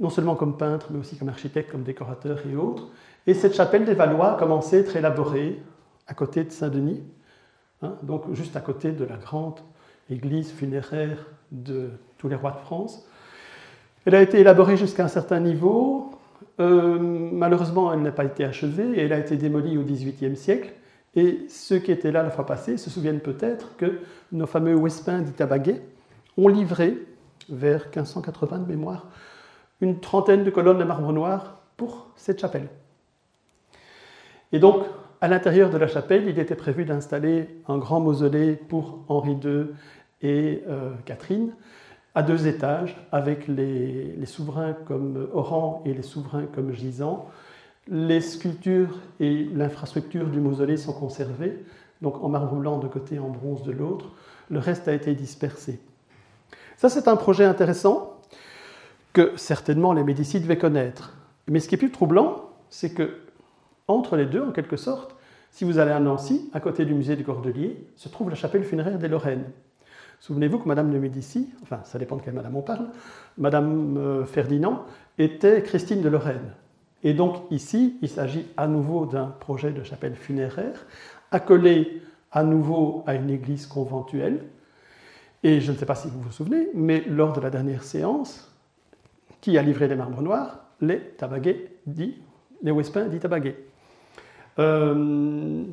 non 0.00 0.10
seulement 0.10 0.34
comme 0.34 0.56
peintre, 0.56 0.88
mais 0.90 0.98
aussi 0.98 1.16
comme 1.16 1.28
architecte, 1.28 1.70
comme 1.70 1.82
décorateur 1.82 2.40
et 2.50 2.56
autres. 2.56 2.88
Et 3.26 3.34
cette 3.34 3.54
chapelle 3.54 3.84
des 3.84 3.94
Valois 3.94 4.34
a 4.34 4.38
commencé 4.38 4.76
à 4.76 4.80
être 4.80 4.96
élaborée 4.96 5.60
à 6.06 6.14
côté 6.14 6.44
de 6.44 6.50
Saint-Denis, 6.50 7.02
hein, 7.82 7.94
donc 8.02 8.32
juste 8.32 8.56
à 8.56 8.60
côté 8.60 8.92
de 8.92 9.04
la 9.04 9.16
grande 9.16 9.60
église 10.10 10.50
funéraire 10.50 11.18
de 11.52 11.90
tous 12.16 12.28
les 12.28 12.36
rois 12.36 12.52
de 12.52 12.58
France. 12.58 13.06
Elle 14.04 14.14
a 14.14 14.22
été 14.22 14.40
élaborée 14.40 14.76
jusqu'à 14.76 15.04
un 15.04 15.08
certain 15.08 15.40
niveau. 15.40 16.10
Euh, 16.60 16.98
malheureusement, 17.00 17.92
elle 17.92 18.02
n'a 18.02 18.12
pas 18.12 18.24
été 18.24 18.44
achevée 18.44 18.90
et 18.94 19.02
elle 19.02 19.12
a 19.12 19.18
été 19.18 19.36
démolie 19.36 19.78
au 19.78 19.82
XVIIIe 19.82 20.36
siècle. 20.36 20.72
Et 21.14 21.46
ceux 21.48 21.78
qui 21.78 21.92
étaient 21.92 22.12
là 22.12 22.22
la 22.22 22.30
fois 22.30 22.46
passée 22.46 22.76
se 22.76 22.90
souviennent 22.90 23.20
peut-être 23.20 23.76
que 23.76 24.00
nos 24.32 24.46
fameux 24.46 24.74
Wespins 24.74 25.20
d'Itabaguet 25.20 25.82
ont 26.36 26.48
livré, 26.48 26.98
vers 27.48 27.84
1580 27.86 28.58
de 28.58 28.66
mémoire, 28.66 29.08
une 29.80 30.00
trentaine 30.00 30.44
de 30.44 30.50
colonnes 30.50 30.78
de 30.78 30.84
marbre 30.84 31.12
noir 31.12 31.62
pour 31.76 32.08
cette 32.16 32.40
chapelle. 32.40 32.68
Et 34.52 34.58
donc, 34.58 34.84
à 35.20 35.28
l'intérieur 35.28 35.70
de 35.70 35.78
la 35.78 35.88
chapelle, 35.88 36.28
il 36.28 36.38
était 36.38 36.54
prévu 36.54 36.84
d'installer 36.84 37.48
un 37.66 37.78
grand 37.78 38.00
mausolée 38.00 38.54
pour 38.54 39.04
Henri 39.08 39.36
II 39.42 39.66
et 40.22 40.62
euh, 40.68 40.92
Catherine, 41.04 41.54
à 42.14 42.22
deux 42.22 42.46
étages, 42.46 42.96
avec 43.12 43.46
les, 43.48 44.14
souverains 44.26 44.72
comme 44.86 45.28
Oran 45.32 45.82
et 45.84 45.94
les 45.94 46.02
souverains 46.02 46.46
comme 46.46 46.72
Gisant. 46.72 47.28
Les 47.86 48.20
sculptures 48.20 48.98
et 49.20 49.44
l'infrastructure 49.54 50.28
du 50.28 50.40
mausolée 50.40 50.76
sont 50.76 50.92
conservées, 50.92 51.64
donc 52.02 52.22
en 52.22 52.28
marbre 52.28 52.56
blanc 52.56 52.78
de 52.78 52.88
côté, 52.88 53.18
en 53.18 53.28
bronze 53.28 53.62
de 53.62 53.72
l'autre. 53.72 54.10
Le 54.50 54.58
reste 54.58 54.88
a 54.88 54.92
été 54.92 55.14
dispersé. 55.14 55.80
Ça, 56.76 56.88
c'est 56.88 57.08
un 57.08 57.16
projet 57.16 57.44
intéressant 57.44 58.18
que 59.12 59.32
certainement 59.36 59.92
les 59.92 60.04
Médicis 60.04 60.40
devaient 60.40 60.58
connaître. 60.58 61.14
Mais 61.48 61.60
ce 61.60 61.68
qui 61.68 61.74
est 61.74 61.78
plus 61.78 61.90
troublant, 61.90 62.50
c'est 62.70 62.90
que 62.90 63.18
entre 63.88 64.16
les 64.16 64.26
deux, 64.26 64.42
en 64.42 64.52
quelque 64.52 64.76
sorte, 64.76 65.14
si 65.50 65.64
vous 65.64 65.78
allez 65.78 65.90
à 65.90 66.00
Nancy, 66.00 66.50
à 66.52 66.60
côté 66.60 66.84
du 66.84 66.94
musée 66.94 67.16
du 67.16 67.24
Cordelier, 67.24 67.88
se 67.96 68.08
trouve 68.08 68.28
la 68.28 68.36
chapelle 68.36 68.64
funéraire 68.64 68.98
des 68.98 69.08
Lorraines. 69.08 69.50
Souvenez-vous 70.20 70.58
que 70.58 70.68
Madame 70.68 70.90
de 70.90 70.98
Médicis, 70.98 71.48
enfin 71.62 71.80
ça 71.84 71.98
dépend 71.98 72.16
de 72.16 72.22
quelle 72.22 72.34
Madame 72.34 72.56
on 72.56 72.62
parle, 72.62 72.88
Madame 73.36 73.96
euh, 73.96 74.24
Ferdinand 74.24 74.84
était 75.18 75.62
Christine 75.62 76.02
de 76.02 76.08
Lorraine. 76.08 76.54
Et 77.04 77.14
donc 77.14 77.36
ici, 77.50 77.96
il 78.02 78.08
s'agit 78.08 78.46
à 78.56 78.66
nouveau 78.66 79.06
d'un 79.06 79.26
projet 79.26 79.70
de 79.70 79.82
chapelle 79.84 80.16
funéraire, 80.16 80.86
accolé 81.30 82.02
à 82.32 82.42
nouveau 82.42 83.04
à 83.06 83.14
une 83.14 83.30
église 83.30 83.66
conventuelle. 83.66 84.44
Et 85.44 85.60
je 85.60 85.70
ne 85.70 85.76
sais 85.76 85.86
pas 85.86 85.94
si 85.94 86.08
vous 86.08 86.20
vous 86.20 86.32
souvenez, 86.32 86.68
mais 86.74 87.04
lors 87.08 87.32
de 87.32 87.40
la 87.40 87.50
dernière 87.50 87.84
séance, 87.84 88.52
qui 89.40 89.56
a 89.56 89.62
livré 89.62 89.86
les 89.86 89.94
marbres 89.94 90.22
noirs 90.22 90.64
Les 90.80 90.98
tabaguets 90.98 91.70
dit, 91.86 92.20
les 92.62 92.72
Wespins 92.72 93.06
dit 93.06 93.20
tabaguets. 93.20 93.56
Euh, 94.58 95.64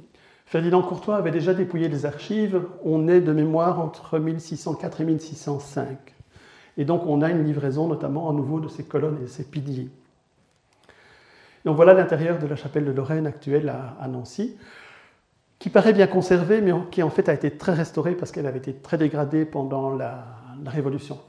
Ferdinand 0.45 0.83
Courtois 0.83 1.17
avait 1.17 1.31
déjà 1.31 1.53
dépouillé 1.53 1.89
les 1.89 2.05
archives. 2.05 2.61
On 2.83 3.07
est 3.07 3.21
de 3.21 3.31
mémoire 3.31 3.79
entre 3.79 4.19
1604 4.19 5.01
et 5.01 5.05
1605. 5.05 5.97
Et 6.77 6.85
donc 6.85 7.05
on 7.05 7.21
a 7.21 7.29
une 7.29 7.43
livraison 7.43 7.87
notamment 7.87 8.29
à 8.29 8.33
nouveau 8.33 8.59
de 8.59 8.67
ces 8.67 8.83
colonnes 8.83 9.17
et 9.19 9.23
de 9.23 9.27
ces 9.27 9.43
piliers. 9.43 9.89
Donc 11.63 11.75
voilà 11.75 11.93
l'intérieur 11.93 12.37
de 12.37 12.45
la 12.45 12.55
chapelle 12.55 12.85
de 12.85 12.91
Lorraine 12.91 13.25
actuelle 13.25 13.69
à, 13.99 14.07
Nancy, 14.07 14.55
qui 15.57 15.69
paraît 15.71 15.93
bien 15.93 16.05
conservée, 16.05 16.61
mais 16.61 16.71
qui 16.91 17.01
en 17.01 17.09
fait 17.09 17.27
a 17.27 17.33
été 17.33 17.49
très 17.57 17.73
restaurée 17.73 18.13
parce 18.13 18.31
qu'elle 18.31 18.45
avait 18.45 18.59
été 18.59 18.73
très 18.73 18.97
dégradée 18.97 19.45
pendant 19.45 19.93
la, 19.93 20.25
Révolution. 20.67 21.19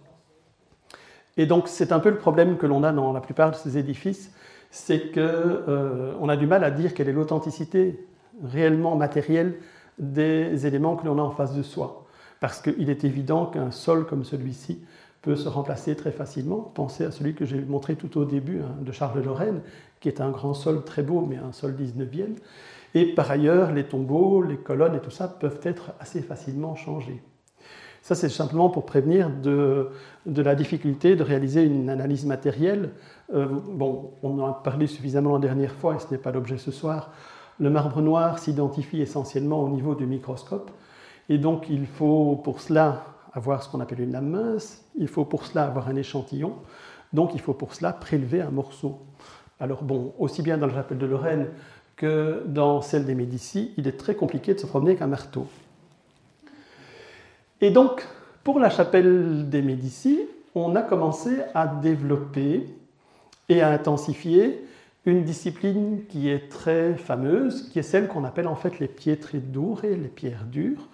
Et 1.37 1.47
donc 1.47 1.67
c'est 1.67 1.91
un 1.91 1.99
peu 1.99 2.11
le 2.11 2.17
problème 2.17 2.59
que 2.59 2.67
l'on 2.67 2.85
a 2.85 2.93
dans 2.93 3.13
la 3.13 3.21
plupart 3.21 3.51
de 3.51 3.57
ces 3.57 3.77
édifices, 3.77 4.31
c'est 4.71 5.11
qu'on 5.13 5.19
euh, 5.19 6.29
a 6.29 6.37
du 6.37 6.47
mal 6.47 6.63
à 6.63 6.71
dire 6.71 6.95
quelle 6.95 7.09
est 7.09 7.13
l'authenticité 7.13 8.07
réellement 8.45 8.97
matériel 8.97 9.55
des 9.99 10.67
éléments 10.67 10.97
que 10.97 11.07
l'on 11.07 11.19
a 11.19 11.23
en 11.23 11.31
face 11.31 11.55
de 11.55 11.63
soi. 11.63 12.07
Parce 12.41 12.61
qu'il 12.61 12.91
est 12.91 13.05
évident 13.05 13.47
qu'un 13.47 13.71
sol 13.71 14.07
comme 14.07 14.25
celui-ci 14.25 14.83
peut 15.23 15.37
se 15.37 15.49
remplacer 15.49 15.97
très 15.97 16.13
facilement. 16.13 16.61
Pensez 16.75 17.05
à 17.05 17.11
celui 17.11 17.35
que 17.35 17.45
j'ai 17.45 17.61
montré 17.61 17.97
tout 17.97 18.19
au 18.19 18.25
début 18.25 18.61
hein, 18.61 18.77
de 18.81 18.93
Charles 18.93 19.23
Lorraine, 19.23 19.61
qui 20.01 20.09
est 20.09 20.21
un 20.21 20.31
grand 20.31 20.55
sol 20.55 20.85
très 20.85 21.03
beau, 21.03 21.23
mais 21.23 21.37
un 21.37 21.53
sol 21.53 21.75
19e. 21.75 22.37
Et 22.95 23.07
par 23.07 23.31
ailleurs, 23.31 23.73
les 23.73 23.85
tombeaux, 23.85 24.43
les 24.43 24.57
colonnes 24.57 24.95
et 24.95 25.01
tout 25.01 25.11
ça 25.11 25.29
peuvent 25.29 25.61
être 25.65 25.93
assez 25.99 26.23
facilement 26.23 26.77
changés. 26.77 27.23
Ça, 28.03 28.15
c'est 28.15 28.29
simplement 28.29 28.71
pour 28.71 28.87
prévenir 28.87 29.31
de, 29.31 29.89
de, 30.27 30.43
la 30.43 30.55
difficulté 30.55 31.17
de 31.17 31.25
réaliser 31.25 31.65
une 31.65 31.91
analyse 31.91 32.25
matérielle. 32.25 32.91
Euh, 33.35 33.47
bon, 33.49 34.13
on 34.23 34.39
en 34.39 34.47
a 34.47 34.53
parlé 34.53 34.87
suffisamment 34.87 35.35
la 35.35 35.41
dernière 35.41 35.73
fois, 35.73 35.97
et 35.97 35.99
ce 35.99 36.07
n'est 36.13 36.19
pas 36.19 36.31
l'objet 36.31 36.57
ce 36.57 36.71
soir, 36.71 37.11
le 37.59 37.71
marbre 37.71 38.01
noir 38.03 38.39
s'identifie 38.39 39.01
essentiellement 39.01 39.63
au 39.63 39.69
niveau 39.69 39.95
du 39.95 40.07
microscope, 40.07 40.71
et 41.29 41.39
donc 41.39 41.69
il 41.69 41.87
faut 41.87 42.37
pour 42.43 42.61
cela 42.61 43.05
avoir 43.33 43.63
ce 43.63 43.71
qu'on 43.71 43.81
appelle 43.81 44.01
une 44.01 44.13
lame 44.13 44.29
mince, 44.29 44.85
il 44.97 45.09
faut 45.09 45.25
pour 45.25 45.47
cela 45.47 45.65
avoir 45.65 45.89
un 45.89 45.97
échantillon, 45.97 46.55
donc 47.13 47.35
il 47.35 47.41
faut 47.41 47.55
pour 47.55 47.75
cela 47.75 47.93
prélever 47.93 48.41
un 48.41 48.51
morceau. 48.51 48.99
Alors 49.61 49.83
bon, 49.83 50.13
aussi 50.19 50.43
bien 50.43 50.59
dans 50.59 50.67
la 50.67 50.75
chapelle 50.75 50.99
de 50.99 51.07
Lorraine 51.07 51.49
que 51.97 52.43
dans 52.47 52.83
celle 52.83 53.07
des 53.07 53.15
Médicis, 53.15 53.73
il 53.79 53.89
est 53.89 53.97
très 53.97 54.15
compliqué 54.15 54.55
de 54.55 54.59
se 54.59 54.67
promener 54.67 54.91
avec 54.91 55.03
un 55.03 55.07
marteau. 55.07 55.47
Et 57.63 57.71
donc, 57.71 58.07
pour 58.45 58.61
la 58.61 58.69
chapelle 58.69 59.49
des 59.49 59.63
Médicis, 59.63 60.21
on 60.55 60.77
a 60.77 60.83
commencé 60.83 61.39
à 61.55 61.67
développer 61.67 62.67
et 63.49 63.63
à 63.63 63.71
intensifier 63.71 64.66
une 65.07 65.23
discipline 65.23 66.03
qui 66.09 66.29
est 66.29 66.51
très 66.51 66.95
fameuse, 66.95 67.69
qui 67.71 67.79
est 67.79 67.85
celle 67.85 68.09
qu'on 68.09 68.25
appelle 68.25 68.49
en 68.49 68.57
fait 68.57 68.81
les 68.81 68.89
pietre 68.89 69.37
dure, 69.37 69.81
les 69.83 69.97
pierres 70.09 70.45
dures. 70.45 70.89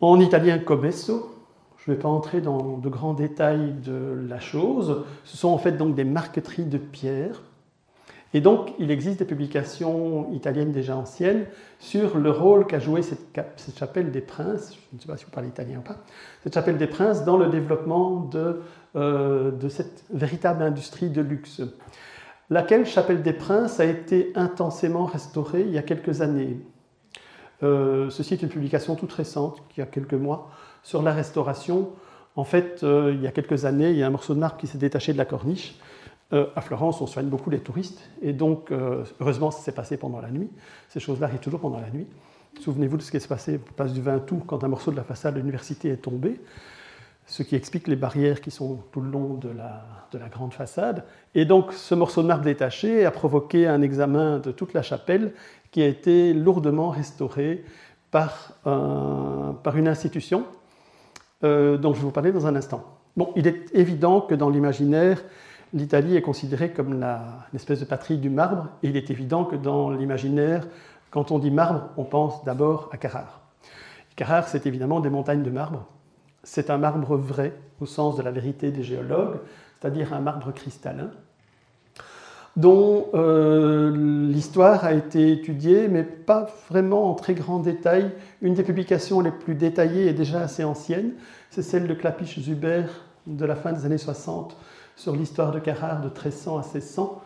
En 0.00 0.18
italien, 0.20 0.58
cobesso. 0.58 1.34
Je 1.76 1.90
ne 1.90 1.96
vais 1.96 2.02
pas 2.02 2.08
entrer 2.08 2.40
dans 2.40 2.78
de 2.78 2.88
grands 2.88 3.14
détails 3.14 3.72
de 3.84 4.26
la 4.28 4.40
chose. 4.40 5.04
Ce 5.24 5.36
sont 5.36 5.48
en 5.48 5.58
fait 5.58 5.72
donc 5.72 5.94
des 5.94 6.04
marqueteries 6.04 6.64
de 6.64 6.78
pierres. 6.78 7.42
Et 8.34 8.40
donc, 8.42 8.74
il 8.78 8.90
existe 8.90 9.20
des 9.20 9.24
publications 9.24 10.30
italiennes 10.32 10.72
déjà 10.72 10.96
anciennes 10.96 11.46
sur 11.78 12.18
le 12.18 12.30
rôle 12.30 12.66
qu'a 12.66 12.78
joué 12.78 13.00
cette, 13.00 13.78
chapelle 13.78 14.10
des 14.10 14.20
princes, 14.20 14.74
je 14.74 14.96
ne 14.96 15.00
sais 15.00 15.06
pas 15.06 15.16
si 15.16 15.24
vous 15.24 15.30
parlez 15.30 15.48
italien 15.48 15.78
ou 15.78 15.82
pas, 15.82 15.96
cette 16.42 16.52
chapelle 16.52 16.76
des 16.76 16.88
princes 16.88 17.24
dans 17.24 17.38
le 17.38 17.48
développement 17.48 18.20
de, 18.20 18.60
euh, 18.96 19.50
de 19.50 19.68
cette 19.70 20.04
véritable 20.12 20.62
industrie 20.62 21.08
de 21.08 21.22
luxe 21.22 21.62
laquelle 22.50 22.86
Chapelle 22.86 23.22
des 23.22 23.32
Princes 23.32 23.80
a 23.80 23.84
été 23.84 24.32
intensément 24.34 25.04
restaurée 25.04 25.62
il 25.62 25.72
y 25.72 25.78
a 25.78 25.82
quelques 25.82 26.20
années? 26.20 26.58
Euh, 27.62 28.08
ceci 28.10 28.34
est 28.34 28.42
une 28.42 28.48
publication 28.48 28.94
toute 28.94 29.12
récente, 29.12 29.62
qui 29.68 29.82
a 29.82 29.86
quelques 29.86 30.14
mois, 30.14 30.50
sur 30.82 31.02
la 31.02 31.12
restauration. 31.12 31.90
En 32.36 32.44
fait, 32.44 32.82
euh, 32.82 33.12
il 33.14 33.22
y 33.22 33.26
a 33.26 33.32
quelques 33.32 33.64
années, 33.64 33.90
il 33.90 33.96
y 33.96 34.02
a 34.02 34.06
un 34.06 34.10
morceau 34.10 34.34
de 34.34 34.38
marbre 34.38 34.56
qui 34.56 34.66
s'est 34.66 34.78
détaché 34.78 35.12
de 35.12 35.18
la 35.18 35.24
corniche. 35.24 35.76
Euh, 36.32 36.46
à 36.54 36.60
Florence, 36.60 37.00
on 37.00 37.06
soigne 37.06 37.26
beaucoup 37.26 37.50
les 37.50 37.60
touristes, 37.60 38.00
et 38.22 38.32
donc, 38.32 38.70
heureusement, 39.20 39.50
ça 39.50 39.60
s'est 39.60 39.72
passé 39.72 39.96
pendant 39.96 40.20
la 40.20 40.30
nuit. 40.30 40.50
Ces 40.88 41.00
choses-là 41.00 41.26
arrivent 41.26 41.40
toujours 41.40 41.60
pendant 41.60 41.80
la 41.80 41.90
nuit. 41.90 42.06
Souvenez-vous 42.60 42.96
de 42.96 43.02
ce 43.02 43.10
qui 43.10 43.20
s'est 43.20 43.28
passé 43.28 43.58
place 43.58 43.92
du 43.92 44.00
20 44.00 44.30
août 44.32 44.42
quand 44.46 44.64
un 44.64 44.68
morceau 44.68 44.90
de 44.90 44.96
la 44.96 45.04
façade 45.04 45.34
de 45.34 45.38
l'université 45.38 45.90
est 45.90 45.96
tombé, 45.96 46.40
ce 47.28 47.42
qui 47.42 47.54
explique 47.54 47.86
les 47.88 47.96
barrières 47.96 48.40
qui 48.40 48.50
sont 48.50 48.80
tout 48.90 49.02
le 49.02 49.10
long 49.10 49.34
de 49.34 49.50
la, 49.50 49.84
de 50.12 50.18
la 50.18 50.28
grande 50.28 50.54
façade. 50.54 51.04
Et 51.34 51.44
donc 51.44 51.74
ce 51.74 51.94
morceau 51.94 52.22
de 52.22 52.26
marbre 52.26 52.44
détaché 52.44 53.04
a 53.04 53.10
provoqué 53.10 53.66
un 53.68 53.82
examen 53.82 54.38
de 54.38 54.50
toute 54.50 54.72
la 54.72 54.82
chapelle 54.82 55.32
qui 55.70 55.82
a 55.82 55.86
été 55.86 56.32
lourdement 56.32 56.88
restauré 56.88 57.64
par, 58.10 58.54
une 58.64 59.88
institution 59.88 60.46
euh, 61.44 61.76
dont 61.76 61.92
je 61.92 61.98
vais 61.98 62.06
vous 62.06 62.10
parler 62.10 62.32
dans 62.32 62.46
un 62.46 62.56
instant. 62.56 62.82
Bon, 63.16 63.30
il 63.36 63.46
est 63.46 63.74
évident 63.74 64.22
que 64.22 64.34
dans 64.34 64.48
l'imaginaire, 64.48 65.22
l'Italie 65.74 66.16
est 66.16 66.22
considérée 66.22 66.72
comme 66.72 66.98
la, 66.98 67.46
espèce 67.54 67.80
de 67.80 67.84
patrie 67.84 68.16
du 68.16 68.30
marbre, 68.30 68.68
et 68.82 68.88
il 68.88 68.96
est 68.96 69.10
évident 69.10 69.44
que 69.44 69.56
dans 69.56 69.90
l'imaginaire, 69.90 70.66
quand 71.10 71.30
on 71.30 71.38
dit 71.38 71.50
marbre, 71.50 71.90
on 71.98 72.04
pense 72.04 72.42
d'abord 72.44 72.88
à 72.92 72.96
Carrare. 72.96 73.40
Carrare, 74.16 74.48
c'est 74.48 74.66
évidemment 74.66 75.00
des 75.00 75.10
montagnes 75.10 75.42
de 75.42 75.50
marbre. 75.50 75.86
C'est 76.50 76.70
un 76.70 76.78
marbre 76.78 77.14
vrai, 77.14 77.52
au 77.78 77.84
sens 77.84 78.16
de 78.16 78.22
la 78.22 78.30
vérité 78.30 78.70
des 78.70 78.82
géologues, 78.82 79.38
c'est-à-dire 79.78 80.14
un 80.14 80.20
marbre 80.20 80.50
cristallin, 80.50 81.10
dont 82.56 83.08
euh, 83.12 83.94
l'histoire 84.26 84.82
a 84.86 84.94
été 84.94 85.30
étudiée, 85.30 85.88
mais 85.88 86.04
pas 86.04 86.48
vraiment 86.70 87.10
en 87.10 87.14
très 87.14 87.34
grand 87.34 87.58
détail. 87.58 88.12
Une 88.40 88.54
des 88.54 88.62
publications 88.62 89.20
les 89.20 89.30
plus 89.30 89.56
détaillées 89.56 90.06
est 90.06 90.14
déjà 90.14 90.40
assez 90.40 90.64
ancienne, 90.64 91.12
c'est 91.50 91.60
celle 91.60 91.86
de 91.86 91.92
Clapiche-Zuber 91.92 92.84
de 93.26 93.44
la 93.44 93.54
fin 93.54 93.72
des 93.72 93.84
années 93.84 93.98
60 93.98 94.56
sur 94.96 95.14
l'histoire 95.14 95.52
de 95.52 95.58
Carrare 95.58 96.00
de 96.00 96.08
1300 96.08 96.56
à 96.56 96.62
1600. 96.62 97.22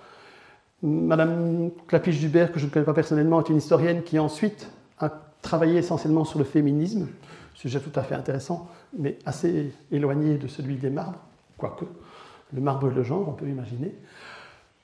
Madame 0.82 1.70
Clapiche-Zuber, 1.86 2.48
que 2.52 2.58
je 2.58 2.66
ne 2.66 2.70
connais 2.70 2.84
pas 2.84 2.92
personnellement, 2.92 3.40
est 3.40 3.48
une 3.50 3.58
historienne 3.58 4.02
qui 4.02 4.18
ensuite 4.18 4.68
a 4.98 5.10
travaillé 5.42 5.78
essentiellement 5.78 6.24
sur 6.24 6.40
le 6.40 6.44
féminisme, 6.44 7.06
sujet 7.55 7.80
tout 7.80 7.98
à 7.98 8.03
fait 8.03 8.14
intéressant, 8.14 8.68
mais 8.96 9.18
assez 9.26 9.72
éloigné 9.90 10.36
de 10.38 10.46
celui 10.48 10.76
des 10.76 10.90
marbres, 10.90 11.20
quoique 11.59 11.84
le 12.55 12.61
marbre 12.61 12.88
le 12.88 13.03
genre, 13.03 13.28
on 13.28 13.32
peut 13.32 13.48
imaginer. 13.48 13.94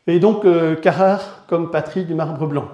Et 0.06 0.18
donc 0.18 0.44
euh, 0.44 0.74
Carrare 0.74 1.44
comme 1.46 1.70
patrie 1.70 2.04
du 2.04 2.14
marbre 2.14 2.46
blanc. 2.46 2.68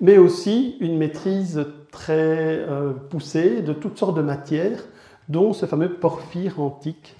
Mais 0.00 0.18
aussi 0.18 0.76
une 0.80 0.96
maîtrise 0.96 1.66
très 1.90 2.58
euh, 2.58 2.92
poussée 2.92 3.62
de 3.62 3.72
toutes 3.72 3.98
sortes 3.98 4.16
de 4.16 4.22
matières, 4.22 4.84
dont 5.28 5.52
ce 5.52 5.66
fameux 5.66 5.94
porphyre 5.94 6.60
antique, 6.60 7.16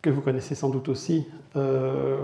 que 0.00 0.10
vous 0.10 0.20
connaissez 0.20 0.54
sans 0.54 0.70
doute 0.70 0.88
aussi, 0.88 1.26
euh, 1.56 2.16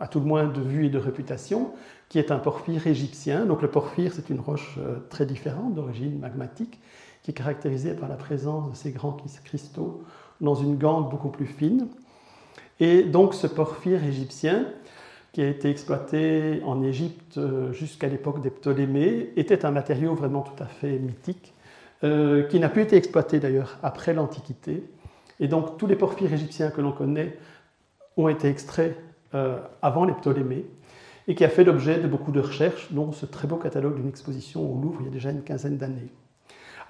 à 0.00 0.08
tout 0.08 0.20
le 0.20 0.26
moins 0.26 0.46
de 0.46 0.60
vue 0.60 0.86
et 0.86 0.90
de 0.90 0.98
réputation, 0.98 1.72
qui 2.08 2.18
est 2.18 2.32
un 2.32 2.38
porphyre 2.38 2.86
égyptien. 2.86 3.46
Donc 3.46 3.62
le 3.62 3.68
porphyre, 3.68 4.12
c'est 4.14 4.30
une 4.30 4.40
roche 4.40 4.78
très 5.10 5.26
différente, 5.26 5.74
d'origine 5.74 6.18
magmatique, 6.18 6.80
qui 7.30 7.42
est 7.42 7.44
caractérisée 7.44 7.94
par 7.94 8.08
la 8.08 8.16
présence 8.16 8.70
de 8.70 8.76
ces 8.76 8.90
grands 8.90 9.16
cristaux 9.44 10.02
dans 10.40 10.56
une 10.56 10.76
gangue 10.76 11.08
beaucoup 11.10 11.28
plus 11.28 11.46
fine. 11.46 11.86
Et 12.80 13.04
donc 13.04 13.34
ce 13.34 13.46
porphyre 13.46 14.02
égyptien, 14.02 14.66
qui 15.32 15.42
a 15.42 15.48
été 15.48 15.70
exploité 15.70 16.60
en 16.64 16.82
Égypte 16.82 17.38
euh, 17.38 17.72
jusqu'à 17.72 18.08
l'époque 18.08 18.40
des 18.40 18.50
Ptolémées, 18.50 19.32
était 19.36 19.64
un 19.64 19.70
matériau 19.70 20.14
vraiment 20.14 20.42
tout 20.42 20.60
à 20.60 20.66
fait 20.66 20.98
mythique, 20.98 21.54
euh, 22.02 22.42
qui 22.48 22.58
n'a 22.58 22.68
plus 22.68 22.82
été 22.82 22.96
exploité 22.96 23.38
d'ailleurs 23.38 23.78
après 23.84 24.12
l'Antiquité. 24.12 24.82
Et 25.38 25.46
donc 25.46 25.78
tous 25.78 25.86
les 25.86 25.96
porphyres 25.96 26.32
égyptiens 26.32 26.70
que 26.70 26.80
l'on 26.80 26.92
connaît 26.92 27.38
ont 28.16 28.28
été 28.28 28.48
extraits 28.48 28.96
euh, 29.34 29.60
avant 29.82 30.04
les 30.04 30.14
Ptolémées, 30.14 30.66
et 31.28 31.36
qui 31.36 31.44
a 31.44 31.48
fait 31.48 31.62
l'objet 31.62 32.00
de 32.00 32.08
beaucoup 32.08 32.32
de 32.32 32.40
recherches, 32.40 32.88
dont 32.90 33.12
ce 33.12 33.24
très 33.24 33.46
beau 33.46 33.56
catalogue 33.56 33.94
d'une 33.94 34.08
exposition 34.08 34.68
au 34.68 34.80
Louvre 34.80 35.02
il 35.02 35.06
y 35.06 35.10
a 35.10 35.12
déjà 35.12 35.30
une 35.30 35.42
quinzaine 35.42 35.76
d'années. 35.76 36.10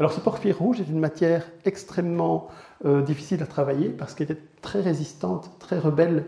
Alors 0.00 0.12
ce 0.12 0.20
porphyre 0.20 0.58
rouge 0.58 0.80
est 0.80 0.88
une 0.88 0.98
matière 0.98 1.46
extrêmement 1.64 2.48
difficile 3.06 3.42
à 3.42 3.46
travailler 3.46 3.90
parce 3.90 4.14
qu'elle 4.14 4.32
est 4.32 4.40
très 4.62 4.80
résistante, 4.80 5.50
très 5.58 5.78
rebelle 5.78 6.24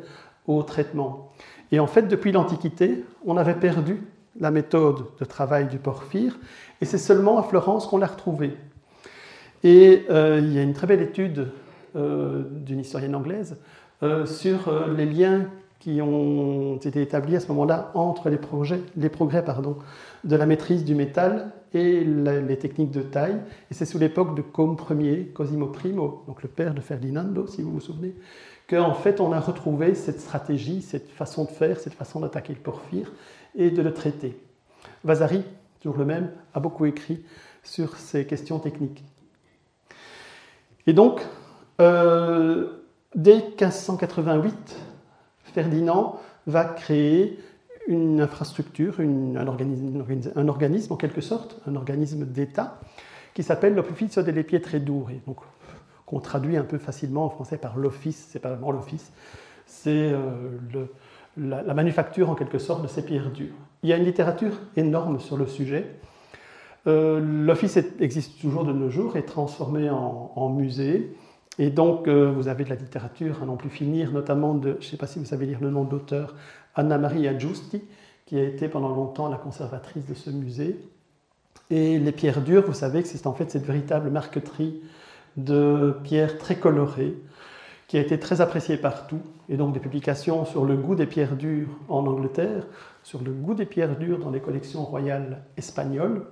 au 0.47 0.63
traitement. 0.63 1.33
Et 1.73 1.81
en 1.81 1.87
fait, 1.87 2.03
depuis 2.03 2.33
l'Antiquité, 2.33 3.05
on 3.25 3.37
avait 3.37 3.55
perdu 3.55 4.03
la 4.39 4.51
méthode 4.51 5.05
de 5.19 5.25
travail 5.25 5.69
du 5.69 5.79
porphyre, 5.79 6.39
et 6.81 6.85
c'est 6.85 6.99
seulement 6.99 7.39
à 7.39 7.43
Florence 7.43 7.87
qu'on 7.87 7.99
l'a 7.99 8.07
retrouvé. 8.07 8.57
Et 9.65 10.05
euh, 10.11 10.41
il 10.43 10.53
y 10.53 10.59
a 10.59 10.63
une 10.63 10.73
très 10.73 10.87
belle 10.87 11.03
étude 11.03 11.49
euh, 11.97 12.43
d'une 12.51 12.81
historienne 12.81 13.15
anglaise 13.15 13.57
euh, 14.03 14.27
sur 14.27 14.73
les 14.97 15.07
liens 15.07 15.47
qui 15.79 16.01
ont 16.01 16.77
été 16.77 17.03
établis 17.03 17.37
à 17.37 17.41
ce 17.41 17.49
moment-là 17.49 17.91
entre 17.95 18.29
les, 18.31 18.37
progrès 18.37 19.45
de 20.25 20.37
la 20.37 20.47
maîtrise 20.47 20.85
du 20.85 20.95
métal 20.95 21.51
et 21.75 22.05
les 22.05 22.59
techniques 22.59 22.91
de 22.91 23.03
taille. 23.03 23.41
Et 23.71 23.75
c'est 23.75 23.85
sous 23.85 23.99
l'époque 23.99 24.35
de 24.35 24.43
Côme 24.43 24.77
Ier, 24.99 25.27
Cosimo 25.35 25.73
I, 25.85 25.93
donc 25.93 26.43
le 26.43 26.49
père 26.49 26.75
de 26.75 26.81
Ferdinando, 26.81 27.47
si 27.47 27.63
vous 27.63 27.73
vous 27.73 27.81
souvenez, 27.81 28.15
qu'en 28.69 28.95
fait 28.95 29.21
on 29.21 29.33
a 29.33 29.41
retrouvé 29.41 29.95
cette 29.95 30.21
stratégie, 30.21 30.83
cette 30.83 31.11
façon 31.11 31.45
de 31.45 31.51
faire, 31.51 31.79
cette 31.79 31.95
façon 31.95 32.21
d'attaquer 32.21 32.53
le 32.53 32.61
porphyre 32.61 33.13
et 33.55 33.71
de 33.71 33.83
le 33.83 33.93
traiter. 33.93 34.39
Vasari, 35.05 35.43
toujours 35.81 35.99
le 35.99 36.05
même, 36.05 36.31
a 36.55 36.61
beaucoup 36.61 36.87
écrit 36.87 37.25
sur 37.63 37.97
ces 37.97 38.27
questions 38.27 38.59
techniques. 38.59 39.05
Et 40.87 40.93
donc, 40.93 41.25
euh, 41.81 42.69
dès 43.15 43.37
1588, 43.37 44.77
Ferdinand 45.55 46.19
va 46.47 46.65
créer 46.65 47.39
une 47.89 48.21
infrastructure, 48.21 49.01
un, 49.01 49.47
organisme, 49.47 50.93
en 50.93 50.97
quelque 50.97 51.21
sorte, 51.21 51.61
un 51.67 51.77
organisme 51.77 52.25
d'État, 52.25 52.81
qui 53.35 53.43
s'appelle 53.43 53.75
l'Office 53.75 54.19
delle 54.19 54.45
Pietre 54.45 54.77
Dure, 54.77 55.11
donc 55.27 55.39
qu'on 56.07 56.21
traduit 56.21 56.57
un 56.57 56.65
peu 56.65 56.79
facilement 56.79 57.25
en 57.25 57.31
français 57.31 57.57
par 57.57 57.77
l'office, 57.77 58.29
c'est 58.31 58.39
pas 58.39 58.51
vraiment 58.51 58.71
l'office, 58.71 59.13
c'est 59.67 60.13
euh, 60.13 60.59
la, 61.37 61.75
manufacture 61.75 62.29
en 62.31 62.35
quelque 62.35 62.59
sorte 62.59 62.83
de 62.83 62.89
ces 62.89 63.05
pierres 63.05 63.31
dures. 63.31 63.55
Il 63.83 63.89
y 63.89 63.93
a 63.93 63.97
une 63.97 64.05
littérature 64.05 64.53
énorme 64.77 65.19
sur 65.19 65.37
le 65.37 65.47
sujet. 65.47 65.87
Euh, 66.87 67.21
l'office 67.21 67.79
existe 68.01 68.41
toujours 68.41 68.65
de 68.65 68.73
nos 68.73 68.91
jours, 68.91 69.17
est 69.17 69.23
transformé 69.23 69.89
en 69.91 70.49
musée. 70.51 71.17
Et 71.59 71.71
donc, 71.71 72.09
euh, 72.09 72.33
vous 72.35 72.49
avez 72.49 72.65
de 72.65 72.71
la 72.71 72.77
littérature 72.77 73.43
à 73.43 73.47
n'en 73.47 73.57
plus 73.57 73.69
finir, 73.69 74.13
notamment 74.13 74.55
de, 74.55 74.79
je 74.81 74.87
ne 74.87 74.91
sais 74.91 74.97
pas 74.97 75.07
si 75.07 75.19
vous 75.19 75.27
savez 75.27 75.47
lire 75.47 75.59
le 75.61 75.71
nom 75.71 75.85
de 75.85 75.91
l'auteur, 75.91 76.35
Anna 76.75 76.99
Maria 76.99 77.37
Giusti, 77.39 77.83
qui 78.27 78.39
a 78.39 78.45
été 78.45 78.69
pendant 78.69 78.95
longtemps 78.95 79.29
la 79.29 79.37
conservatrice 79.37 80.07
de 80.07 80.15
ce 80.15 80.31
musée. 80.31 80.79
Et 81.71 81.99
les 81.99 82.13
pierres 82.13 82.43
dures, 82.43 82.65
vous 82.67 82.73
savez 82.73 83.03
que 83.03 83.09
c'est 83.09 83.27
en 83.27 83.33
fait 83.33 83.51
cette 83.51 83.65
véritable 83.65 84.11
marqueterie 84.11 84.83
de 85.37 85.97
pierres 86.03 86.39
très 86.39 86.57
colorées, 86.57 87.15
qui 87.89 87.99
a 87.99 88.01
été 88.01 88.19
très 88.19 88.41
appréciée 88.41 88.77
partout, 88.77 89.21
et 89.49 89.57
donc 89.57 89.75
des 89.75 89.81
publications 89.81 90.45
sur 90.45 90.65
le 90.65 90.77
goût 90.77 90.95
des 90.95 91.07
pierres 91.07 91.37
dures 91.37 91.69
en 91.89 92.07
Angleterre, 92.07 92.67
sur 93.03 93.23
le 93.23 93.33
goût 93.33 93.55
des 93.55 93.67
pierres 93.67 93.99
dures 93.99 94.19
dans 94.19 94.31
les 94.31 94.41
collections 94.41 94.85
royales 94.85 95.43
espagnoles. 95.57 96.27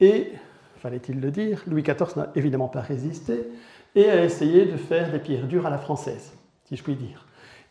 Et, 0.00 0.32
fallait-il 0.76 1.20
le 1.20 1.30
dire, 1.30 1.62
Louis 1.66 1.82
XIV 1.82 2.16
n'a 2.16 2.30
évidemment 2.34 2.68
pas 2.68 2.80
résisté, 2.80 3.48
et 3.94 4.10
a 4.10 4.24
essayé 4.24 4.66
de 4.66 4.76
faire 4.76 5.10
des 5.12 5.18
pierres 5.18 5.46
dures 5.46 5.66
à 5.66 5.70
la 5.70 5.78
française, 5.78 6.32
si 6.64 6.76
je 6.76 6.82
puis 6.82 6.96
dire. 6.96 7.26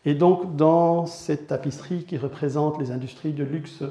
Et 0.05 0.15
donc, 0.15 0.55
dans 0.55 1.05
cette 1.05 1.47
tapisserie 1.47 2.03
qui 2.03 2.17
représente 2.17 2.79
les 2.79 2.91
industries 2.91 3.33
de 3.33 3.43
luxe 3.43 3.83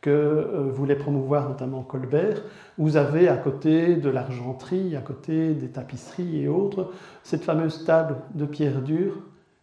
que 0.00 0.10
euh, 0.10 0.70
voulait 0.72 0.94
promouvoir 0.94 1.48
notamment 1.48 1.82
Colbert, 1.82 2.42
vous 2.78 2.96
avez 2.96 3.28
à 3.28 3.36
côté 3.36 3.96
de 3.96 4.08
l'argenterie, 4.08 4.94
à 4.94 5.00
côté 5.00 5.54
des 5.54 5.68
tapisseries 5.68 6.42
et 6.42 6.48
autres, 6.48 6.92
cette 7.24 7.42
fameuse 7.42 7.84
table 7.84 8.16
de 8.34 8.46
pierres 8.46 8.82
dures 8.82 9.16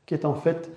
qui 0.06 0.14
est 0.14 0.26
en 0.26 0.34
fait 0.34 0.70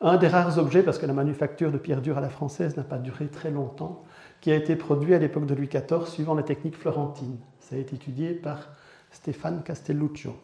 un 0.00 0.16
des 0.16 0.28
rares 0.28 0.58
objets, 0.58 0.82
parce 0.82 0.98
que 0.98 1.06
la 1.06 1.12
manufacture 1.12 1.72
de 1.72 1.78
pierres 1.78 2.02
dures 2.02 2.18
à 2.18 2.20
la 2.20 2.28
française 2.28 2.76
n'a 2.76 2.82
pas 2.82 2.98
duré 2.98 3.28
très 3.28 3.50
longtemps, 3.50 4.04
qui 4.40 4.50
a 4.52 4.54
été 4.54 4.76
produit 4.76 5.14
à 5.14 5.18
l'époque 5.18 5.46
de 5.46 5.54
Louis 5.54 5.68
XIV 5.68 6.06
suivant 6.06 6.34
la 6.34 6.42
technique 6.42 6.76
florentine. 6.76 7.38
Ça 7.60 7.76
a 7.76 7.78
été 7.78 7.96
étudié 7.96 8.32
par 8.32 8.68
Stéphane 9.10 9.62
Castelluccio. 9.62 10.34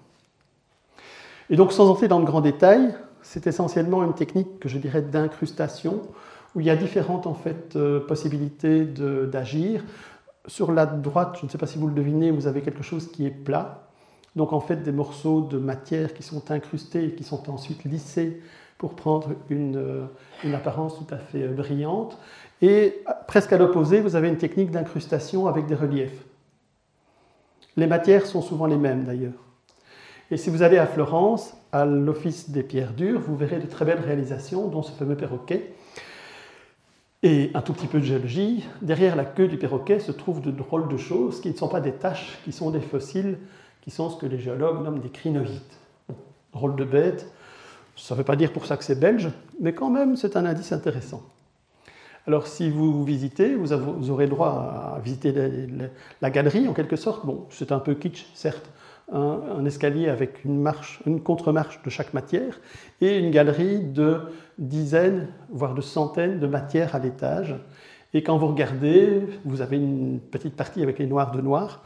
Et 1.51 1.57
donc, 1.57 1.73
sans 1.73 1.91
entrer 1.91 2.09
dans 2.09 2.21
de 2.21 2.25
grands 2.25 2.41
détails, 2.41 2.95
c'est 3.23 3.47
essentiellement 3.47 4.05
une 4.05 4.15
technique 4.15 4.59
que 4.59 4.69
je 4.69 4.79
dirais 4.79 5.03
d'incrustation, 5.03 6.03
où 6.55 6.61
il 6.61 6.67
y 6.67 6.71
a 6.71 6.77
différentes 6.77 7.27
en 7.27 7.35
fait, 7.35 7.77
euh, 7.77 8.01
possibilités 8.01 8.85
d'agir. 8.85 9.85
Sur 10.47 10.73
la 10.73 10.87
droite, 10.87 11.37
je 11.41 11.47
ne 11.47 11.51
sais 11.51 11.59
pas 11.59 11.67
si 11.67 11.79
vous 11.79 11.87
le 11.87 11.95
devinez, 11.95 12.31
vous 12.31 12.47
avez 12.47 12.63
quelque 12.63 12.83
chose 12.83 13.11
qui 13.11 13.27
est 13.27 13.31
plat. 13.31 13.89
Donc 14.35 14.53
en 14.53 14.61
fait 14.61 14.77
des 14.77 14.93
morceaux 14.93 15.43
de 15.43 15.59
matière 15.59 16.15
qui 16.15 16.23
sont 16.23 16.51
incrustés 16.51 17.05
et 17.07 17.15
qui 17.15 17.25
sont 17.25 17.51
ensuite 17.51 17.85
lissés 17.85 18.41
pour 18.79 18.95
prendre 18.95 19.29
une, 19.49 19.77
euh, 19.77 20.05
une 20.43 20.55
apparence 20.55 20.99
tout 20.99 21.15
à 21.15 21.19
fait 21.19 21.45
euh, 21.45 21.53
brillante. 21.53 22.19
Et 22.61 23.03
presque 23.27 23.53
à 23.53 23.59
l'opposé, 23.59 24.01
vous 24.01 24.17
avez 24.17 24.29
une 24.29 24.37
technique 24.37 24.71
d'incrustation 24.71 25.47
avec 25.47 25.67
des 25.67 25.75
reliefs. 25.75 26.25
Les 27.77 27.87
matières 27.87 28.27
sont 28.27 28.43
souvent 28.43 28.67
les 28.67 28.77
mêmes 28.77 29.05
d'ailleurs. 29.05 29.52
Et 30.33 30.39
si 30.39 30.49
vous 30.49 30.63
allez 30.63 30.79
à 30.79 30.87
Florence, 30.87 31.53
à 31.73 31.85
l'Office 31.85 32.49
des 32.49 32.63
pierres 32.63 32.95
dures, 32.95 33.21
vous 33.21 33.37
verrez 33.37 33.59
de 33.59 33.67
très 33.67 33.85
belles 33.85 34.01
réalisations, 34.01 34.67
dont 34.69 34.83
ce 34.83 34.91
fameux 34.91 35.15
perroquet, 35.15 35.75
Et 37.23 37.51
un 37.53 37.61
tout 37.61 37.75
petit 37.75 37.87
peu 37.87 38.01
de 38.01 38.05
géologie. 38.05 38.65
Derrière 38.81 39.15
la 39.15 39.27
queue 39.27 39.47
du 39.47 39.59
perroquet 39.59 40.01
se 40.01 40.11
trouvent 40.11 40.41
de 40.41 40.51
drôles 40.51 40.89
de 40.89 40.97
choses 40.97 41.43
qui 41.43 41.51
ne 41.51 41.55
sont 41.55 41.69
pas 41.69 41.83
des 41.83 41.93
taches, 41.93 42.39
qui 42.47 42.53
sont 42.53 42.71
des 42.71 42.81
fossiles, 42.81 43.37
qui 43.83 43.91
sont 43.91 44.09
ce 44.09 44.17
que 44.17 44.25
les 44.25 44.39
géologues 44.39 44.83
nomment 44.83 45.01
des 45.01 45.11
crinoïdes. 45.11 45.61
drôle 46.55 46.77
de 46.77 46.85
bête. 46.85 47.31
Ça 47.95 48.15
ne 48.15 48.19
veut 48.19 48.25
pas 48.25 48.37
dire 48.37 48.55
pour 48.55 48.65
ça 48.65 48.79
que 48.79 48.85
c'est 48.85 48.99
belge, 48.99 49.29
mais 49.61 49.75
quand 49.75 49.91
même, 49.91 50.17
c'est 50.17 50.35
un 50.39 50.47
indice 50.47 50.73
intéressant. 50.73 51.23
Alors, 52.27 52.47
si 52.47 52.71
vous 52.71 53.05
visitez, 53.05 53.55
vous, 53.55 54.11
aurez 54.11 54.29
droit 54.29 54.95
à 54.97 55.01
visiter 55.05 55.35
la, 56.23 56.31
galerie, 56.31 56.69
en 56.69 56.73
quelque 56.73 56.97
sorte. 56.97 57.27
Bon, 57.27 57.45
c'est 57.51 57.71
un 57.71 57.81
peu 57.81 57.95
kitsch, 57.95 58.25
certes. 58.33 58.71
Un, 59.11 59.65
escalier 59.67 60.09
avec 60.09 60.45
une 60.45 60.61
marche, 60.61 61.01
une 61.07 61.21
contre-marche 61.21 61.83
de 61.83 61.91
chaque 61.91 62.15
matière, 62.15 62.61
et 63.01 63.19
une 63.19 63.31
galerie 63.31 63.81
de 63.81 64.21
dizaines, 64.59 65.29
voire 65.51 65.75
de 65.75 65.81
centaines 65.81 66.41
de 66.41 66.47
matières 66.47 66.95
à 66.95 66.99
l'étage. 66.99 67.55
Et 68.15 68.23
quand 68.23 68.39
vous 68.39 68.47
regardez, 68.47 69.23
vous 69.45 69.61
avez 69.61 69.77
une 69.77 70.21
petite 70.21 70.57
partie 70.57 70.83
avec 70.83 70.99
les 70.99 71.07
noirs 71.07 71.31
de 71.33 71.41
noir 71.41 71.83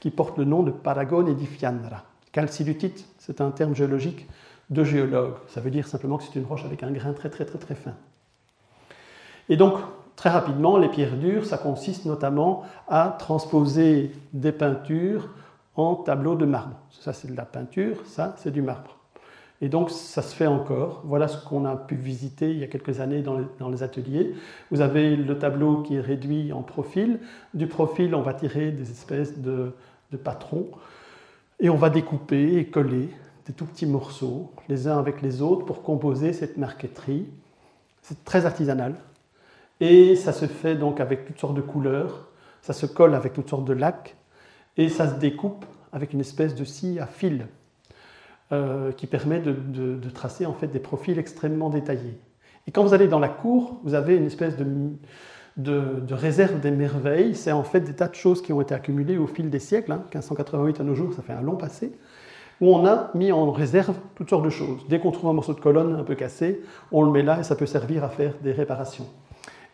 qui 0.00 0.10
porte 0.10 0.38
le 0.38 0.44
nom 0.44 0.62
de 0.62 0.70
Paragone 0.70 1.34
di 1.34 1.46
Fiandra. 1.46 2.04
Calcilutite, 2.32 3.06
c'est 3.18 3.40
un 3.40 3.50
terme 3.50 3.74
géologique 3.74 4.26
de 4.70 4.84
géologue. 4.84 5.34
Ça 5.48 5.60
veut 5.60 5.70
dire 5.70 5.86
simplement 5.86 6.16
que 6.16 6.24
c'est 6.24 6.38
une 6.38 6.46
roche 6.46 6.64
avec 6.64 6.82
un 6.82 6.92
grain 6.92 7.12
très 7.12 7.28
très 7.28 7.44
très 7.44 7.58
très 7.58 7.74
fin. 7.74 7.94
Et 9.48 9.56
donc, 9.56 9.74
très 10.16 10.30
rapidement, 10.30 10.78
les 10.78 10.88
pierres 10.88 11.16
dures, 11.16 11.44
ça 11.44 11.58
consiste 11.58 12.06
notamment 12.06 12.62
à 12.88 13.16
transposer 13.18 14.12
des 14.32 14.52
peintures 14.52 15.28
en 15.80 15.94
tableaux 15.96 16.34
de 16.34 16.44
marbre. 16.44 16.76
Ça, 16.90 17.12
c'est 17.12 17.30
de 17.30 17.36
la 17.36 17.44
peinture, 17.44 17.96
ça, 18.06 18.34
c'est 18.38 18.50
du 18.50 18.62
marbre. 18.62 18.96
Et 19.62 19.68
donc, 19.68 19.90
ça 19.90 20.22
se 20.22 20.34
fait 20.34 20.46
encore. 20.46 21.02
Voilà 21.04 21.28
ce 21.28 21.44
qu'on 21.44 21.66
a 21.66 21.76
pu 21.76 21.94
visiter 21.94 22.50
il 22.50 22.58
y 22.58 22.64
a 22.64 22.66
quelques 22.66 23.00
années 23.00 23.22
dans 23.22 23.68
les, 23.68 23.82
ateliers. 23.82 24.34
Vous 24.70 24.80
avez 24.80 25.16
le 25.16 25.38
tableau 25.38 25.82
qui 25.82 25.96
est 25.96 26.00
réduit 26.00 26.52
en 26.52 26.62
profil. 26.62 27.20
Du 27.52 27.66
profil, 27.66 28.14
on 28.14 28.22
va 28.22 28.32
tirer 28.32 28.70
des 28.70 28.90
espèces 28.90 29.38
de, 29.38 29.72
de 30.12 30.16
patrons 30.16 30.68
et 31.60 31.68
on 31.68 31.76
va 31.76 31.90
découper 31.90 32.56
et 32.56 32.66
coller 32.66 33.10
des 33.46 33.52
tout 33.52 33.66
petits 33.66 33.86
morceaux, 33.86 34.50
les 34.68 34.88
uns 34.88 34.98
avec 34.98 35.20
les 35.20 35.42
autres, 35.42 35.66
pour 35.66 35.82
composer 35.82 36.32
cette 36.32 36.56
marqueterie. 36.56 37.26
C'est 38.00 38.24
très 38.24 38.46
artisanal. 38.46 38.94
Et 39.80 40.16
ça 40.16 40.32
se 40.32 40.46
fait 40.46 40.74
donc 40.74 41.00
avec 41.00 41.26
toutes 41.26 41.38
sortes 41.38 41.54
de 41.54 41.60
couleurs, 41.60 42.28
ça 42.62 42.72
se 42.72 42.86
colle 42.86 43.14
avec 43.14 43.32
toutes 43.32 43.48
sortes 43.48 43.64
de 43.64 43.72
lacs, 43.72 44.16
et 44.80 44.88
ça 44.88 45.06
se 45.08 45.20
découpe 45.20 45.66
avec 45.92 46.14
une 46.14 46.20
espèce 46.20 46.54
de 46.54 46.64
scie 46.64 46.98
à 46.98 47.06
fil 47.06 47.46
euh, 48.50 48.92
qui 48.92 49.06
permet 49.06 49.38
de, 49.38 50.10
tracer 50.14 50.46
en 50.46 50.54
fait 50.54 50.68
des 50.68 50.78
profils 50.78 51.18
extrêmement 51.18 51.68
détaillés. 51.68 52.18
Et 52.66 52.70
quand 52.70 52.82
vous 52.82 52.94
allez 52.94 53.06
dans 53.06 53.18
la 53.18 53.28
cour, 53.28 53.78
vous 53.84 53.92
avez 53.92 54.16
une 54.16 54.24
espèce 54.24 54.56
de, 54.56 56.14
réserve 56.14 56.60
des 56.60 56.70
merveilles. 56.70 57.34
C'est 57.34 57.52
en 57.52 57.62
fait 57.62 57.80
des 57.80 57.92
tas 57.92 58.08
de 58.08 58.14
choses 58.14 58.40
qui 58.40 58.54
ont 58.54 58.60
été 58.62 58.74
accumulées 58.74 59.18
au 59.18 59.26
fil 59.26 59.50
des 59.50 59.58
siècles. 59.58 59.92
1588 59.92 60.76
hein. 60.80 60.80
à 60.80 60.84
nos 60.84 60.94
jours, 60.94 61.12
ça 61.12 61.20
fait 61.20 61.34
un 61.34 61.42
long 61.42 61.56
passé 61.56 61.92
où 62.62 62.74
on 62.74 62.86
a 62.86 63.10
mis 63.14 63.32
en 63.32 63.50
réserve 63.50 63.96
toutes 64.14 64.30
sortes 64.30 64.44
de 64.44 64.50
choses. 64.50 64.86
Dès 64.88 64.98
qu'on 64.98 65.10
trouve 65.10 65.28
un 65.28 65.34
morceau 65.34 65.52
de 65.52 65.60
colonne 65.60 65.94
un 65.94 66.04
peu 66.04 66.14
cassé, 66.14 66.62
on 66.90 67.02
le 67.02 67.10
met 67.10 67.22
là 67.22 67.40
et 67.40 67.42
ça 67.42 67.54
peut 67.54 67.66
servir 67.66 68.02
à 68.02 68.08
faire 68.08 68.34
des 68.42 68.52
réparations. 68.52 69.06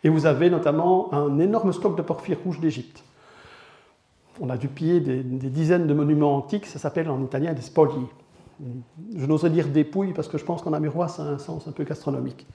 Et 0.03 0.09
vous 0.09 0.25
avez 0.25 0.49
notamment 0.49 1.13
un 1.13 1.39
énorme 1.39 1.71
stock 1.71 1.95
de 1.95 2.01
porphyre 2.01 2.37
rouge 2.43 2.59
d'Égypte. 2.59 3.03
On 4.39 4.49
a 4.49 4.57
du 4.57 4.67
pied 4.67 4.99
des, 4.99 5.23
dizaines 5.23 5.87
de 5.87 5.93
monuments 5.93 6.35
antiques, 6.35 6.65
ça 6.65 6.79
s'appelle 6.79 7.09
en 7.09 7.23
italien 7.23 7.53
des 7.53 7.61
spogli. 7.61 8.05
Je 9.15 9.25
n'oserais 9.25 9.49
dire 9.49 9.67
dépouilles 9.67 10.13
parce 10.13 10.27
que 10.27 10.37
je 10.37 10.45
pense 10.45 10.61
qu'en 10.61 10.73
amurois 10.73 11.07
ça 11.07 11.23
a 11.23 11.25
un 11.25 11.37
sens 11.37 11.67
un 11.67 11.71
peu 11.71 11.83
gastronomique. 11.83 12.47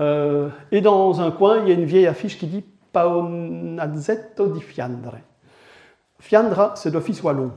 Euh, 0.00 0.48
et 0.72 0.80
dans 0.80 1.20
un 1.20 1.30
coin, 1.30 1.58
il 1.62 1.68
y 1.68 1.72
a 1.72 1.74
une 1.74 1.84
vieille 1.84 2.06
affiche 2.06 2.38
qui 2.38 2.46
dit 2.46 2.64
Paonazzetto 2.92 4.48
di 4.48 4.60
Fiandre. 4.60 5.18
Fiandra, 6.18 6.74
c'est 6.76 6.90
d'office 6.90 7.22
wallon 7.22 7.52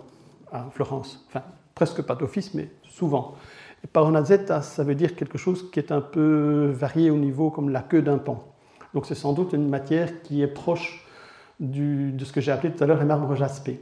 à 0.52 0.68
Florence. 0.72 1.26
Enfin, 1.28 1.44
presque 1.76 2.02
pas 2.02 2.16
d'office, 2.16 2.54
mais 2.54 2.70
souvent. 2.84 3.36
Et 3.84 3.88
Paonazzetta, 3.88 4.62
ça 4.62 4.84
veut 4.84 4.96
dire 4.96 5.16
quelque 5.16 5.38
chose 5.38 5.70
qui 5.72 5.80
est 5.80 5.92
un 5.92 6.02
peu 6.02 6.72
varié 6.74 7.10
au 7.10 7.18
niveau 7.18 7.50
comme 7.50 7.70
la 7.70 7.82
queue 7.82 8.02
d'un 8.02 8.18
pan. 8.18 8.54
Donc 8.94 9.06
c'est 9.06 9.16
sans 9.16 9.34
doute 9.34 9.54
une 9.54 9.68
matière 9.70 10.22
qui 10.22 10.42
est 10.42 10.48
proche 10.48 11.03
de 11.64 12.24
ce 12.24 12.32
que 12.32 12.42
j'ai 12.42 12.52
appelé 12.52 12.72
tout 12.74 12.84
à 12.84 12.88
l'heure 12.88 13.00
les 13.00 13.06
marbres 13.06 13.36
jaspés. 13.36 13.80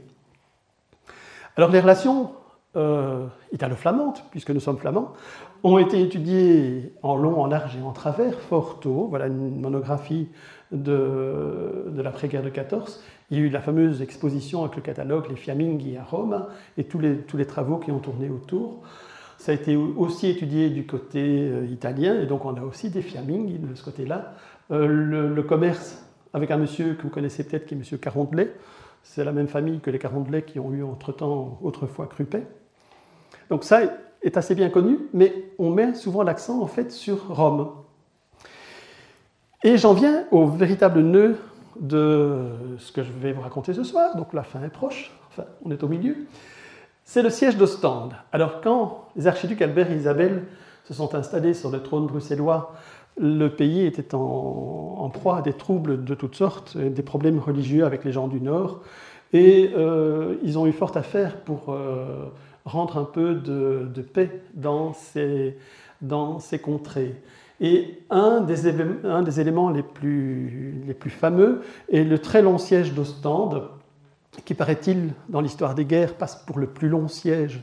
Alors 1.56 1.70
les 1.70 1.80
relations 1.80 2.30
euh, 2.76 3.26
italo-flamandes, 3.52 4.18
puisque 4.30 4.50
nous 4.50 4.60
sommes 4.60 4.78
flamands, 4.78 5.12
ont 5.62 5.78
été 5.78 6.00
étudiées 6.00 6.92
en 7.02 7.16
long, 7.16 7.40
en 7.40 7.46
large 7.46 7.76
et 7.76 7.82
en 7.82 7.92
travers 7.92 8.38
fort 8.40 8.80
tôt. 8.80 9.06
Voilà 9.10 9.26
une 9.26 9.60
monographie 9.60 10.28
de, 10.72 11.84
de 11.88 12.02
l'après-guerre 12.02 12.42
de 12.42 12.48
14. 12.48 13.02
Il 13.30 13.38
y 13.38 13.40
a 13.40 13.44
eu 13.44 13.48
la 13.48 13.60
fameuse 13.60 14.02
exposition 14.02 14.62
avec 14.62 14.76
le 14.76 14.82
catalogue 14.82 15.26
Les 15.30 15.36
Fiamminghi 15.36 15.96
à 15.96 16.04
Rome 16.04 16.46
et 16.76 16.84
tous 16.84 16.98
les, 16.98 17.46
travaux 17.46 17.78
qui 17.78 17.90
ont 17.90 17.98
tourné 17.98 18.28
autour. 18.28 18.82
Ça 19.38 19.52
a 19.52 19.54
été 19.54 19.74
aussi 19.74 20.28
étudié 20.28 20.70
du 20.70 20.86
côté 20.86 21.20
euh, 21.20 21.66
italien, 21.66 22.20
et 22.20 22.26
donc 22.26 22.44
on 22.44 22.54
a 22.54 22.62
aussi 22.62 22.90
des 22.90 23.02
Fiamminghi 23.02 23.58
de 23.58 23.74
ce 23.74 23.82
côté-là, 23.82 24.34
euh, 24.70 24.86
le, 24.86 25.42
commerce 25.42 26.01
avec 26.34 26.50
un 26.50 26.56
monsieur 26.56 26.94
que 26.94 27.02
vous 27.02 27.10
connaissez 27.10 27.44
peut-être 27.44 27.66
qui 27.66 27.74
est 27.74 27.76
monsieur 27.76 27.98
Carondelet. 27.98 28.52
C'est 29.02 29.24
la 29.24 29.32
même 29.32 29.48
famille 29.48 29.80
que 29.80 29.90
les 29.90 29.98
Carondelet 29.98 30.42
qui 30.42 30.58
ont 30.58 30.72
eu 30.72 30.82
entre-temps 30.82 31.58
autrefois 31.62 32.06
Crupet. 32.06 32.46
Donc 33.50 33.64
ça 33.64 33.80
est 34.22 34.36
assez 34.36 34.54
bien 34.54 34.70
connu, 34.70 34.98
mais 35.12 35.34
on 35.58 35.70
met 35.70 35.94
souvent 35.94 36.22
l'accent 36.22 36.62
en 36.62 36.66
fait 36.66 36.92
sur 36.92 37.34
Rome. 37.34 37.72
Et 39.64 39.76
j'en 39.76 39.92
viens 39.92 40.24
au 40.30 40.46
véritable 40.46 41.00
nœud 41.00 41.36
de 41.78 42.48
ce 42.78 42.92
que 42.92 43.02
je 43.02 43.12
vais 43.12 43.32
vous 43.32 43.40
raconter 43.40 43.74
ce 43.74 43.84
soir. 43.84 44.16
Donc 44.16 44.32
la 44.32 44.42
fin 44.42 44.62
est 44.62 44.68
proche, 44.68 45.12
enfin 45.28 45.44
on 45.64 45.70
est 45.70 45.82
au 45.82 45.88
milieu. 45.88 46.16
C'est 47.04 47.22
le 47.22 47.30
siège 47.30 47.56
d'Ostende. 47.56 48.14
Alors 48.32 48.60
quand 48.60 49.08
les 49.16 49.26
archiducs 49.26 49.60
Albert 49.60 49.90
et 49.90 49.96
Isabelle 49.96 50.44
se 50.84 50.94
sont 50.94 51.14
installés 51.14 51.54
sur 51.54 51.70
le 51.70 51.82
trône 51.82 52.06
bruxellois 52.06 52.74
le 53.18 53.48
pays 53.48 53.84
était 53.84 54.14
en, 54.14 55.10
proie 55.12 55.38
à 55.38 55.42
des 55.42 55.52
troubles 55.52 56.04
de 56.04 56.14
toutes 56.14 56.34
sortes, 56.34 56.76
des 56.76 57.02
problèmes 57.02 57.38
religieux 57.38 57.84
avec 57.84 58.04
les 58.04 58.12
gens 58.12 58.28
du 58.28 58.40
Nord, 58.40 58.80
et 59.32 59.70
euh, 59.74 60.36
ils 60.42 60.58
ont 60.58 60.66
eu 60.66 60.72
fort 60.72 60.96
à 60.96 61.02
faire 61.02 61.36
pour 61.40 61.70
euh, 61.70 62.26
rendre 62.64 62.98
un 62.98 63.04
peu 63.04 63.34
de, 63.34 64.02
paix 64.02 64.42
dans 64.54 64.92
ces, 64.92 65.56
contrées. 66.62 67.14
Et 67.60 68.00
un 68.10 68.40
des, 68.40 68.66
éléments 69.40 69.70
les 69.70 69.82
plus, 69.82 70.94
fameux 71.08 71.62
est 71.90 72.04
le 72.04 72.18
très 72.18 72.42
long 72.42 72.58
siège 72.58 72.92
d'Ostende, 72.92 73.68
qui 74.44 74.54
paraît-il, 74.54 75.12
dans 75.28 75.40
l'histoire 75.40 75.74
des 75.74 75.84
guerres, 75.84 76.14
passe 76.14 76.36
pour 76.46 76.58
le 76.58 76.66
plus 76.66 76.88
long 76.88 77.08
siège 77.08 77.62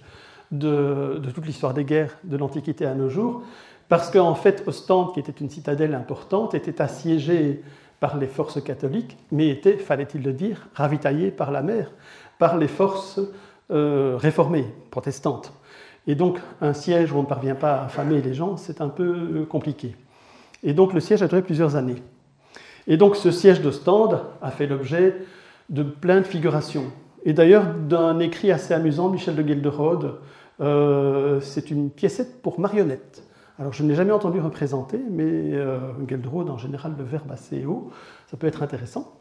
de 0.52 1.22
toute 1.34 1.46
l'histoire 1.46 1.74
des 1.74 1.84
guerres 1.84 2.18
de 2.24 2.38
l'Antiquité 2.38 2.86
à 2.86 2.96
nos 2.96 3.10
jours. 3.10 3.44
Parce 3.90 4.12
qu'en 4.12 4.36
fait, 4.36 4.64
Ostende, 4.68 5.14
qui 5.14 5.20
était 5.20 5.34
une 5.42 5.50
citadelle 5.50 5.96
importante, 5.96 6.54
était 6.54 6.82
assiégée 6.82 7.64
par 8.00 8.18
les 8.18 8.28
forces 8.28 8.62
catholiques, 8.64 9.18
mais 9.32 9.50
était, 9.50 9.78
fallait-il 9.78 10.24
le 10.24 10.32
dire, 10.32 10.68
ravitaillée 10.76 11.32
par 11.32 11.52
la 11.52 11.64
mer, 11.64 11.92
par 12.38 12.58
les 12.58 12.68
forces 12.68 13.20
euh, 13.72 14.16
réformées, 14.16 14.68
protestantes. 14.92 15.54
Et 16.08 16.16
donc, 16.16 16.40
un 16.62 16.74
siège 16.74 17.12
où 17.12 17.18
on 17.18 17.24
ne 17.24 17.28
parvient 17.28 17.56
pas 17.56 17.76
à 17.76 17.86
affamer 17.86 18.22
les 18.22 18.34
gens, 18.34 18.58
c'est 18.58 18.80
un 18.80 18.90
peu 18.90 19.04
euh, 19.04 19.46
compliqué. 19.46 19.96
Et 20.64 20.74
donc, 20.74 20.94
le 20.94 21.00
siège 21.00 21.24
a 21.24 21.28
duré 21.28 21.42
plusieurs 21.42 21.76
années. 21.76 22.02
Et 22.88 22.96
donc, 22.96 23.16
ce 23.16 23.32
siège 23.32 23.62
d'Ostende 23.62 24.22
a 24.42 24.52
fait 24.52 24.68
l'objet 24.68 25.16
de 25.70 25.84
plein 25.84 26.20
de 26.20 26.26
figurations. 26.26 26.86
Et 27.26 27.34
d'ailleurs, 27.34 27.66
d'un 27.74 28.20
écrit 28.20 28.52
assez 28.52 28.74
amusant, 28.74 29.10
Michel 29.10 29.36
de 29.36 29.48
Gelderode, 29.48 30.20
euh, 30.62 31.40
c'est 31.42 31.70
une 31.72 31.90
piécette 31.90 32.42
pour 32.42 32.60
marionnettes. 32.60 33.24
Alors 33.60 33.74
je 33.74 33.84
ne 33.84 33.90
l'ai 33.90 33.96
jamais 33.96 34.14
entendu 34.14 34.40
représenter, 34.40 35.00
mais 35.10 35.54
euh, 35.54 35.80
en 36.48 36.58
général, 36.58 36.96
le 36.98 37.04
verbe 37.04 37.30
assez 37.32 37.66
haut, 37.66 37.92
ça 38.28 38.38
peut 38.38 38.48
être 38.48 38.64
intéressant. 38.64 39.14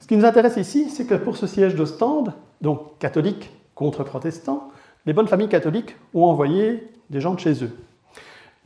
Ce 0.00 0.06
qui 0.06 0.16
nous 0.16 0.26
intéresse 0.26 0.58
ici, 0.58 0.90
c'est 0.90 1.06
que 1.06 1.14
pour 1.14 1.38
ce 1.38 1.46
siège 1.46 1.74
d'Ostende, 1.74 2.34
donc 2.60 2.98
catholique 2.98 3.50
contre 3.74 4.04
protestant, 4.04 4.70
les 5.06 5.14
bonnes 5.14 5.28
familles 5.28 5.48
catholiques 5.48 5.96
ont 6.12 6.24
envoyé 6.24 6.90
des 7.08 7.22
gens 7.22 7.32
de 7.32 7.40
chez 7.40 7.64
eux. 7.64 7.74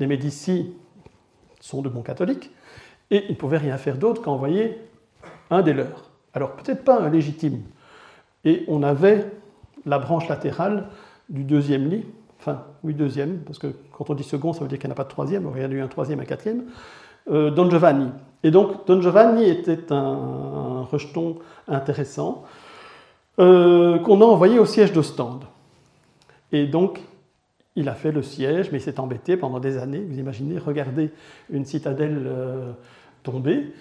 Les 0.01 0.09
Médicis 0.09 0.75
sont 1.61 1.81
de 1.81 1.89
bons 1.89 2.03
catholiques, 2.03 2.51
et 3.13 3.25
ils 3.27 3.33
ne 3.33 3.37
pouvaient 3.37 3.59
rien 3.59 3.77
faire 3.79 3.99
d'autre 3.99 4.21
qu'envoyer 4.21 4.79
un 5.51 5.63
des 5.63 5.75
leurs. 5.75 6.11
Alors 6.33 6.57
peut-être 6.57 6.83
pas 6.83 7.01
un 7.01 7.09
légitime. 7.09 7.63
Et 8.45 8.65
on 8.67 8.83
avait 8.83 9.31
la 9.87 10.01
branche 10.01 10.29
latérale 10.29 10.89
du 11.29 11.45
deuxième 11.45 11.89
lit, 11.89 12.05
enfin, 12.45 12.65
oui, 12.83 12.93
deuxième, 12.93 13.39
parce 13.39 13.59
que 13.59 13.69
quand 13.97 14.11
on 14.11 14.15
dit 14.15 14.23
second, 14.23 14.53
ça 14.53 14.61
veut 14.61 14.69
dire 14.69 14.79
qu'il 14.79 14.89
n'y 14.89 14.93
en 14.93 14.97
a 14.97 14.97
pas 14.97 15.05
de 15.05 15.09
troisième, 15.09 15.51
il 15.57 15.63
y 15.63 15.75
eu 15.75 15.81
un 15.81 15.89
troisième, 15.89 16.21
un 16.21 16.25
quatrième, 16.25 16.65
euh, 17.31 17.51
Don 17.51 17.71
Giovanni. 17.71 18.11
Et 18.43 18.51
donc, 18.51 18.87
Don 18.87 19.01
Giovanni 19.01 19.49
était 19.49 19.91
un, 19.91 20.87
rejeton 20.91 21.39
intéressant 21.67 22.45
euh, 23.39 23.99
qu'on 24.01 24.21
a 24.21 24.25
envoyé 24.25 24.59
au 24.59 24.67
siège 24.67 24.93
d'Ostende. 24.93 25.45
Et 26.53 26.67
donc, 26.67 27.01
il 27.77 27.89
a 27.89 27.95
fait 27.95 28.13
le 28.13 28.23
siège, 28.23 28.71
mais 28.71 28.79
il 28.79 28.83
s'est 28.83 29.01
embêté 29.01 29.39
pendant 29.39 29.59
des 29.59 29.79
années. 29.79 30.05
Vous 30.07 30.19
imaginez, 30.19 30.59
regarder 30.59 31.11
une 31.51 31.65
citadelle 31.65 32.25
euh, 32.27 32.73
tomber. 33.23 33.73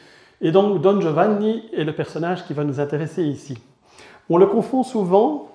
Et 0.41 0.51
donc 0.51 0.82
Don 0.82 0.99
Giovanni 0.99 1.64
est 1.74 1.84
le 1.84 1.93
personnage 1.93 2.45
qui 2.45 2.53
va 2.53 2.64
nous 2.64 2.80
intéresser 2.80 3.24
ici. 3.24 3.57
On 4.30 4.38
le 4.38 4.45
confond 4.47 4.84
souvent, 4.84 5.49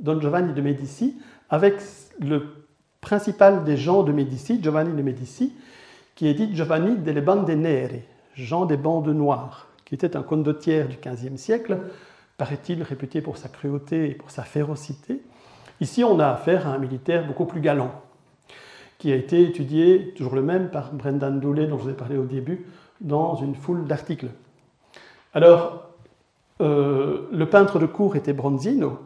Don 0.00 0.20
Giovanni 0.20 0.54
de 0.54 0.60
Médicis, 0.60 1.16
avec 1.50 1.80
le 2.20 2.42
principal 3.00 3.64
des 3.64 3.76
gens 3.76 4.02
de 4.02 4.12
Médicis, 4.12 4.60
Giovanni 4.62 4.94
de 4.94 5.02
Médicis, 5.02 5.52
qui 6.14 6.26
est 6.26 6.34
dit 6.34 6.54
Giovanni 6.54 6.96
delle 6.96 7.24
Bande 7.24 7.48
Nere, 7.48 8.02
Jean 8.34 8.66
des 8.66 8.76
bandes 8.76 9.08
noires, 9.08 9.68
qui 9.84 9.94
était 9.94 10.16
un 10.16 10.22
condottière 10.22 10.88
du 10.88 10.96
XVe 10.96 11.36
siècle, 11.36 11.78
paraît-il 12.36 12.82
réputé 12.82 13.20
pour 13.20 13.36
sa 13.36 13.48
cruauté 13.48 14.10
et 14.10 14.14
pour 14.14 14.30
sa 14.30 14.42
férocité. 14.42 15.22
Ici, 15.80 16.04
on 16.04 16.18
a 16.18 16.28
affaire 16.28 16.66
à 16.66 16.72
un 16.72 16.78
militaire 16.78 17.26
beaucoup 17.26 17.46
plus 17.46 17.60
galant, 17.60 17.92
qui 18.98 19.12
a 19.12 19.16
été 19.16 19.42
étudié, 19.42 20.12
toujours 20.16 20.34
le 20.34 20.42
même, 20.42 20.70
par 20.70 20.92
Brendan 20.92 21.38
Dooley, 21.38 21.66
dont 21.66 21.78
je 21.78 21.84
vous 21.84 21.90
ai 21.90 21.94
parlé 21.94 22.16
au 22.16 22.24
début, 22.24 22.66
dans 23.00 23.36
une 23.36 23.54
foule 23.54 23.86
d'articles. 23.86 24.30
Alors, 25.34 25.84
euh, 26.60 27.28
le 27.32 27.46
peintre 27.46 27.78
de 27.78 27.86
cour 27.86 28.16
était 28.16 28.32
Bronzino, 28.32 28.98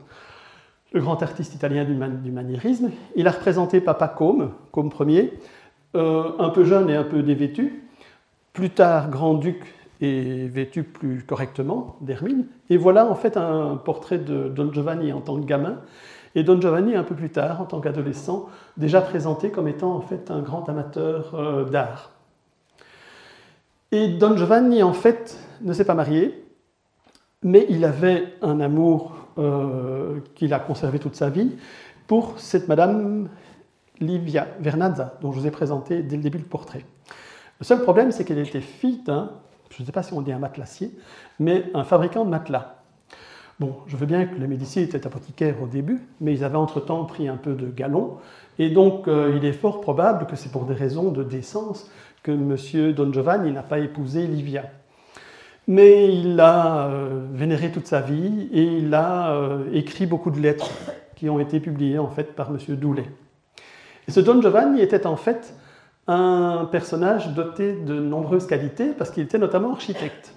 le 0.92 1.00
grand 1.00 1.22
artiste 1.22 1.54
italien 1.54 1.84
du, 1.84 1.94
maniérisme. 1.94 2.90
Il 3.16 3.26
a 3.26 3.30
représenté 3.30 3.80
Papa 3.80 4.08
Côme, 4.08 4.52
Côme 4.70 4.90
Ier, 5.08 5.38
euh, 5.94 6.32
un 6.38 6.50
peu 6.50 6.64
jeune 6.64 6.90
et 6.90 6.96
un 6.96 7.04
peu 7.04 7.22
dévêtu. 7.22 7.84
Plus 8.52 8.70
tard, 8.70 9.10
grand-duc 9.10 9.74
et 10.00 10.46
vêtu 10.48 10.82
plus 10.82 11.22
correctement 11.24 11.96
d'Hermine. 12.00 12.46
Et 12.68 12.76
voilà 12.76 13.06
en 13.06 13.14
fait 13.14 13.36
un 13.36 13.76
portrait 13.76 14.18
de 14.18 14.48
Don 14.48 14.72
Giovanni 14.72 15.12
en 15.12 15.20
tant 15.20 15.40
que 15.40 15.46
gamin. 15.46 15.78
Et 16.34 16.42
Don 16.42 16.60
Giovanni, 16.60 16.96
un 16.96 17.04
peu 17.04 17.14
plus 17.14 17.30
tard, 17.30 17.60
en 17.60 17.66
tant 17.66 17.80
qu'adolescent, 17.80 18.48
déjà 18.76 19.00
présenté 19.00 19.50
comme 19.50 19.68
étant 19.68 19.94
en 19.94 20.00
fait 20.00 20.30
un 20.30 20.40
grand 20.40 20.68
amateur 20.68 21.34
euh, 21.34 21.64
d'art. 21.64 22.10
Et 23.92 24.08
Don 24.08 24.36
Giovanni, 24.36 24.82
en 24.82 24.94
fait, 24.94 25.38
ne 25.60 25.72
s'est 25.74 25.84
pas 25.84 25.94
marié, 25.94 26.42
mais 27.42 27.66
il 27.68 27.84
avait 27.84 28.34
un 28.40 28.60
amour 28.60 29.21
euh, 29.38 30.20
qu'il 30.34 30.52
a 30.54 30.58
conservé 30.58 30.98
toute 30.98 31.16
sa 31.16 31.30
vie 31.30 31.52
pour 32.06 32.38
cette 32.38 32.68
madame 32.68 33.28
Livia 34.00 34.48
Vernazza, 34.60 35.14
dont 35.20 35.32
je 35.32 35.40
vous 35.40 35.46
ai 35.46 35.50
présenté 35.50 36.02
dès 36.02 36.16
le 36.16 36.22
début 36.22 36.38
le 36.38 36.44
portrait. 36.44 36.84
Le 37.60 37.64
seul 37.64 37.82
problème, 37.82 38.10
c'est 38.10 38.24
qu'elle 38.24 38.38
était 38.38 38.60
fille 38.60 39.02
d'un, 39.04 39.30
je 39.70 39.82
ne 39.82 39.86
sais 39.86 39.92
pas 39.92 40.02
si 40.02 40.12
on 40.12 40.20
dit 40.20 40.32
un 40.32 40.38
matelassier, 40.38 40.90
mais 41.38 41.64
un 41.74 41.84
fabricant 41.84 42.24
de 42.24 42.30
matelas. 42.30 42.82
Bon, 43.60 43.76
je 43.86 43.96
veux 43.96 44.06
bien 44.06 44.26
que 44.26 44.34
les 44.34 44.46
Médicis 44.46 44.80
étaient 44.80 45.06
apothicaires 45.06 45.62
au 45.62 45.66
début, 45.66 46.00
mais 46.20 46.34
ils 46.34 46.42
avaient 46.42 46.56
entre-temps 46.56 47.04
pris 47.04 47.28
un 47.28 47.36
peu 47.36 47.54
de 47.54 47.68
galon, 47.68 48.16
et 48.58 48.70
donc 48.70 49.06
euh, 49.06 49.34
il 49.36 49.44
est 49.44 49.52
fort 49.52 49.80
probable 49.80 50.26
que 50.26 50.36
c'est 50.36 50.50
pour 50.50 50.64
des 50.64 50.74
raisons 50.74 51.12
de 51.12 51.22
décence 51.22 51.88
que 52.22 52.32
M. 52.32 52.92
Don 52.92 53.12
Giovanni 53.12 53.52
n'a 53.52 53.62
pas 53.62 53.78
épousé 53.78 54.26
Livia. 54.26 54.64
Mais 55.68 56.12
il 56.12 56.36
l'a 56.36 56.86
euh, 56.86 57.26
vénéré 57.32 57.70
toute 57.70 57.86
sa 57.86 58.00
vie 58.00 58.48
et 58.52 58.62
il 58.62 58.92
a 58.94 59.32
euh, 59.32 59.64
écrit 59.72 60.06
beaucoup 60.06 60.30
de 60.30 60.40
lettres 60.40 60.70
qui 61.14 61.30
ont 61.30 61.38
été 61.38 61.60
publiées 61.60 61.98
en 61.98 62.08
fait 62.08 62.34
par 62.34 62.50
M. 62.50 62.58
Doulet. 62.76 63.08
Et 64.08 64.10
ce 64.10 64.20
Don 64.20 64.42
Giovanni 64.42 64.80
était 64.80 65.06
en 65.06 65.16
fait 65.16 65.54
un 66.08 66.68
personnage 66.70 67.28
doté 67.34 67.74
de 67.74 68.00
nombreuses 68.00 68.46
qualités 68.46 68.88
parce 68.88 69.10
qu'il 69.10 69.22
était 69.22 69.38
notamment 69.38 69.72
architecte. 69.72 70.34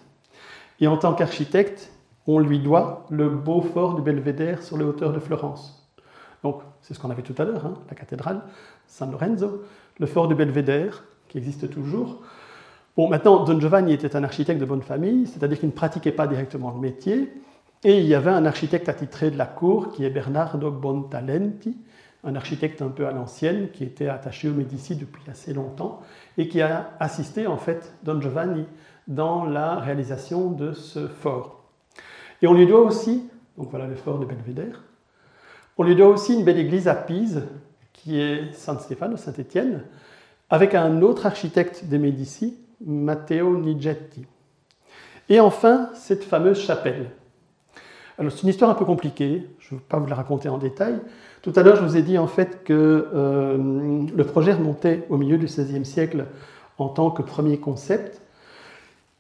Et 0.80 0.88
en 0.88 0.97
tant 0.97 1.13
qu'architecte, 1.13 1.91
on 2.28 2.39
lui 2.39 2.59
doit 2.59 3.05
le 3.09 3.30
beau 3.30 3.61
fort 3.61 3.95
du 3.95 4.01
Belvédère 4.01 4.61
sur 4.61 4.78
les 4.78 4.84
hauteurs 4.84 5.13
de 5.13 5.19
Florence. 5.19 5.89
Donc, 6.43 6.61
c'est 6.82 6.93
ce 6.93 6.99
qu'on 6.99 7.09
avait 7.09 7.23
tout 7.23 7.36
à 7.39 7.45
l'heure, 7.45 7.65
hein, 7.65 7.73
la 7.89 7.95
cathédrale 7.95 8.41
San 8.88 9.11
Lorenzo, 9.11 9.63
le 9.99 10.05
fort 10.05 10.28
du 10.28 10.36
Belvédère, 10.36 11.03
qui 11.28 11.39
existe 11.39 11.69
toujours. 11.69 12.21
Bon, 12.97 13.09
maintenant, 13.09 13.43
Don 13.43 13.59
Giovanni 13.59 13.91
était 13.91 14.15
un 14.15 14.23
architecte 14.23 14.61
de 14.61 14.65
bonne 14.65 14.81
famille, 14.81 15.27
c'est-à-dire 15.27 15.59
qu'il 15.59 15.67
ne 15.67 15.73
pratiquait 15.73 16.13
pas 16.13 16.27
directement 16.27 16.71
le 16.71 16.79
métier, 16.79 17.29
et 17.83 17.99
il 17.99 18.05
y 18.05 18.15
avait 18.15 18.31
un 18.31 18.45
architecte 18.45 18.87
attitré 18.87 19.31
de 19.31 19.37
la 19.37 19.45
cour 19.45 19.91
qui 19.91 20.05
est 20.05 20.09
Bernardo 20.09 20.71
Bontalenti, 20.71 21.77
un 22.23 22.35
architecte 22.35 22.81
un 22.81 22.87
peu 22.87 23.05
à 23.05 23.11
l'ancienne 23.11 23.69
qui 23.71 23.83
était 23.83 24.07
attaché 24.07 24.47
aux 24.47 24.53
Médicis 24.53 24.95
depuis 24.95 25.21
assez 25.29 25.53
longtemps 25.53 25.99
et 26.37 26.47
qui 26.47 26.61
a 26.61 26.91
assisté 27.01 27.47
en 27.47 27.57
fait 27.57 27.93
Don 28.03 28.19
Giovanni 28.21 28.65
dans 29.07 29.43
la 29.43 29.75
réalisation 29.75 30.49
de 30.49 30.71
ce 30.71 31.07
fort. 31.07 31.65
Et 32.41 32.47
on 32.47 32.53
lui 32.53 32.65
doit 32.65 32.81
aussi, 32.81 33.29
donc 33.57 33.69
voilà 33.71 33.87
le 33.87 33.95
fort 33.95 34.19
de 34.19 34.25
Belvédère, 34.25 34.83
on 35.77 35.83
lui 35.83 35.97
doit 35.97 36.07
aussi 36.07 36.33
une 36.33 36.45
belle 36.45 36.59
église 36.59 36.87
à 36.87 36.95
Pise 36.95 37.43
qui 37.91 38.21
est 38.21 38.53
San 38.53 38.79
Stefano, 38.79 39.17
Saint-Étienne, 39.17 39.83
avec 40.49 40.73
un 40.75 41.01
autre 41.01 41.25
architecte 41.25 41.83
des 41.85 41.99
Médicis, 41.99 42.57
Matteo 42.86 43.57
Nigetti. 43.57 44.25
Et 45.29 45.39
enfin, 45.39 45.89
cette 45.93 46.23
fameuse 46.23 46.59
chapelle. 46.59 47.09
Alors, 48.17 48.31
c'est 48.31 48.43
une 48.43 48.49
histoire 48.49 48.69
un 48.69 48.75
peu 48.75 48.86
compliquée, 48.86 49.47
je 49.59 49.73
ne 49.73 49.79
vais 49.79 49.86
pas 49.89 49.97
vous 49.97 50.07
la 50.07 50.15
raconter 50.15 50.47
en 50.47 50.57
détail. 50.57 50.99
Tout 51.41 51.51
à 51.55 51.63
l'heure, 51.63 51.75
je 51.75 51.83
vous 51.83 51.97
ai 51.97 52.01
dit 52.01 52.17
en 52.17 52.27
fait 52.27 52.63
que 52.63 53.07
euh, 53.13 53.57
le 54.15 54.23
projet 54.23 54.53
remontait 54.53 55.05
au 55.09 55.17
milieu 55.17 55.38
du 55.38 55.45
XVIe 55.45 55.86
siècle 55.86 56.25
en 56.77 56.88
tant 56.88 57.11
que 57.11 57.21
premier 57.21 57.57
concept. 57.57 58.21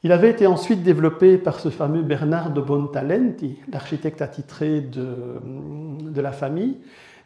Il 0.03 0.11
avait 0.11 0.29
été 0.29 0.45
ensuite 0.47 0.83
développé 0.83 1.37
par 1.37 1.59
ce 1.59 1.69
fameux 1.69 2.03
Bernard 2.03 2.51
de 2.51 2.61
Bontalenti, 2.61 3.57
l'architecte 3.71 4.21
attitré 4.21 4.79
de 4.81 6.21
la 6.21 6.31
famille, 6.31 6.77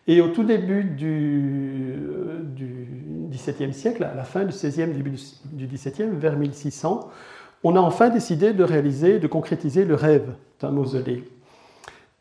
et 0.10 0.22
au 0.22 0.30
tout 0.30 0.43
début 0.43 0.84
du, 0.84 1.93
XVIIe 3.30 3.72
siècle, 3.76 4.03
à 4.03 4.16
la 4.16 4.24
fin 4.24 4.43
du 4.43 4.51
XVIe, 4.51 4.88
début 4.88 5.14
du 5.51 5.68
XVIIe, 5.68 6.10
vers 6.14 6.36
1600, 6.36 7.07
on 7.64 7.76
a 7.76 7.80
enfin 7.80 8.10
décidé 8.10 8.53
de 8.53 8.64
réaliser, 8.64 9.20
de 9.20 9.28
concrétiser 9.28 9.86
le 9.86 9.93
rêve 9.93 10.34
d'un 10.60 10.72
mausolée. 10.72 11.30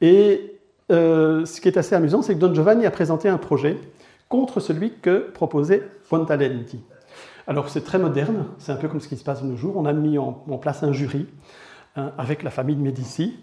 Et 0.02 0.58
euh, 0.92 1.46
ce 1.46 1.62
qui 1.62 1.68
est 1.68 1.78
assez 1.78 1.94
amusant, 1.94 2.20
c'est 2.20 2.34
que 2.34 2.38
Don 2.38 2.52
Giovanni 2.52 2.84
a 2.84 2.90
présenté 2.90 3.30
un 3.30 3.38
projet 3.38 3.78
contre 4.28 4.60
celui 4.60 4.92
que 5.00 5.30
proposait 5.32 5.82
Fontalenti. 6.02 6.80
Alors 7.46 7.70
c'est 7.70 7.84
très 7.84 7.98
moderne, 7.98 8.48
c'est 8.58 8.72
un 8.72 8.76
peu 8.76 8.88
comme 8.88 9.00
ce 9.00 9.08
qui 9.08 9.16
se 9.16 9.24
passe 9.24 9.42
de 9.42 9.48
nos 9.48 9.56
jours. 9.56 9.78
On 9.78 9.86
a 9.86 9.94
mis 9.94 10.18
en, 10.18 10.32
place 10.60 10.82
un 10.82 10.92
jury 10.92 11.26
hein, 11.96 12.12
avec 12.18 12.42
la 12.42 12.50
famille 12.50 12.76
de 12.76 12.82
Médicis 12.82 13.38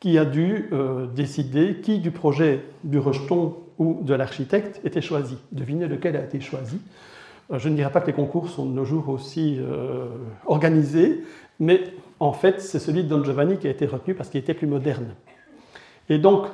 qui 0.00 0.16
a 0.16 0.24
dû 0.24 0.68
euh, 0.72 1.06
décider 1.06 1.76
qui 1.76 1.98
du 1.98 2.10
projet 2.10 2.64
du 2.84 2.98
rejeton 2.98 3.56
ou 3.78 4.00
de 4.02 4.14
l'architecte 4.14 4.80
était 4.84 5.02
choisi. 5.02 5.36
Devinez 5.52 5.86
lequel 5.86 6.16
a 6.16 6.24
été 6.24 6.40
choisi. 6.40 6.80
Euh, 7.52 7.58
je 7.58 7.68
ne 7.68 7.76
dirais 7.76 7.92
pas 7.92 8.00
que 8.00 8.06
les 8.06 8.14
concours 8.14 8.48
sont 8.48 8.64
de 8.64 8.72
nos 8.72 8.86
jours 8.86 9.10
aussi 9.10 9.58
euh, 9.60 10.06
organisés, 10.46 11.22
mais 11.58 11.84
en 12.18 12.32
fait, 12.32 12.60
c'est 12.60 12.78
celui 12.78 13.04
de 13.04 13.08
Don 13.08 13.22
Giovanni 13.22 13.58
qui 13.58 13.66
a 13.66 13.70
été 13.70 13.86
retenu 13.86 14.14
parce 14.14 14.30
qu'il 14.30 14.40
était 14.40 14.54
plus 14.54 14.66
moderne. 14.66 15.14
Et 16.08 16.18
donc, 16.18 16.46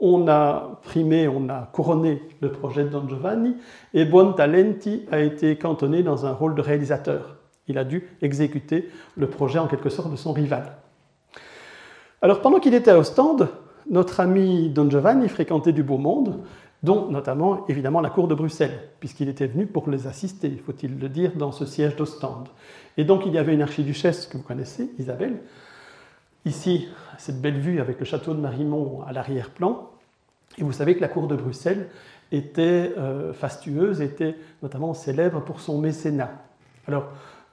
on 0.00 0.28
a 0.28 0.78
primé, 0.82 1.26
on 1.26 1.48
a 1.48 1.70
couronné 1.72 2.22
le 2.40 2.52
projet 2.52 2.84
de 2.84 2.90
Don 2.90 3.08
Giovanni, 3.08 3.56
et 3.94 4.04
Buontalenti 4.04 5.06
a 5.10 5.20
été 5.20 5.56
cantonné 5.56 6.02
dans 6.02 6.26
un 6.26 6.32
rôle 6.32 6.54
de 6.54 6.60
réalisateur. 6.60 7.36
Il 7.66 7.78
a 7.78 7.84
dû 7.84 8.06
exécuter 8.20 8.90
le 9.16 9.28
projet 9.28 9.58
en 9.58 9.66
quelque 9.66 9.88
sorte 9.88 10.10
de 10.10 10.16
son 10.16 10.32
rival. 10.32 10.76
Alors 12.20 12.40
pendant 12.40 12.58
qu'il 12.58 12.74
était 12.74 12.90
à 12.90 12.98
Ostende, 12.98 13.48
notre 13.90 14.20
ami 14.20 14.70
Don 14.70 14.90
Giovanni 14.90 15.28
fréquentait 15.28 15.72
du 15.72 15.82
beau 15.82 15.98
monde, 15.98 16.40
dont 16.82 17.10
notamment 17.10 17.66
évidemment 17.68 18.00
la 18.00 18.10
cour 18.10 18.28
de 18.28 18.34
Bruxelles, 18.34 18.88
puisqu'il 19.00 19.28
était 19.28 19.46
venu 19.46 19.66
pour 19.66 19.88
les 19.88 20.06
assister, 20.06 20.50
faut-il 20.64 20.98
le 20.98 21.08
dire, 21.08 21.32
dans 21.36 21.52
ce 21.52 21.64
siège 21.64 21.96
d'Ostende. 21.96 22.48
Et 22.96 23.04
donc 23.04 23.22
il 23.26 23.32
y 23.32 23.38
avait 23.38 23.54
une 23.54 23.62
archiduchesse 23.62 24.26
que 24.26 24.36
vous 24.36 24.42
connaissez, 24.42 24.90
Isabelle, 24.98 25.40
ici, 26.44 26.88
cette 27.18 27.40
belle 27.40 27.58
vue 27.58 27.80
avec 27.80 27.98
le 27.98 28.04
château 28.04 28.34
de 28.34 28.40
Marimont 28.40 29.02
à 29.06 29.12
l'arrière-plan. 29.12 29.90
Et 30.56 30.62
vous 30.62 30.72
savez 30.72 30.96
que 30.96 31.00
la 31.00 31.08
cour 31.08 31.28
de 31.28 31.36
Bruxelles 31.36 31.88
était 32.32 32.92
euh, 32.98 33.32
fastueuse, 33.32 34.00
était 34.00 34.36
notamment 34.62 34.92
célèbre 34.92 35.40
pour 35.40 35.60
son 35.60 35.78
mécénat. 35.78 36.30
Alors, 36.86 37.08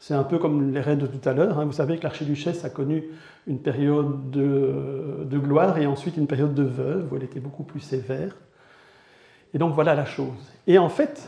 c'est 0.08 0.14
un 0.14 0.24
peu 0.24 0.38
comme 0.38 0.72
les 0.72 0.82
reines 0.82 1.00
de 1.00 1.08
tout 1.08 1.28
à 1.28 1.34
l'heure. 1.34 1.58
Hein. 1.58 1.66
Vous 1.66 1.72
savez 1.72 1.98
que 1.98 2.04
l'archiduchesse 2.04 2.64
a 2.64 2.70
connu 2.70 3.06
une 3.48 3.58
période 3.58 4.30
de, 4.30 5.38
gloire 5.40 5.80
et 5.80 5.88
ensuite 5.88 6.16
une 6.18 6.28
période 6.28 6.54
de 6.54 6.62
veuve 6.62 7.12
où 7.12 7.16
elle 7.16 7.24
était 7.24 7.40
beaucoup 7.40 7.64
plus 7.64 7.80
sévère. 7.80 8.36
Et 9.56 9.58
donc 9.58 9.74
voilà 9.74 9.96
la 9.96 10.06
chose. 10.06 10.54
Et 10.68 10.78
en 10.78 10.90
fait, 10.90 11.28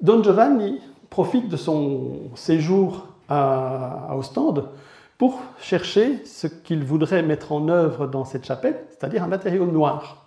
Don 0.00 0.20
Giovanni 0.20 0.80
profite 1.10 1.48
de 1.48 1.56
son 1.56 2.32
séjour 2.34 3.06
à, 3.28 4.08
à 4.10 4.16
Ostende 4.16 4.70
pour 5.16 5.40
chercher 5.60 6.26
ce 6.26 6.48
qu'il 6.48 6.82
voudrait 6.82 7.22
mettre 7.22 7.52
en 7.52 7.68
œuvre 7.68 8.08
dans 8.08 8.24
cette 8.24 8.44
chapelle, 8.44 8.80
c'est-à-dire 8.88 9.22
un 9.22 9.28
matériau 9.28 9.64
noir. 9.64 10.26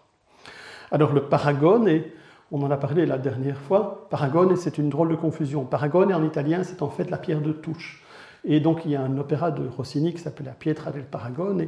Alors 0.91 1.11
le 1.11 1.23
paragone 1.23 1.89
est 1.89 2.09
on 2.51 2.61
en 2.61 2.71
a 2.71 2.77
parlé 2.77 3.05
la 3.05 3.17
dernière 3.17 3.57
fois. 3.57 4.07
Paragone, 4.09 4.55
c'est 4.55 4.77
une 4.77 4.89
drôle 4.89 5.09
de 5.09 5.15
confusion. 5.15 5.65
Paragone, 5.65 6.13
en 6.13 6.23
italien, 6.23 6.63
c'est 6.63 6.81
en 6.81 6.89
fait 6.89 7.09
la 7.09 7.17
pierre 7.17 7.41
de 7.41 7.51
touche. 7.51 8.03
Et 8.43 8.59
donc, 8.59 8.85
il 8.85 8.91
y 8.91 8.95
a 8.95 9.01
un 9.01 9.17
opéra 9.17 9.51
de 9.51 9.67
Rossini 9.67 10.13
qui 10.13 10.19
s'appelle 10.19 10.45
La 10.45 10.51
Pietra 10.53 10.91
del 10.91 11.03
Paragone. 11.03 11.67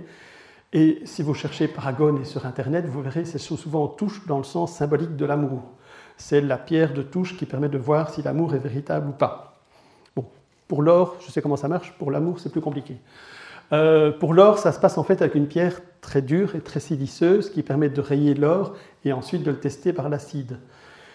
Et 0.73 1.01
si 1.05 1.23
vous 1.23 1.33
cherchez 1.33 1.67
Paragone 1.67 2.23
sur 2.25 2.45
Internet, 2.45 2.85
vous 2.85 3.01
verrez, 3.01 3.25
c'est 3.25 3.39
souvent 3.39 3.87
touche 3.87 4.25
dans 4.27 4.37
le 4.37 4.43
sens 4.43 4.73
symbolique 4.73 5.15
de 5.15 5.25
l'amour. 5.25 5.63
C'est 6.17 6.41
la 6.41 6.57
pierre 6.57 6.93
de 6.93 7.01
touche 7.01 7.37
qui 7.37 7.45
permet 7.45 7.69
de 7.69 7.77
voir 7.77 8.09
si 8.11 8.21
l'amour 8.21 8.53
est 8.53 8.59
véritable 8.59 9.09
ou 9.09 9.13
pas. 9.13 9.59
Bon, 10.15 10.25
Pour 10.67 10.83
l'or, 10.83 11.15
je 11.21 11.31
sais 11.31 11.41
comment 11.41 11.55
ça 11.55 11.67
marche, 11.67 11.93
pour 11.97 12.11
l'amour, 12.11 12.39
c'est 12.39 12.51
plus 12.51 12.61
compliqué. 12.61 12.97
Euh, 13.73 14.11
pour 14.11 14.33
l'or, 14.33 14.59
ça 14.59 14.71
se 14.71 14.79
passe 14.79 14.97
en 14.97 15.03
fait 15.03 15.21
avec 15.21 15.35
une 15.35 15.47
pierre 15.47 15.81
très 16.01 16.21
dure 16.21 16.55
et 16.55 16.61
très 16.61 16.79
siliceuse 16.79 17.49
qui 17.49 17.63
permet 17.63 17.89
de 17.89 18.01
rayer 18.01 18.33
l'or 18.33 18.75
et 19.03 19.11
ensuite 19.11 19.43
de 19.43 19.51
le 19.51 19.59
tester 19.59 19.93
par 19.93 20.09
l'acide. 20.09 20.59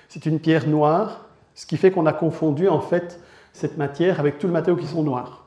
C'est 0.08 0.26
une 0.26 0.38
pierre 0.38 0.68
noire, 0.68 1.26
ce 1.54 1.66
qui 1.66 1.76
fait 1.76 1.90
qu'on 1.90 2.06
a 2.06 2.12
confondu 2.12 2.68
en 2.68 2.80
fait 2.80 3.20
cette 3.52 3.78
matière 3.78 4.20
avec 4.20 4.38
tous 4.38 4.46
les 4.46 4.52
matériaux 4.52 4.78
qui 4.78 4.86
sont 4.86 5.02
noirs. 5.02 5.46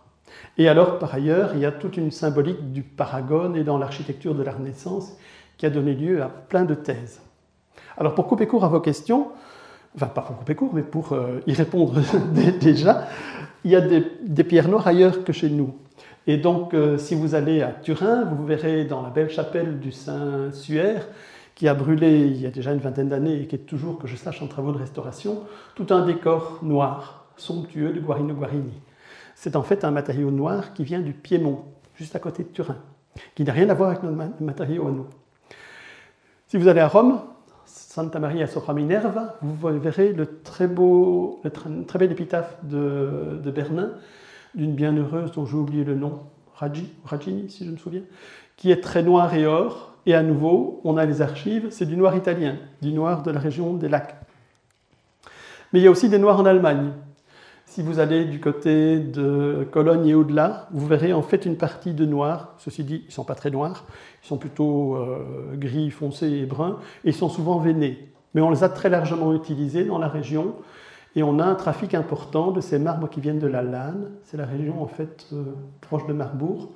Et 0.57 0.67
alors, 0.67 0.99
par 0.99 1.13
ailleurs, 1.13 1.51
il 1.53 1.59
y 1.59 1.65
a 1.65 1.71
toute 1.71 1.97
une 1.97 2.11
symbolique 2.11 2.71
du 2.71 2.81
paragone 2.81 3.55
et 3.55 3.63
dans 3.63 3.77
l'architecture 3.77 4.33
de 4.33 4.43
la 4.43 4.51
Renaissance 4.51 5.13
qui 5.57 5.65
a 5.65 5.69
donné 5.69 5.93
lieu 5.93 6.21
à 6.21 6.27
plein 6.27 6.65
de 6.65 6.75
thèses. 6.75 7.21
Alors, 7.97 8.15
pour 8.15 8.27
couper 8.27 8.47
court 8.47 8.63
à 8.65 8.67
vos 8.67 8.79
questions, 8.79 9.29
enfin 9.95 10.07
pas 10.07 10.21
pour 10.21 10.37
couper 10.37 10.55
court, 10.55 10.71
mais 10.73 10.81
pour 10.81 11.13
euh, 11.13 11.41
y 11.47 11.53
répondre 11.53 12.01
déjà, 12.61 13.07
il 13.63 13.71
y 13.71 13.75
a 13.75 13.81
des, 13.81 14.43
pierres 14.43 14.67
noires 14.67 14.87
ailleurs 14.87 15.23
que 15.23 15.33
chez 15.33 15.49
nous. 15.49 15.73
Et 16.28 16.38
donc, 16.38 16.73
euh, 16.73 16.97
si 16.97 17.13
vous 17.13 17.36
allez 17.36 17.61
à 17.61 17.71
Turin, 17.71 18.23
vous 18.23 18.45
verrez 18.45 18.86
dans 18.86 19.01
la 19.01 19.09
belle 19.09 19.30
chapelle 19.30 19.80
du 19.80 19.91
Saint-Suaire, 19.91 21.07
qui 21.53 21.67
a 21.67 21.73
brûlé 21.73 22.26
il 22.28 22.41
y 22.41 22.47
a 22.47 22.51
déjà 22.51 22.73
une 22.73 22.80
vingtaine 22.80 23.09
d'années 23.09 23.41
et 23.41 23.47
qui 23.47 23.55
est 23.55 23.59
toujours, 23.59 23.99
que 23.99 24.07
je 24.07 24.15
sache, 24.15 24.41
en 24.41 24.47
travaux 24.47 24.71
de 24.71 24.78
restauration, 24.78 25.43
tout 25.76 25.88
un 25.91 26.05
décor 26.05 26.59
noir, 26.63 27.28
somptueux 27.38 27.93
de 27.93 27.99
Guarino 27.99 28.34
Guarini. 28.34 28.73
C'est 29.36 29.55
en 29.55 29.63
fait 29.63 29.84
un 29.84 29.91
matériau 29.91 30.32
noir 30.32 30.73
qui 30.73 30.84
vient 30.84 30.99
du 30.99 31.13
Piémont, 31.13 31.63
juste 31.95 32.15
à 32.15 32.19
côté 32.19 32.43
de 32.43 32.49
Turin, 32.49 32.78
qui 33.36 33.43
n'a 33.43 33.53
rien 33.53 33.69
à 33.69 33.73
voir 33.73 33.91
avec 33.91 34.03
notre 34.03 34.41
matériau 34.41 34.88
à 34.88 34.91
nous. 34.91 35.05
Si 36.47 36.57
vous 36.57 36.67
allez 36.67 36.82
à 36.82 36.88
Rome, 36.88 37.21
Santa 37.65 38.19
Maria 38.19 38.47
sopra 38.47 38.73
Minerva, 38.73 39.38
vous 39.41 39.55
verrez 39.80 40.11
le 40.11 40.41
très, 40.41 40.67
beau, 40.67 41.39
le 41.43 41.51
très 41.86 41.99
bel 41.99 42.11
épitaphe 42.11 42.57
de, 42.63 43.39
de 43.43 43.51
Bernin, 43.51 43.91
d'une 44.55 44.73
bienheureuse 44.73 45.31
dont 45.31 45.45
j'ai 45.45 45.57
oublié 45.57 45.83
le 45.83 45.95
nom, 45.95 46.21
Raggi, 46.55 46.89
Raggini 47.03 47.49
si 47.49 47.65
je 47.65 47.71
me 47.71 47.77
souviens, 47.77 48.03
qui 48.57 48.71
est 48.71 48.81
très 48.81 49.03
noir 49.03 49.33
et 49.33 49.45
or. 49.45 49.91
Et 50.07 50.13
à 50.13 50.21
nouveau, 50.21 50.81
on 50.83 50.97
a 50.97 51.05
les 51.05 51.21
archives, 51.21 51.67
c'est 51.71 51.87
du 51.87 51.97
noir 51.97 52.15
italien, 52.15 52.57
du 52.81 52.93
noir 52.93 53.23
de 53.23 53.31
la 53.31 53.39
région 53.39 53.73
des 53.73 53.89
lacs. 53.89 54.15
Mais 55.73 55.79
il 55.79 55.83
y 55.83 55.87
a 55.87 55.91
aussi 55.91 56.09
des 56.09 56.19
noirs 56.19 56.39
en 56.39 56.45
Allemagne. 56.45 56.91
Si 57.65 57.81
vous 57.81 57.99
allez 57.99 58.25
du 58.25 58.39
côté 58.39 58.99
de 58.99 59.67
Cologne 59.71 60.07
et 60.07 60.13
au-delà, 60.13 60.67
vous 60.71 60.85
verrez 60.85 61.11
en 61.11 61.23
fait 61.23 61.45
une 61.45 61.57
partie 61.57 61.93
de 61.93 62.05
noir. 62.05 62.53
Ceci 62.59 62.83
dit, 62.83 63.01
ils 63.03 63.07
ne 63.07 63.11
sont 63.11 63.23
pas 63.23 63.33
très 63.33 63.49
noirs, 63.49 63.85
ils 64.23 64.27
sont 64.27 64.37
plutôt 64.37 64.95
euh, 64.95 65.55
gris 65.55 65.89
foncé 65.89 66.29
et 66.29 66.45
bruns, 66.45 66.77
et 67.03 67.09
ils 67.09 67.13
sont 67.13 67.27
souvent 67.27 67.57
veinés. 67.57 68.07
Mais 68.35 68.41
on 68.41 68.51
les 68.51 68.63
a 68.63 68.69
très 68.69 68.89
largement 68.89 69.33
utilisés 69.33 69.85
dans 69.85 69.97
la 69.97 70.07
région, 70.07 70.53
et 71.16 71.24
on 71.24 71.39
a 71.39 71.45
un 71.45 71.55
trafic 71.55 71.93
important 71.93 72.51
de 72.51 72.59
ces 72.59 72.78
marbres 72.78 73.09
qui 73.09 73.22
viennent 73.22 73.39
de 73.39 73.47
la 73.47 73.61
Lanne. 73.61 74.11
C'est 74.24 74.38
la 74.38 74.45
région 74.45 74.82
en 74.84 74.88
fait 74.88 75.28
euh, 75.32 75.43
proche 75.82 76.05
de 76.07 76.13
Marbourg, 76.13 76.72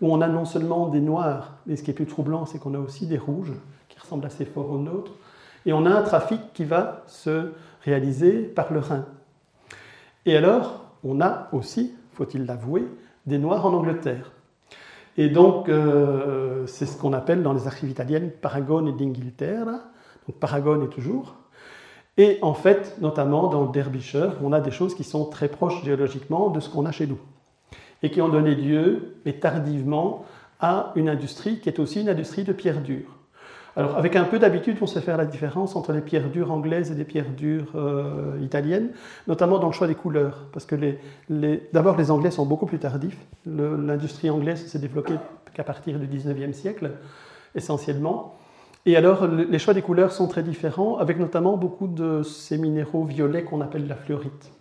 où 0.00 0.12
on 0.12 0.20
a 0.20 0.28
non 0.28 0.44
seulement 0.44 0.88
des 0.88 1.00
noirs, 1.00 1.54
mais 1.66 1.76
ce 1.76 1.82
qui 1.82 1.92
est 1.92 1.94
plus 1.94 2.06
troublant, 2.06 2.46
c'est 2.46 2.58
qu'on 2.58 2.74
a 2.74 2.78
aussi 2.78 3.06
des 3.06 3.18
rouges 3.18 3.52
qui 3.88 3.98
ressemblent 3.98 4.26
assez 4.26 4.44
fort 4.44 4.70
aux 4.70 4.78
nôtres. 4.78 5.12
Et 5.64 5.72
on 5.72 5.86
a 5.86 5.90
un 5.90 6.02
trafic 6.02 6.40
qui 6.52 6.64
va 6.64 7.02
se 7.06 7.52
réaliser 7.82 8.42
par 8.42 8.72
le 8.72 8.80
Rhin. 8.80 9.04
Et 10.24 10.36
alors, 10.36 10.84
on 11.04 11.20
a 11.20 11.48
aussi, 11.52 11.94
faut-il 12.12 12.44
l'avouer, 12.44 12.86
des 13.26 13.38
Noirs 13.38 13.66
en 13.66 13.72
Angleterre. 13.72 14.32
Et 15.16 15.28
donc, 15.28 15.68
euh, 15.68 16.66
c'est 16.66 16.86
ce 16.86 16.96
qu'on 16.96 17.12
appelle 17.12 17.42
dans 17.42 17.52
les 17.52 17.66
archives 17.66 17.90
italiennes 17.90 18.30
Paragone 18.30 18.88
et 18.88 18.92
d'Inghilterre. 18.92 19.66
Donc, 20.26 20.38
Paragone 20.38 20.82
est 20.82 20.88
toujours. 20.88 21.36
Et 22.18 22.38
en 22.42 22.54
fait, 22.54 22.96
notamment 23.00 23.48
dans 23.48 23.62
le 23.62 23.72
Derbyshire, 23.72 24.36
on 24.42 24.52
a 24.52 24.60
des 24.60 24.70
choses 24.70 24.94
qui 24.94 25.04
sont 25.04 25.26
très 25.26 25.48
proches 25.48 25.84
géologiquement 25.84 26.50
de 26.50 26.60
ce 26.60 26.68
qu'on 26.68 26.86
a 26.86 26.92
chez 26.92 27.06
nous. 27.06 27.18
Et 28.02 28.10
qui 28.10 28.20
ont 28.20 28.28
donné 28.28 28.54
lieu, 28.54 29.16
mais 29.24 29.34
tardivement, 29.34 30.24
à 30.60 30.92
une 30.96 31.08
industrie 31.08 31.60
qui 31.60 31.68
est 31.68 31.78
aussi 31.78 32.00
une 32.00 32.08
industrie 32.08 32.44
de 32.44 32.52
pierre 32.52 32.80
dure. 32.80 33.16
Alors, 33.78 33.98
avec 33.98 34.16
un 34.16 34.24
peu 34.24 34.38
d'habitude, 34.38 34.78
on 34.80 34.86
sait 34.86 35.02
faire 35.02 35.18
la 35.18 35.26
différence 35.26 35.76
entre 35.76 35.92
les 35.92 36.00
pierres 36.00 36.30
dures 36.30 36.50
anglaises 36.50 36.90
et 36.90 36.94
les 36.94 37.04
pierres 37.04 37.28
dures 37.28 37.72
euh, 37.74 38.38
italiennes, 38.40 38.88
notamment 39.26 39.58
dans 39.58 39.66
le 39.66 39.74
choix 39.74 39.86
des 39.86 39.94
couleurs. 39.94 40.46
Parce 40.50 40.64
que 40.64 40.76
d'abord, 41.74 41.98
les 41.98 42.10
Anglais 42.10 42.30
sont 42.30 42.46
beaucoup 42.46 42.64
plus 42.64 42.78
tardifs. 42.78 43.18
L'industrie 43.44 44.30
anglaise 44.30 44.64
s'est 44.66 44.78
développée 44.78 45.16
qu'à 45.52 45.62
partir 45.62 45.98
du 45.98 46.06
19e 46.06 46.54
siècle, 46.54 46.92
essentiellement. 47.54 48.38
Et 48.86 48.96
alors, 48.96 49.26
les 49.26 49.58
choix 49.58 49.74
des 49.74 49.82
couleurs 49.82 50.12
sont 50.12 50.28
très 50.28 50.42
différents, 50.42 50.96
avec 50.96 51.18
notamment 51.18 51.56
beaucoup 51.56 51.88
de 51.88 52.22
ces 52.22 52.56
minéraux 52.56 53.04
violets 53.04 53.42
qu'on 53.44 53.60
appelle 53.60 53.86
la 53.86 53.96
fluorite. 53.96 54.52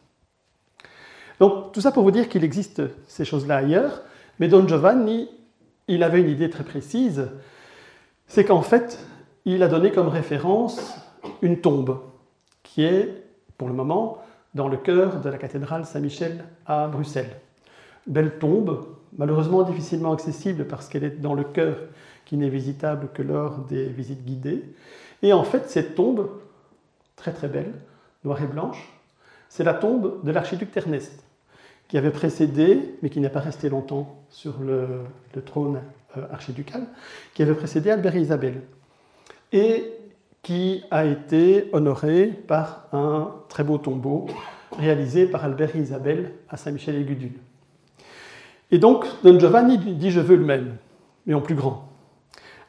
Donc, 1.39 1.71
tout 1.71 1.81
ça 1.81 1.91
pour 1.91 2.03
vous 2.03 2.11
dire 2.11 2.27
qu'il 2.27 2.43
existe 2.43 2.81
ces 3.07 3.23
choses-là 3.23 3.57
ailleurs, 3.57 4.01
mais 4.39 4.47
Don 4.47 4.67
Giovanni, 4.67 5.29
il 5.87 6.01
avait 6.01 6.21
une 6.21 6.29
idée 6.29 6.49
très 6.49 6.63
précise 6.63 7.29
c'est 8.27 8.45
qu'en 8.45 8.61
fait, 8.61 8.99
il 9.45 9.61
a 9.63 9.67
donné 9.67 9.91
comme 9.91 10.07
référence 10.07 10.95
une 11.41 11.61
tombe 11.61 11.99
qui 12.63 12.83
est, 12.83 13.23
pour 13.57 13.67
le 13.67 13.73
moment, 13.73 14.17
dans 14.53 14.67
le 14.67 14.77
cœur 14.77 15.21
de 15.21 15.29
la 15.29 15.37
cathédrale 15.37 15.85
Saint-Michel 15.85 16.45
à 16.65 16.87
Bruxelles. 16.87 17.39
Belle 18.07 18.37
tombe, 18.39 18.85
malheureusement 19.17 19.63
difficilement 19.63 20.13
accessible 20.13 20.65
parce 20.65 20.87
qu'elle 20.87 21.03
est 21.03 21.21
dans 21.21 21.33
le 21.33 21.43
cœur 21.43 21.77
qui 22.25 22.37
n'est 22.37 22.49
visitable 22.49 23.09
que 23.13 23.21
lors 23.21 23.59
des 23.59 23.85
visites 23.85 24.25
guidées. 24.25 24.63
Et 25.21 25.33
en 25.33 25.43
fait, 25.43 25.69
cette 25.69 25.95
tombe, 25.95 26.29
très 27.15 27.31
très 27.31 27.47
belle, 27.47 27.73
noire 28.23 28.41
et 28.41 28.47
blanche, 28.47 28.91
c'est 29.49 29.63
la 29.63 29.73
tombe 29.73 30.23
de 30.23 30.31
l'archiduc 30.31 30.75
Ernest, 30.75 31.23
qui 31.87 31.97
avait 31.97 32.11
précédé, 32.11 32.97
mais 33.01 33.09
qui 33.09 33.19
n'est 33.19 33.29
pas 33.29 33.39
resté 33.39 33.69
longtemps 33.69 34.19
sur 34.29 34.59
le, 34.59 35.03
trône 35.45 35.81
euh, 36.17 36.21
archiducal, 36.31 36.85
qui 37.33 37.43
avait 37.43 37.53
précédé 37.53 37.91
Albert 37.91 38.15
et 38.15 38.21
Isabelle, 38.21 38.61
et 39.51 39.93
qui 40.41 40.83
a 40.91 41.05
été 41.05 41.69
honoré 41.71 42.27
par 42.27 42.87
un 42.91 43.33
très 43.49 43.63
beau 43.63 43.77
tombeau 43.77 44.27
réalisé 44.77 45.25
par 45.25 45.43
Albert 45.45 45.75
et 45.75 45.79
Isabelle 45.79 46.33
à 46.49 46.57
Saint-Michel-et-Gudule. 46.57 47.39
Et 48.71 48.77
donc, 48.77 49.05
Don 49.23 49.39
Giovanni 49.39 49.77
dit 49.77 50.11
Je 50.11 50.19
veux 50.19 50.35
le 50.35 50.45
même, 50.45 50.75
mais 51.25 51.33
en 51.33 51.41
plus 51.41 51.55
grand. 51.55 51.94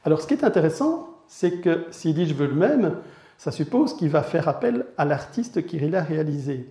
Alors, 0.07 0.21
ce 0.21 0.29
qui 0.29 0.35
est 0.35 0.45
intéressant, 0.45 1.09
c'est 1.27 1.61
que 1.61 1.87
s'il 1.91 2.15
dit 2.15 2.27
Je 2.27 2.35
veux 2.35 2.47
le 2.47 2.55
même, 2.55 2.99
ça 3.39 3.51
suppose 3.51 3.97
qu'il 3.97 4.09
va 4.09 4.23
faire 4.23 4.47
appel 4.47 4.87
à 4.97 5.05
l'artiste 5.05 5.67
qui 5.67 5.81
l'a 5.81 6.01
réalisé. 6.01 6.71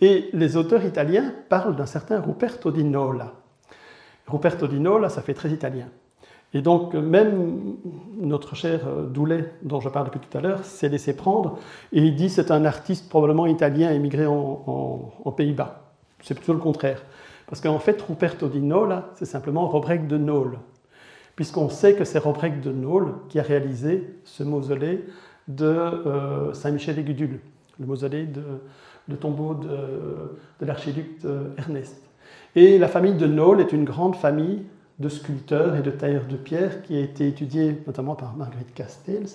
Et 0.00 0.30
les 0.32 0.56
auteurs 0.56 0.82
italiens 0.82 1.34
parlent 1.50 1.76
d'un 1.76 1.84
certain 1.84 2.22
Ruperto 2.22 2.70
di 2.70 2.82
Nola. 2.82 3.34
Ruperto 4.26 4.66
Di 4.66 4.80
Nola, 4.80 5.10
ça 5.10 5.20
fait 5.20 5.34
très 5.34 5.50
italien. 5.50 5.88
Et 6.54 6.62
donc, 6.62 6.94
même 6.94 7.76
notre 8.16 8.54
cher 8.54 8.80
euh, 8.88 9.06
Doulet, 9.08 9.52
dont 9.60 9.80
je 9.80 9.90
parle 9.90 10.06
depuis 10.06 10.20
tout 10.20 10.38
à 10.38 10.40
l'heure, 10.40 10.64
s'est 10.64 10.88
laissé 10.88 11.14
prendre 11.14 11.58
et 11.92 12.00
il 12.00 12.16
dit 12.16 12.30
c'est 12.30 12.50
un 12.50 12.64
artiste 12.64 13.10
probablement 13.10 13.46
italien 13.46 13.90
émigré 13.90 14.24
en, 14.24 15.34
Pays-Bas. 15.36 15.82
C'est 16.22 16.34
plutôt 16.34 16.54
le 16.54 16.60
contraire. 16.60 17.02
Parce 17.46 17.60
qu'en 17.60 17.78
fait, 17.78 18.00
Ruperto 18.00 18.48
di 18.48 18.62
Nola, 18.62 19.10
c'est 19.16 19.26
simplement 19.26 19.68
Robrecht 19.68 20.06
de 20.06 20.16
Nole. 20.16 20.56
Puisqu'on 21.36 21.68
sait 21.68 21.94
que 21.94 22.04
c'est 22.04 22.18
Robrecht 22.18 22.60
de 22.60 22.70
Nole 22.70 23.14
qui 23.28 23.38
a 23.38 23.42
réalisé 23.42 24.08
ce 24.24 24.42
mausolée 24.42 25.04
de 25.48 25.66
euh, 25.66 26.54
Saint-Michel 26.54 26.98
et 26.98 27.02
Gudule, 27.02 27.40
le 27.78 27.86
mausolée 27.86 28.26
de, 28.26 29.16
tombeau 29.16 29.54
de, 29.54 30.64
l'archiduc 30.64 31.20
Ernest. 31.58 32.00
Et 32.56 32.78
la 32.78 32.88
famille 32.88 33.14
de 33.14 33.26
Nole 33.26 33.60
est 33.60 33.72
une 33.72 33.84
grande 33.84 34.16
famille 34.16 34.62
de 35.00 35.08
sculpteurs 35.08 35.74
et 35.74 35.82
de 35.82 35.90
tailleurs 35.90 36.26
de 36.26 36.36
pierre 36.36 36.82
qui 36.82 36.96
a 36.96 37.00
été 37.00 37.26
étudiée 37.26 37.82
notamment 37.86 38.14
par 38.14 38.36
Marguerite 38.36 38.72
Castells. 38.74 39.28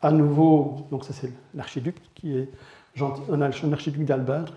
À 0.00 0.12
nouveau, 0.12 0.86
donc 0.90 1.04
ça 1.04 1.12
c'est 1.12 1.32
l'archiduc 1.54 1.96
qui 2.14 2.36
est 2.38 2.48
un 3.30 3.50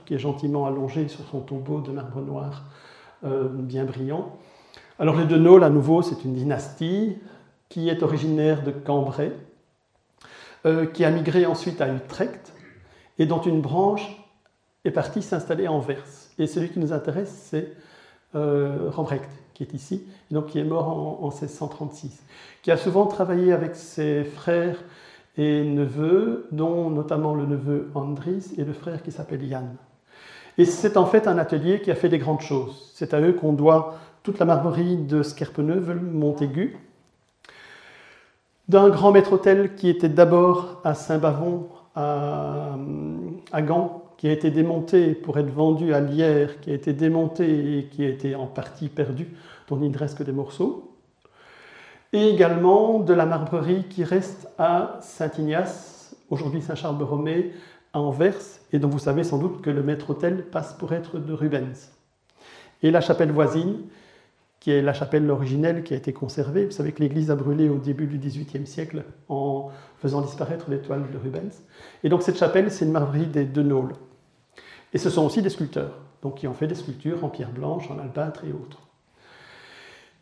qui 0.06 0.14
est 0.14 0.20
gentiment 0.20 0.66
allongé 0.66 1.08
sur 1.08 1.26
son 1.26 1.42
tombeau 1.42 1.82
de 1.82 1.92
marbre 1.92 2.22
noir 2.22 2.64
euh, 3.24 3.48
bien 3.50 3.86
brillant. 3.86 4.36
Alors 5.02 5.16
les 5.16 5.26
de 5.26 5.64
à 5.64 5.70
nouveau, 5.72 6.04
c'est 6.04 6.24
une 6.26 6.36
dynastie 6.36 7.18
qui 7.70 7.90
est 7.90 8.04
originaire 8.04 8.62
de 8.62 8.70
Cambrai, 8.70 9.32
euh, 10.68 10.86
qui 10.86 11.04
a 11.04 11.10
migré 11.10 11.48
ensuite 11.48 11.82
à 11.82 11.92
Utrecht 11.92 12.54
et 13.18 13.26
dont 13.26 13.42
une 13.42 13.62
branche 13.62 14.24
est 14.86 14.92
partie 14.92 15.24
s'installer 15.24 15.66
à 15.66 15.72
Anvers. 15.72 16.06
Et 16.38 16.46
celui 16.46 16.70
qui 16.70 16.78
nous 16.78 16.94
intéresse, 16.94 17.48
c'est 17.50 17.74
euh, 18.36 18.92
qui 19.56 19.64
est 19.64 19.74
ici, 19.74 20.04
donc 20.30 20.46
qui 20.46 20.60
est 20.60 20.64
mort 20.64 20.90
en, 21.24 21.30
1636, 21.30 22.22
qui 22.62 22.70
a 22.70 22.78
souvent 22.78 23.08
travaillé 23.08 23.54
avec 23.54 23.76
ses 23.76 24.24
frères 24.24 24.78
et 25.36 25.64
neveux, 25.64 26.48
dont 26.52 26.92
notamment 26.92 27.34
le 27.34 27.48
neveu 27.48 27.90
Andris 27.96 28.54
et 28.60 28.64
le 28.64 28.74
frère 28.74 29.02
qui 29.02 29.12
s'appelle 29.12 29.44
Yann. 29.44 29.76
Et 30.60 30.66
c'est 30.66 30.96
en 30.96 31.08
fait 31.08 31.28
un 31.28 31.40
atelier 31.40 31.82
qui 31.82 31.90
a 31.90 31.96
fait 31.96 32.10
des 32.10 32.20
grandes 32.20 32.42
choses. 32.42 32.92
C'est 32.94 33.16
à 33.16 33.22
eux 33.22 33.34
qu'on 33.34 33.54
doit 33.54 33.96
toute 34.24 34.40
la 34.40 34.46
marmorie 34.46 34.98
de 34.98 35.24
Skerpeneuve-Montaigu, 35.24 36.78
d'un 38.68 38.90
grand 38.90 39.12
maître-autel 39.12 39.76
qui 39.76 39.90
était 39.90 40.10
d'abord 40.10 40.80
à 40.84 40.94
Saint-Bavon, 40.94 41.68
à, 41.96 42.78
à 43.52 43.62
Gand, 43.62 44.04
qui 44.18 44.28
a 44.28 44.32
été 44.32 44.52
démonté 44.52 45.16
pour 45.16 45.40
être 45.40 45.50
vendu 45.50 45.94
à 45.94 46.00
Lierre, 46.00 46.60
qui 46.60 46.70
a 46.70 46.76
été 46.76 46.94
démonté 46.94 47.80
et 47.80 47.86
qui 47.86 48.06
a 48.06 48.10
été 48.10 48.36
en 48.36 48.46
partie 48.46 48.88
perdu, 48.88 49.28
dont 49.68 49.80
il 49.82 49.90
ne 49.90 49.98
reste 49.98 50.18
que 50.18 50.24
des 50.24 50.32
morceaux. 50.32 50.96
Et 52.14 52.28
également 52.28 53.00
de 53.00 53.14
la 53.14 53.26
marbrerie 53.26 53.86
qui 53.90 54.04
reste 54.04 54.48
à 54.60 55.00
Saint-Ignace, 55.02 56.16
aujourd'hui 56.30 56.62
Saint-Charles-de-Romée, 56.62 57.54
à 57.94 58.00
Anvers, 58.00 58.38
et 58.72 58.80
dont 58.80 58.90
vous 58.90 59.00
savez 59.00 59.24
sans 59.24 59.40
doute 59.40 59.62
que 59.62 59.70
le 59.70 59.82
maître-autel 59.82 60.46
passe 60.46 60.74
pour 60.74 60.94
être 60.94 61.18
de 61.18 61.34
Rubens. 61.34 61.92
Et 62.84 62.92
la 62.92 63.02
chapelle 63.02 63.32
voisine, 63.32 63.78
qui 64.62 64.70
est 64.70 64.84
la 64.84 64.94
chapelle 64.94 65.30
originelle 65.30 65.84
qui 65.84 65.96
a 65.96 65.98
été 65.98 66.14
conservée. 66.14 66.66
Vous 66.66 66.72
savez 66.72 66.92
que 66.92 67.02
l'église 67.02 67.32
a 67.32 67.36
brûlé 67.36 67.68
au 67.68 67.80
début 67.80 68.06
du 68.06 68.20
XVIIIe 68.20 68.68
siècle 68.68 69.04
en 69.28 69.72
faisant 69.98 70.22
disparaître 70.22 70.70
l'étoile 70.70 71.04
de 71.12 71.18
Rubens. 71.18 71.64
Et 72.04 72.10
donc 72.10 72.22
cette 72.22 72.38
chapelle, 72.38 72.72
c'est 72.72 72.86
une 72.86 72.92
marbrerie 72.92 73.26
des 73.26 73.44
deux 73.44 73.64
Naules. 73.64 73.94
Et 74.94 75.00
ce 75.00 75.10
sont 75.10 75.26
aussi 75.26 75.42
des 75.42 75.50
sculpteurs, 75.50 75.98
donc 76.22 76.36
qui 76.36 76.48
ont 76.48 76.54
fait 76.54 76.68
des 76.68 76.76
sculptures 76.76 77.26
en 77.26 77.30
pierre 77.30 77.52
blanche, 77.52 77.90
en 77.90 77.98
albâtre 77.98 78.44
et 78.46 78.54
autres. 78.54 78.78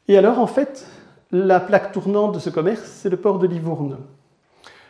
Et 0.07 0.17
alors, 0.17 0.39
en 0.39 0.47
fait, 0.47 0.87
la 1.31 1.59
plaque 1.59 1.91
tournante 1.91 2.33
de 2.33 2.39
ce 2.39 2.49
commerce, 2.49 2.83
c'est 2.83 3.09
le 3.09 3.17
port 3.17 3.39
de 3.39 3.47
Livourne. 3.47 3.97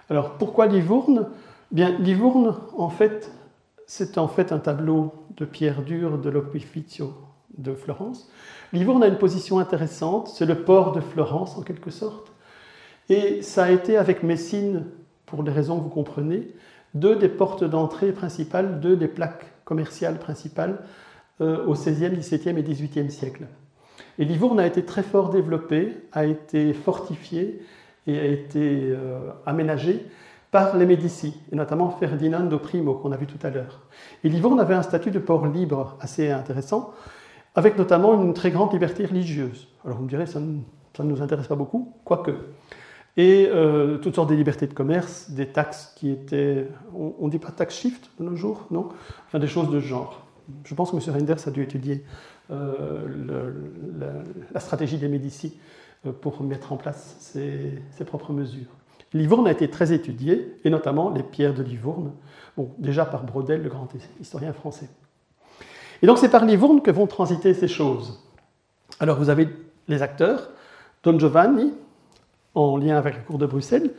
Alors, 0.09 0.37
pourquoi 0.37 0.67
Livourne? 0.67 1.27
Bien, 1.71 1.97
Livourne, 1.97 2.55
en 2.77 2.89
fait, 2.89 3.31
c'est 3.87 4.19
en 4.19 4.27
fait 4.27 4.51
un 4.51 4.59
tableau 4.59 5.11
de 5.37 5.45
pierre 5.45 5.81
dure 5.81 6.19
de 6.19 6.29
l'Oquifizio 6.29 7.28
de 7.57 7.73
Florence. 7.73 8.29
Livourne 8.73 9.03
a 9.03 9.07
une 9.07 9.17
position 9.17 9.59
intéressante, 9.59 10.29
c'est 10.29 10.45
le 10.45 10.63
port 10.63 10.91
de 10.91 11.01
Florence 11.01 11.57
en 11.57 11.61
quelque 11.61 11.91
sorte. 11.91 12.31
Et 13.09 13.41
ça 13.41 13.65
a 13.65 13.71
été 13.71 13.97
avec 13.97 14.23
Messine, 14.23 14.85
pour 15.25 15.43
les 15.43 15.51
raisons 15.51 15.77
que 15.77 15.83
vous 15.83 15.89
comprenez, 15.89 16.47
deux 16.93 17.15
des 17.15 17.29
portes 17.29 17.63
d'entrée 17.63 18.11
principales, 18.11 18.79
deux 18.79 18.95
des 18.95 19.07
plaques 19.07 19.45
commerciales 19.63 20.19
principales 20.19 20.79
euh, 21.41 21.65
au 21.65 21.73
XVIe, 21.73 22.09
XVIIe 22.09 22.57
et 22.57 22.63
XVIIIe 22.63 23.11
siècle. 23.11 23.47
Et 24.17 24.25
Livourne 24.25 24.59
a 24.59 24.67
été 24.67 24.83
très 24.83 25.03
fort 25.03 25.29
développé, 25.29 25.95
a 26.11 26.25
été 26.25 26.73
fortifié 26.73 27.61
et 28.07 28.19
a 28.19 28.25
été 28.25 28.89
euh, 28.91 29.31
aménagé 29.45 30.05
par 30.51 30.75
les 30.77 30.85
Médicis, 30.85 31.35
et 31.51 31.55
notamment 31.55 31.89
Ferdinando 31.91 32.57
Primo, 32.57 32.95
qu'on 32.95 33.11
a 33.11 33.17
vu 33.17 33.27
tout 33.27 33.37
à 33.45 33.51
l'heure. 33.51 33.81
Et 34.23 34.29
Livourne 34.29 34.59
avait 34.59 34.73
un 34.73 34.81
statut 34.81 35.11
de 35.11 35.19
port 35.19 35.45
libre 35.45 35.95
assez 36.01 36.31
intéressant, 36.31 36.91
avec 37.55 37.77
notamment 37.77 38.21
une 38.21 38.33
très 38.33 38.51
grande 38.51 38.71
liberté 38.71 39.05
religieuse. 39.05 39.67
Alors 39.85 39.97
vous 39.97 40.03
me 40.03 40.09
direz, 40.09 40.25
ça 40.25 40.39
ne, 40.39 40.59
nous 41.03 41.21
intéresse 41.21 41.47
pas 41.47 41.55
beaucoup, 41.55 41.93
quoique. 42.05 42.31
Et 43.17 43.49
euh, 43.51 43.97
toutes 43.97 44.15
sortes 44.15 44.29
de 44.29 44.35
libertés 44.35 44.67
de 44.67 44.73
commerce, 44.73 45.31
des 45.31 45.47
taxes 45.47 45.93
qui 45.95 46.09
étaient, 46.09 46.67
on 46.93 47.25
ne 47.25 47.31
dit 47.31 47.39
pas 47.39 47.51
tax 47.51 47.75
shift 47.75 48.09
de 48.19 48.23
nos 48.23 48.35
jours, 48.35 48.65
non? 48.71 48.89
Enfin 49.27 49.39
des 49.39 49.47
choses 49.47 49.69
de 49.69 49.79
genre. 49.79 50.25
Je 50.63 50.73
pense 50.73 50.91
que 50.91 50.95
M. 50.95 51.15
Reinders 51.15 51.47
a 51.47 51.51
dû 51.51 51.61
étudier 51.61 52.03
euh, 52.51 53.51
la, 54.53 54.59
stratégie 54.59 54.97
des 54.97 55.07
Médicis 55.07 55.59
euh, 56.05 56.11
pour 56.11 56.41
mettre 56.43 56.71
en 56.71 56.77
place 56.77 57.17
ses, 57.19 57.81
ses 57.91 58.05
propres 58.05 58.33
mesures. 58.33 58.69
Livourne 59.13 59.47
a 59.47 59.51
été 59.51 59.69
très 59.69 59.91
étudié, 59.91 60.55
et 60.63 60.69
notamment 60.69 61.09
les 61.09 61.23
pierres 61.23 61.53
de 61.53 61.63
Livourne, 61.63 62.13
bon, 62.57 62.71
déjà 62.77 63.05
par 63.05 63.23
Brodel, 63.23 63.63
le 63.63 63.69
grand 63.69 63.87
historien 64.19 64.53
français. 64.53 64.89
Et 66.01 66.07
donc 66.07 66.17
c'est 66.17 66.29
par 66.29 66.45
Livourne 66.45 66.81
que 66.81 66.91
vont 66.91 67.07
transiter 67.07 67.53
ces 67.53 67.67
choses. 67.67 68.23
Alors 68.99 69.17
vous 69.17 69.29
avez 69.29 69.49
les 69.87 70.01
acteurs, 70.01 70.49
Don 71.03 71.17
Giovanni, 71.19 71.73
en 72.55 72.77
lien 72.77 72.97
avec 72.97 73.15
la 73.15 73.21
cour 73.21 73.37
de 73.37 73.45
Bruxelles, 73.45 73.91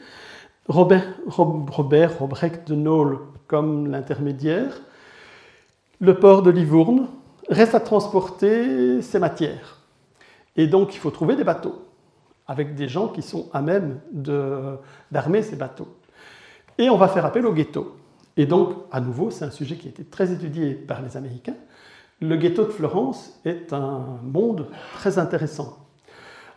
Robert, 0.69 1.07
Robert 1.27 2.19
Robrecht 2.19 2.69
de 2.69 2.75
Nôle 2.75 3.19
comme 3.47 3.91
l'intermédiaire, 3.91 4.81
le 6.01 6.19
port 6.19 6.43
de 6.43 6.51
Livourne, 6.51 7.09
reste 7.49 7.75
à 7.75 7.81
transporter 7.81 9.03
ces 9.03 9.19
matières. 9.19 9.79
Et 10.57 10.67
donc 10.67 10.95
il 10.95 10.99
faut 10.99 11.11
trouver 11.11 11.37
des 11.37 11.45
bateaux, 11.45 11.85
avec 12.47 12.75
des 12.75 12.89
gens 12.89 13.09
qui 13.09 13.23
sont 13.23 13.49
à 13.53 13.63
même 13.63 14.01
d'armer 15.11 15.43
ces 15.43 15.57
bateaux. 15.57 15.89
Et 16.79 16.89
on 16.89 16.97
va 16.97 17.09
faire 17.09 17.27
appel 17.27 17.47
au 17.47 17.53
ghetto. 17.53 17.97
Et 18.37 18.47
donc, 18.47 18.75
à 18.91 19.01
nouveau, 19.01 19.31
c'est 19.31 19.45
un 19.45 19.51
sujet 19.51 19.77
qui 19.77 19.89
a 19.89 19.91
été 19.91 20.05
très 20.05 20.33
étudié 20.33 20.73
par 20.73 21.03
les 21.03 21.17
Américains, 21.17 21.57
le 22.21 22.37
ghetto 22.37 22.65
de 22.65 22.71
Florence 22.71 23.41
est 23.45 23.73
un 23.73 24.19
monde 24.23 24.67
très 24.95 25.19
intéressant, 25.19 25.79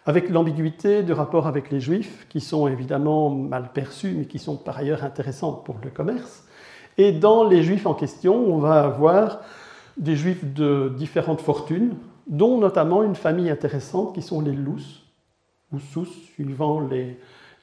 avec 0.05 0.30
l'ambiguïté 0.30 1.03
du 1.03 1.14
rapport 1.14 1.47
avec 1.47 1.72
les 1.72 1.80
juifs, 1.80 2.28
qui 2.30 2.41
sont 2.41 2.68
évidemment 2.68 3.30
mal 3.30 3.72
perçus, 3.74 4.14
mais 4.18 4.26
qui 4.26 4.39
sont 4.39 4.57
par 4.57 4.78
ailleurs 4.78 5.03
intéressants 5.03 5.53
pour 5.53 5.78
le 5.84 5.89
commerce. 5.89 6.45
Et 6.97 7.11
dans 7.14 7.47
les 7.47 7.64
juifs 7.64 7.86
en 7.86 7.93
question, 7.93 8.36
on 8.36 8.59
va 8.59 8.84
avoir 8.84 9.41
des 9.97 10.16
juifs 10.16 10.53
de 10.53 10.93
différentes 10.97 11.41
fortunes, 11.41 11.95
dont 12.28 12.57
notamment 12.57 13.03
une 13.03 13.16
famille 13.16 13.49
intéressante 13.49 14.14
qui 14.14 14.22
sont 14.22 14.41
les 14.41 14.51
Lous, 14.51 15.01
ou 15.72 15.80
Sous, 15.80 16.05
suivant 16.05 16.82
les, 16.82 17.18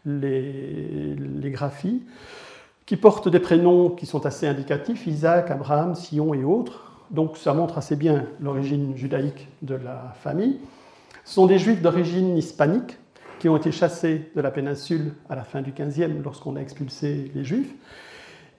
les, 0.04 1.14
les 1.14 1.50
graphies, 1.50 2.02
qui 2.86 2.96
portent 2.96 3.28
des 3.28 3.38
prénoms 3.38 3.90
qui 3.90 4.06
sont 4.06 4.26
assez 4.26 4.48
indicatifs, 4.48 5.06
Isaac, 5.06 5.50
Abraham, 5.50 5.94
Sion 5.94 6.34
et 6.34 6.42
autres, 6.42 6.89
donc 7.10 7.36
ça 7.36 7.54
montre 7.54 7.78
assez 7.78 7.96
bien 7.96 8.26
l'origine 8.40 8.96
judaïque 8.96 9.48
de 9.62 9.74
la 9.74 10.14
famille. 10.22 10.60
Ce 11.24 11.34
sont 11.34 11.46
des 11.46 11.58
juifs 11.58 11.82
d'origine 11.82 12.36
hispanique 12.36 12.98
qui 13.38 13.48
ont 13.48 13.56
été 13.56 13.72
chassés 13.72 14.30
de 14.36 14.40
la 14.40 14.50
péninsule 14.50 15.14
à 15.28 15.34
la 15.34 15.44
fin 15.44 15.62
du 15.62 15.72
XVe 15.72 16.22
lorsqu'on 16.22 16.56
a 16.56 16.60
expulsé 16.60 17.30
les 17.34 17.44
juifs 17.44 17.74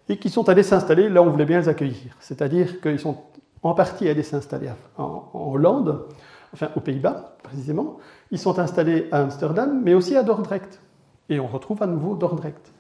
et 0.10 0.18
qui 0.18 0.30
sont 0.30 0.50
allés 0.50 0.64
s'installer 0.64 1.08
là 1.08 1.22
où 1.22 1.28
on 1.28 1.30
voulait 1.30 1.46
bien 1.46 1.60
les 1.60 1.70
accueillir. 1.70 2.18
C'est-à-dire 2.20 2.82
qu'ils 2.82 3.00
sont 3.00 3.18
en 3.64 3.74
partie 3.74 4.10
allés 4.10 4.24
s'installer 4.24 4.70
en, 4.98 5.30
Hollande, 5.34 6.08
enfin 6.54 6.70
aux 6.76 6.82
Pays-Bas 6.82 7.38
précisément. 7.44 7.98
Ils 8.32 8.40
sont 8.40 8.60
installés 8.60 9.08
à 9.12 9.20
Amsterdam, 9.20 9.82
mais 9.84 9.94
aussi 9.94 10.16
à 10.16 10.24
Dordrecht. 10.24 10.82
Et 11.30 11.40
on 11.40 11.48
retrouve 11.48 11.82
à 11.84 11.88
nouveau 11.88 12.16
Dordrecht. 12.16 12.74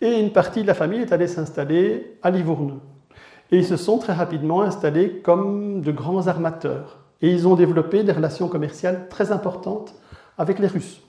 Et 0.00 0.18
une 0.20 0.32
partie 0.32 0.62
de 0.62 0.66
la 0.66 0.74
famille 0.74 1.00
est 1.00 1.12
allée 1.12 1.28
s'installer 1.28 2.18
à 2.22 2.30
Livourne, 2.30 2.80
et 3.54 3.58
ils 3.58 3.64
se 3.64 3.76
sont 3.76 3.98
très 3.98 4.14
rapidement 4.14 4.62
installés 4.62 5.20
comme 5.22 5.80
de 5.80 5.92
grands 5.92 6.26
armateurs. 6.26 6.98
Et 7.22 7.30
ils 7.30 7.46
ont 7.46 7.54
développé 7.54 8.02
des 8.02 8.10
relations 8.10 8.48
commerciales 8.48 9.08
très 9.08 9.30
importantes 9.30 9.94
avec 10.38 10.58
les 10.58 10.66
Russes. 10.66 11.00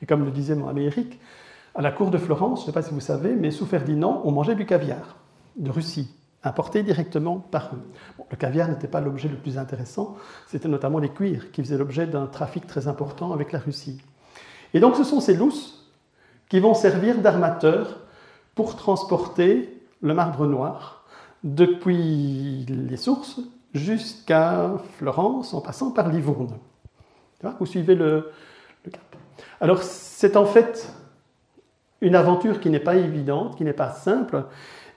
Et 0.00 0.06
comme 0.06 0.24
le 0.24 0.30
disait 0.30 0.54
mon 0.54 0.68
ami 0.68 0.84
Eric, 0.84 1.20
à 1.74 1.82
la 1.82 1.92
cour 1.92 2.10
de 2.10 2.16
Florence, 2.16 2.60
je 2.60 2.62
ne 2.62 2.66
sais 2.68 2.72
pas 2.72 2.80
si 2.80 2.94
vous 2.94 3.00
savez, 3.00 3.34
mais 3.34 3.50
sous 3.50 3.66
Ferdinand, 3.66 4.22
on 4.24 4.30
mangeait 4.30 4.54
du 4.54 4.64
caviar 4.64 5.18
de 5.56 5.70
Russie, 5.70 6.10
importé 6.42 6.82
directement 6.82 7.36
par 7.36 7.74
eux. 7.74 8.24
le 8.30 8.36
caviar 8.38 8.66
n'était 8.70 8.88
pas 8.88 9.02
l'objet 9.02 9.28
le 9.28 9.36
plus 9.36 9.58
intéressant, 9.58 10.16
c'était 10.46 10.68
notamment 10.68 11.00
les 11.00 11.10
cuirs 11.10 11.52
qui 11.52 11.62
faisaient 11.62 11.76
l'objet 11.76 12.06
d'un 12.06 12.28
trafic 12.28 12.66
très 12.66 12.88
important 12.88 13.34
avec 13.34 13.52
la 13.52 13.58
Russie. 13.58 14.00
Et 14.72 14.80
donc 14.80 14.96
ce 14.96 15.04
sont 15.04 15.20
ces 15.20 15.36
lousses 15.36 15.86
qui 16.48 16.60
vont 16.60 16.72
servir 16.72 17.18
d'armateurs 17.18 18.00
pour 18.54 18.74
transporter 18.74 19.82
le 20.00 20.14
marbre 20.14 20.46
noir 20.46 20.97
depuis 21.44 22.66
les 22.68 22.96
sources 22.96 23.40
jusqu'à 23.74 24.72
Florence 24.96 25.54
en 25.54 25.60
passant 25.60 25.90
par 25.90 26.08
Livourne. 26.08 26.58
Vous 27.60 27.66
suivez 27.66 27.94
le, 27.94 28.30
cap. 28.90 29.02
Alors 29.60 29.82
c'est 29.82 30.36
en 30.36 30.46
fait 30.46 30.92
une 32.00 32.14
aventure 32.14 32.60
qui 32.60 32.70
n'est 32.70 32.80
pas 32.80 32.96
évidente, 32.96 33.56
qui 33.56 33.64
n'est 33.64 33.72
pas 33.72 33.90
simple. 33.90 34.44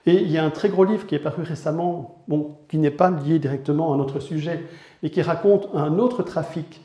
Et 0.06 0.20
il 0.20 0.30
y 0.30 0.38
a 0.38 0.44
un 0.44 0.50
très 0.50 0.68
gros 0.68 0.84
livre 0.84 1.06
qui 1.06 1.14
est 1.14 1.20
paru 1.20 1.42
récemment, 1.42 2.24
qui 2.68 2.78
n'est 2.78 2.90
pas 2.90 3.10
lié 3.10 3.38
directement 3.38 3.94
à 3.94 3.96
notre 3.96 4.18
sujet, 4.18 4.64
mais 5.02 5.10
qui 5.10 5.22
raconte 5.22 5.68
un 5.74 5.98
autre 5.98 6.24
trafic, 6.24 6.84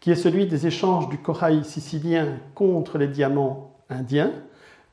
qui 0.00 0.10
est 0.10 0.16
celui 0.16 0.46
des 0.46 0.66
échanges 0.66 1.08
du 1.10 1.18
corail 1.18 1.64
sicilien 1.64 2.38
contre 2.54 2.96
les 2.96 3.08
diamants 3.08 3.74
indiens, 3.90 4.32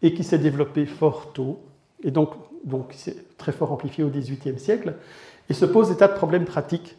et 0.01 0.13
qui 0.13 0.23
s'est 0.23 0.39
développé 0.39 0.85
fort 0.85 1.31
tôt. 1.31 1.61
Et 2.03 2.11
donc 2.11 2.31
donc 2.63 2.93
c'est 2.95 3.37
très 3.37 3.51
fort 3.51 3.71
amplifié 3.71 4.03
au 4.03 4.09
XVIIIe 4.09 4.59
siècle, 4.59 4.95
et 5.49 5.53
se 5.53 5.65
pose 5.65 5.89
des 5.89 5.97
tas 5.97 6.07
de 6.07 6.13
problèmes 6.13 6.45
pratiques, 6.45 6.97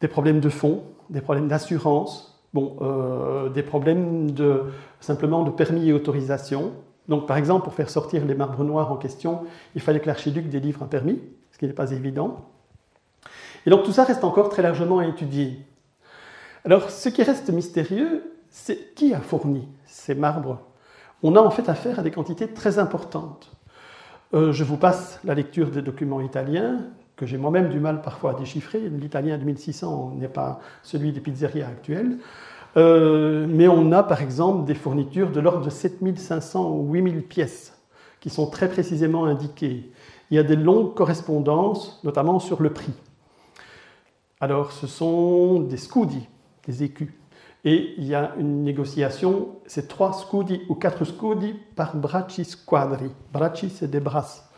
des 0.00 0.08
problèmes 0.08 0.40
de 0.40 0.48
fond, 0.48 0.82
des 1.10 1.20
problèmes 1.20 1.48
d'assurance, 1.48 2.36
euh, 2.56 3.48
des 3.50 3.62
problèmes 3.62 4.30
de, 4.30 4.64
simplement 5.00 5.42
de 5.42 5.50
permis 5.50 5.88
et 5.88 5.92
autorisation. 5.92 6.72
Donc 7.08 7.26
par 7.26 7.36
exemple, 7.36 7.64
pour 7.64 7.74
faire 7.74 7.90
sortir 7.90 8.24
les 8.24 8.34
marbres 8.34 8.64
noirs 8.64 8.90
en 8.90 8.96
question, 8.96 9.42
il 9.74 9.80
fallait 9.80 10.00
que 10.00 10.06
l'archiduc 10.06 10.48
délivre 10.48 10.82
un 10.82 10.86
permis, 10.86 11.20
ce 11.52 11.58
qui 11.58 11.66
n'est 11.66 11.72
pas 11.72 11.92
évident. 11.92 12.46
Et 13.66 13.70
donc 13.70 13.84
tout 13.84 13.92
ça 13.92 14.04
reste 14.04 14.24
encore 14.24 14.48
très 14.48 14.62
largement 14.62 14.98
à 14.98 15.06
étudier. 15.06 15.58
Alors 16.64 16.90
ce 16.90 17.08
qui 17.08 17.22
reste 17.22 17.50
mystérieux, 17.50 18.32
c'est 18.48 18.94
qui 18.94 19.12
a 19.14 19.20
fourni 19.20 19.68
ces 19.86 20.14
marbres? 20.14 20.60
On 21.22 21.36
a 21.36 21.40
en 21.40 21.50
fait 21.50 21.68
affaire 21.68 21.98
à 21.98 22.02
des 22.02 22.10
quantités 22.10 22.48
très 22.48 22.78
importantes. 22.78 23.55
Euh, 24.34 24.52
je 24.52 24.64
vous 24.64 24.76
passe 24.76 25.20
la 25.24 25.34
lecture 25.34 25.70
des 25.70 25.82
documents 25.82 26.20
italiens, 26.20 26.80
que 27.16 27.26
j'ai 27.26 27.38
moi-même 27.38 27.70
du 27.70 27.80
mal 27.80 28.02
parfois 28.02 28.32
à 28.32 28.34
déchiffrer. 28.34 28.80
L'italien 28.80 29.38
de 29.38 29.44
1600 29.44 30.16
n'est 30.18 30.28
pas 30.28 30.60
celui 30.82 31.12
des 31.12 31.20
pizzerias 31.20 31.66
actuelles. 31.66 32.18
Euh, 32.76 33.46
mais 33.48 33.68
on 33.68 33.90
a 33.92 34.02
par 34.02 34.20
exemple 34.20 34.66
des 34.66 34.74
fournitures 34.74 35.30
de 35.30 35.40
l'ordre 35.40 35.64
de 35.64 35.70
7500 35.70 36.76
ou 36.76 36.92
8000 36.92 37.22
pièces 37.22 37.72
qui 38.20 38.28
sont 38.28 38.48
très 38.48 38.68
précisément 38.68 39.24
indiquées. 39.24 39.90
il 40.30 40.36
y 40.36 40.38
a 40.38 40.42
des 40.42 40.56
longues 40.56 40.94
correspondances, 40.94 42.00
notamment 42.04 42.38
sur 42.38 42.60
le 42.60 42.70
prix. 42.70 42.92
Alors, 44.40 44.72
ce 44.72 44.86
sont 44.86 45.60
des 45.60 45.78
scudi, 45.78 46.28
des 46.66 46.82
écus. 46.82 47.10
Et 47.66 47.94
il 47.98 48.04
y 48.04 48.14
a 48.14 48.32
une 48.38 48.62
négociation, 48.62 49.48
c'est 49.66 49.88
trois 49.88 50.12
scudi 50.12 50.62
ou 50.68 50.76
quatre 50.76 51.04
scudi 51.04 51.56
par 51.74 51.96
bracci 51.96 52.44
squadri. 52.44 53.10
Bracci, 53.32 53.70
c'est 53.70 53.90
des 53.90 53.98
brasses. 53.98 54.48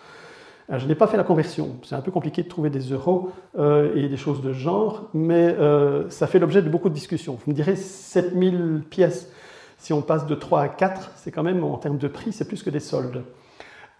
je 0.68 0.86
n'ai 0.86 0.94
pas 0.94 1.06
fait 1.06 1.16
la 1.16 1.24
conversion, 1.24 1.76
c'est 1.84 1.94
un 1.94 2.02
peu 2.02 2.10
compliqué 2.10 2.42
de 2.42 2.48
trouver 2.48 2.68
des 2.68 2.92
euros 2.92 3.30
euh, 3.58 3.96
et 3.96 4.10
des 4.10 4.18
choses 4.18 4.42
de 4.42 4.52
genre, 4.52 5.08
mais 5.14 5.56
euh, 5.58 6.10
ça 6.10 6.26
fait 6.26 6.38
l'objet 6.38 6.60
de 6.60 6.68
beaucoup 6.68 6.90
de 6.90 6.94
discussions. 6.94 7.38
Vous 7.42 7.50
me 7.50 7.56
direz 7.56 7.76
7000 7.76 8.82
pièces, 8.90 9.32
si 9.78 9.94
on 9.94 10.02
passe 10.02 10.26
de 10.26 10.34
3 10.34 10.60
à 10.60 10.68
4, 10.68 11.12
c'est 11.16 11.30
quand 11.30 11.42
même, 11.42 11.64
en 11.64 11.78
termes 11.78 11.96
de 11.96 12.08
prix, 12.08 12.34
c'est 12.34 12.46
plus 12.46 12.62
que 12.62 12.68
des 12.68 12.78
soldes. 12.80 13.22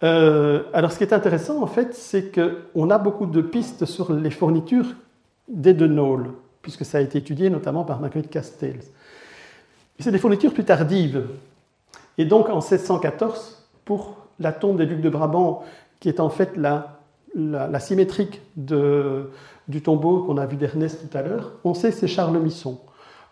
Euh, 0.03 0.61
alors 0.71 0.91
ce 0.91 0.99
qui 0.99 1.03
est 1.03 1.13
intéressant, 1.13 1.63
en 1.63 1.67
fait, 1.67 1.95
c'est 1.95 2.31
qu'on 2.31 2.91
a 2.91 2.99
beaucoup 2.99 3.25
de 3.25 3.41
pistes 3.41 3.85
sur 3.85 4.13
les 4.13 4.29
fournitures 4.29 4.93
des 5.47 5.73
de 5.73 5.87
Nôle, 5.87 6.27
puisque 6.61 6.85
ça 6.85 6.99
a 6.99 7.01
été 7.01 7.17
étudié 7.17 7.49
notamment 7.49 7.85
par 7.85 7.99
Marguerite 7.99 8.29
Castells. 8.29 8.83
C'est 9.99 10.11
des 10.11 10.17
fournitures 10.17 10.53
plus 10.53 10.63
tardives. 10.63 11.27
Et 12.17 12.25
donc 12.25 12.49
en 12.49 12.61
1614, 12.61 13.67
pour 13.83 14.17
la 14.39 14.53
tombe 14.53 14.77
des 14.77 14.85
ducs 14.85 15.01
de 15.01 15.09
Brabant, 15.09 15.63
qui 15.99 16.07
est 16.07 16.21
en 16.21 16.29
fait 16.29 16.55
la, 16.55 16.99
symétrique 17.79 18.41
du 18.55 19.81
tombeau 19.81 20.23
qu'on 20.23 20.37
a 20.37 20.45
vu 20.45 20.55
d'Ernest 20.55 21.09
tout 21.09 21.17
à 21.17 21.21
l'heure, 21.21 21.51
on 21.63 21.73
sait 21.73 21.91
c'est 21.91 22.07
Charles 22.07 22.37
Misson. 22.39 22.79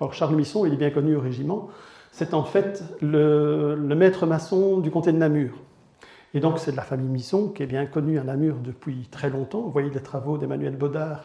Alors 0.01 0.13
Charles 0.13 0.35
Misson, 0.35 0.65
il 0.65 0.73
est 0.73 0.77
bien 0.77 0.89
connu 0.89 1.15
au 1.15 1.21
régiment, 1.21 1.69
c'est 2.11 2.33
en 2.33 2.43
fait 2.43 2.83
le, 3.01 3.75
le, 3.75 3.95
maître 3.95 4.25
maçon 4.25 4.79
du 4.79 4.91
comté 4.91 5.11
de 5.11 5.17
Namur. 5.17 5.51
Et 6.33 6.39
donc 6.39 6.59
c'est 6.59 6.71
de 6.71 6.77
la 6.77 6.83
famille 6.83 7.09
Misson, 7.09 7.49
qui 7.49 7.63
est 7.63 7.67
bien 7.67 7.85
connue 7.85 8.19
à 8.19 8.23
Namur 8.23 8.55
depuis 8.63 9.07
très 9.09 9.29
longtemps. 9.29 9.61
Vous 9.61 9.71
voyez 9.71 9.89
les 9.89 10.01
travaux 10.01 10.37
d'Emmanuel 10.37 10.75
Baudard 10.75 11.23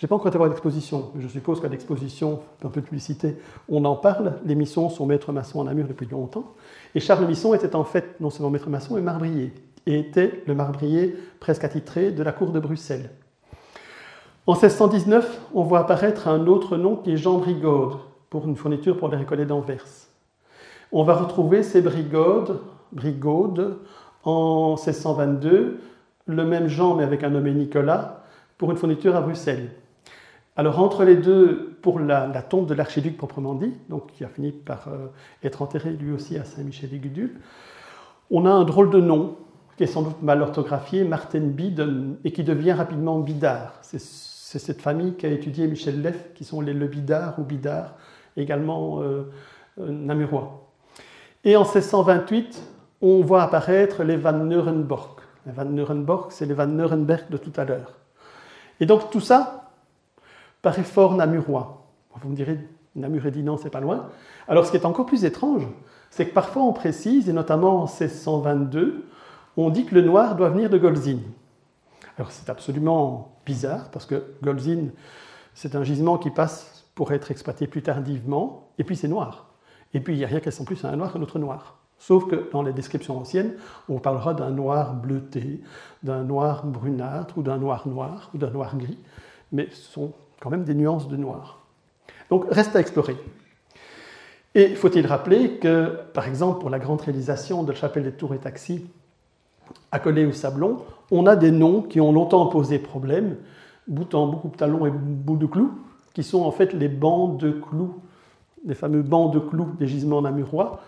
je 0.00 0.06
n'ai 0.06 0.08
pas 0.08 0.14
encore 0.14 0.28
été 0.28 0.38
voir 0.38 0.48
l'exposition, 0.48 1.10
mais 1.14 1.20
je 1.20 1.28
suppose 1.28 1.60
qu'à 1.60 1.68
l'exposition, 1.68 2.40
un 2.64 2.70
peu 2.70 2.80
de 2.80 2.86
publicité, 2.86 3.36
on 3.68 3.84
en 3.84 3.96
parle. 3.96 4.38
Les 4.46 4.54
Missons 4.54 4.88
sont 4.88 5.04
maîtres 5.04 5.30
maçons 5.30 5.60
en 5.60 5.64
Namur 5.64 5.86
depuis 5.86 6.06
longtemps. 6.06 6.54
Et 6.94 7.00
Charles 7.00 7.26
Misson 7.26 7.52
était 7.52 7.76
en 7.76 7.84
fait 7.84 8.18
non 8.18 8.30
seulement 8.30 8.48
maître 8.48 8.70
maçon, 8.70 8.94
mais 8.94 9.02
marbrier. 9.02 9.52
Et 9.84 9.98
était 9.98 10.42
le 10.46 10.54
marbrier 10.54 11.14
presque 11.38 11.64
attitré 11.64 12.12
de 12.12 12.22
la 12.22 12.32
cour 12.32 12.50
de 12.50 12.58
Bruxelles. 12.58 13.10
En 14.46 14.54
1619, 14.54 15.38
on 15.52 15.64
voit 15.64 15.80
apparaître 15.80 16.28
un 16.28 16.46
autre 16.46 16.78
nom 16.78 16.96
qui 16.96 17.12
est 17.12 17.18
Jean 17.18 17.36
Brigode, 17.36 17.98
pour 18.30 18.46
une 18.46 18.56
fourniture 18.56 18.96
pour 18.96 19.08
les 19.08 19.18
récollets 19.18 19.44
d'Anvers. 19.44 19.84
On 20.92 21.04
va 21.04 21.14
retrouver 21.14 21.62
ces 21.62 21.82
brigaudes, 21.82 22.58
brigaudes 22.90 23.76
en 24.24 24.76
1622, 24.76 25.78
le 26.24 26.44
même 26.46 26.68
Jean 26.68 26.94
mais 26.94 27.04
avec 27.04 27.22
un 27.22 27.28
nommé 27.28 27.52
Nicolas, 27.52 28.24
pour 28.56 28.70
une 28.70 28.78
fourniture 28.78 29.14
à 29.14 29.20
Bruxelles. 29.20 29.72
Alors 30.60 30.78
entre 30.78 31.04
les 31.04 31.16
deux, 31.16 31.74
pour 31.80 31.98
la, 31.98 32.28
tombe 32.42 32.66
de 32.66 32.74
l'archiduc 32.74 33.16
proprement 33.16 33.54
dit, 33.54 33.72
donc 33.88 34.12
qui 34.12 34.24
a 34.24 34.28
fini 34.28 34.52
par 34.52 34.88
euh, 34.88 35.06
être 35.42 35.62
enterré 35.62 35.88
lui 35.88 36.12
aussi 36.12 36.36
à 36.36 36.44
Saint-Michel-des-Gudule, 36.44 37.40
on 38.30 38.44
a 38.44 38.50
un 38.50 38.64
drôle 38.64 38.90
de 38.90 39.00
nom 39.00 39.38
qui 39.78 39.84
est 39.84 39.86
sans 39.86 40.02
doute 40.02 40.20
mal 40.20 40.42
orthographié, 40.42 41.04
Martin 41.04 41.40
Bide, 41.40 42.18
et 42.24 42.32
qui 42.32 42.44
devient 42.44 42.72
rapidement 42.72 43.20
Bidard. 43.20 43.72
C'est 43.80 43.98
cette 43.98 44.82
famille 44.82 45.14
qui 45.14 45.24
a 45.24 45.30
étudié 45.30 45.66
Michel 45.66 46.02
Leff, 46.02 46.34
qui 46.34 46.44
sont 46.44 46.60
les 46.60 46.74
Le 46.74 46.88
Bidard 46.88 47.38
ou 47.38 47.42
Bidard, 47.42 47.94
également 48.36 49.00
euh, 49.00 49.30
euh, 49.80 49.90
namurois. 49.90 50.70
Et 51.42 51.56
en 51.56 51.64
1628, 51.64 52.62
on 53.00 53.22
voit 53.22 53.44
apparaître 53.44 54.04
les 54.04 54.18
Van 54.18 54.34
Neurenborg. 54.34 55.20
Les 55.46 55.52
Van 55.52 55.64
Neurenborg, 55.64 56.32
c'est 56.32 56.44
les 56.44 56.52
Van 56.52 56.66
Neurenberg 56.66 57.30
de 57.30 57.38
tout 57.38 57.52
à 57.56 57.64
l'heure. 57.64 57.94
Et 58.78 58.84
donc 58.84 59.10
tout 59.10 59.20
ça, 59.20 59.59
paraît 60.62 60.82
fort 60.82 61.14
namurois. 61.14 61.86
Vous 62.22 62.28
me 62.28 62.36
direz, 62.36 62.58
Namur 62.96 63.26
et 63.26 63.30
Dinan, 63.30 63.56
c'est 63.56 63.70
pas 63.70 63.80
loin. 63.80 64.08
Alors 64.48 64.66
ce 64.66 64.70
qui 64.70 64.76
est 64.76 64.84
encore 64.84 65.06
plus 65.06 65.24
étrange, 65.24 65.66
c'est 66.10 66.26
que 66.26 66.34
parfois 66.34 66.62
on 66.62 66.72
précise, 66.72 67.28
et 67.28 67.32
notamment 67.32 67.82
en 67.82 67.86
1622, 67.86 69.06
on 69.56 69.70
dit 69.70 69.86
que 69.86 69.94
le 69.94 70.02
noir 70.02 70.36
doit 70.36 70.50
venir 70.50 70.70
de 70.70 70.78
Golzin. 70.78 71.18
Alors 72.18 72.32
c'est 72.32 72.50
absolument 72.50 73.36
bizarre, 73.46 73.90
parce 73.90 74.06
que 74.06 74.34
Golzin, 74.42 74.88
c'est 75.54 75.76
un 75.76 75.84
gisement 75.84 76.18
qui 76.18 76.30
passe 76.30 76.84
pour 76.94 77.12
être 77.12 77.30
exploité 77.30 77.66
plus 77.66 77.82
tardivement, 77.82 78.68
et 78.78 78.84
puis 78.84 78.96
c'est 78.96 79.08
noir. 79.08 79.46
Et 79.94 80.00
puis 80.00 80.14
il 80.14 80.18
n'y 80.18 80.24
a 80.24 80.28
rien 80.28 80.40
qui 80.40 80.48
ressemble 80.48 80.66
plus 80.66 80.84
à 80.84 80.88
un 80.88 80.96
noir 80.96 81.12
qu'un 81.12 81.22
autre 81.22 81.38
noir. 81.38 81.76
Sauf 81.98 82.26
que 82.28 82.50
dans 82.50 82.62
les 82.62 82.72
descriptions 82.72 83.18
anciennes, 83.18 83.54
on 83.88 83.98
parlera 83.98 84.34
d'un 84.34 84.50
noir 84.50 84.94
bleuté, 84.94 85.62
d'un 86.02 86.24
noir 86.24 86.64
brunâtre, 86.64 87.38
ou 87.38 87.42
d'un 87.42 87.58
noir 87.58 87.86
noir, 87.86 88.30
ou 88.34 88.38
d'un 88.38 88.50
noir 88.50 88.76
gris. 88.76 88.98
Mais 89.52 89.68
ce 89.70 89.92
sont 89.92 90.12
quand 90.40 90.50
même 90.50 90.64
des 90.64 90.74
nuances 90.74 91.08
de 91.08 91.16
noir. 91.16 91.60
Donc 92.30 92.46
reste 92.50 92.74
à 92.76 92.80
explorer. 92.80 93.16
Et 94.54 94.74
faut-il 94.74 95.06
rappeler 95.06 95.58
que, 95.58 95.96
par 96.12 96.26
exemple, 96.26 96.60
pour 96.60 96.70
la 96.70 96.78
grande 96.78 97.00
réalisation 97.00 97.62
de 97.62 97.72
la 97.72 97.78
chapelle 97.78 98.02
des 98.02 98.12
Tours 98.12 98.34
et 98.34 98.38
Taxis, 98.38 98.84
accolée 99.92 100.26
au 100.26 100.32
Sablon, 100.32 100.78
on 101.10 101.26
a 101.26 101.36
des 101.36 101.52
noms 101.52 101.82
qui 101.82 102.00
ont 102.00 102.12
longtemps 102.12 102.46
posé 102.46 102.78
problème, 102.78 103.36
bout 103.86 104.14
en 104.14 104.26
bout, 104.26 104.50
talon 104.56 104.86
et 104.86 104.90
bout 104.90 105.36
de 105.36 105.46
clous, 105.46 105.72
qui 106.14 106.24
sont 106.24 106.42
en 106.42 106.50
fait 106.50 106.72
les 106.72 106.88
bancs 106.88 107.38
de 107.38 107.52
clous, 107.52 108.00
les 108.64 108.74
fameux 108.74 109.02
bancs 109.02 109.32
de 109.32 109.38
clous 109.38 109.72
des 109.78 109.86
gisements 109.86 110.22
namurois. 110.22 110.80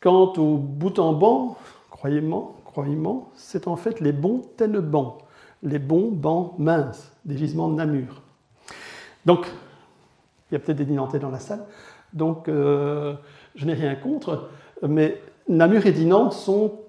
Quant 0.00 0.32
au 0.38 0.56
bout 0.56 0.98
en 0.98 1.12
banc, 1.12 1.58
croyez-moi, 1.90 2.54
croyez-moi, 2.64 3.28
c'est 3.34 3.68
en 3.68 3.76
fait 3.76 4.00
les 4.00 4.12
bons 4.12 4.42
bancs, 4.58 5.18
les 5.62 5.78
bons 5.78 6.10
bancs 6.10 6.58
minces 6.58 7.09
des 7.24 7.36
gisements 7.36 7.68
de 7.68 7.74
Namur. 7.74 8.22
Donc, 9.24 9.46
il 10.50 10.54
y 10.54 10.56
a 10.56 10.58
peut-être 10.58 10.78
des 10.78 10.84
Dinantais 10.84 11.18
dans 11.18 11.30
la 11.30 11.38
salle, 11.38 11.64
donc 12.12 12.48
euh, 12.48 13.14
je 13.54 13.66
n'ai 13.66 13.74
rien 13.74 13.94
contre, 13.94 14.48
mais 14.82 15.20
Namur 15.48 15.86
et 15.86 15.92
Dinan 15.92 16.30
sont 16.30 16.80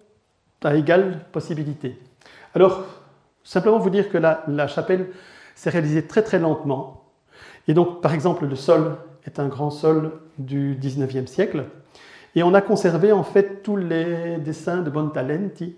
à 0.64 0.76
égale 0.76 1.26
possibilité. 1.32 2.00
Alors, 2.54 2.86
simplement 3.44 3.80
vous 3.80 3.90
dire 3.90 4.10
que 4.10 4.18
la, 4.18 4.44
la 4.48 4.68
chapelle 4.68 5.08
s'est 5.56 5.70
réalisée 5.70 6.08
très 6.08 6.24
très 6.24 6.40
lentement, 6.40 7.04
et 7.68 7.74
donc 7.74 8.02
par 8.02 8.14
exemple 8.14 8.46
le 8.46 8.56
sol 8.56 8.98
est 9.26 9.40
un 9.40 9.48
grand 9.48 9.70
sol 9.70 10.20
du 10.38 10.76
19e 10.76 11.28
siècle, 11.28 11.66
et 12.36 12.44
on 12.44 12.54
a 12.54 12.62
conservé 12.62 13.12
en 13.12 13.24
fait 13.24 13.62
tous 13.62 13.76
les 13.76 14.38
dessins 14.38 14.82
de 14.82 14.90
Bontalenti, 14.90 15.76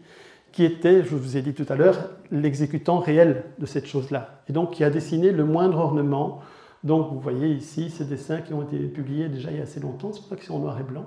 qui 0.54 0.64
était, 0.64 1.04
je 1.04 1.16
vous 1.16 1.36
ai 1.36 1.42
dit 1.42 1.54
tout 1.54 1.66
à 1.68 1.76
l'heure, 1.76 2.12
l'exécutant 2.32 3.00
réel 3.00 3.44
de 3.58 3.66
cette 3.66 3.88
chose-là, 3.88 4.44
et 4.48 4.54
donc 4.54 4.72
qui 4.72 4.84
a 4.84 4.90
dessiné 4.92 5.32
le 5.32 5.44
moindre 5.44 5.80
ornement. 5.80 6.42
Donc 6.84 7.12
vous 7.12 7.20
voyez 7.20 7.50
ici 7.50 7.90
ces 7.90 8.06
dessins 8.06 8.42
qui 8.42 8.54
ont 8.54 8.62
été 8.62 8.78
publiés 8.78 9.30
déjà 9.30 9.50
il 9.52 9.58
y 9.58 9.60
a 9.60 9.64
assez 9.64 9.80
longtemps, 9.80 10.14
c'est 10.14 10.20
pour 10.20 10.30
ça 10.30 10.36
qu'ils 10.36 10.46
sont 10.46 10.56
en 10.56 10.60
noir 10.60 10.80
et 10.80 10.84
blanc, 10.84 11.06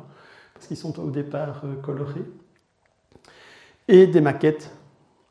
parce 0.52 0.66
qu'ils 0.66 0.76
sont 0.76 0.98
au 0.98 1.10
départ 1.10 1.62
euh, 1.64 1.76
colorés, 1.76 2.24
et 3.86 4.08
des 4.08 4.20
maquettes 4.20 4.72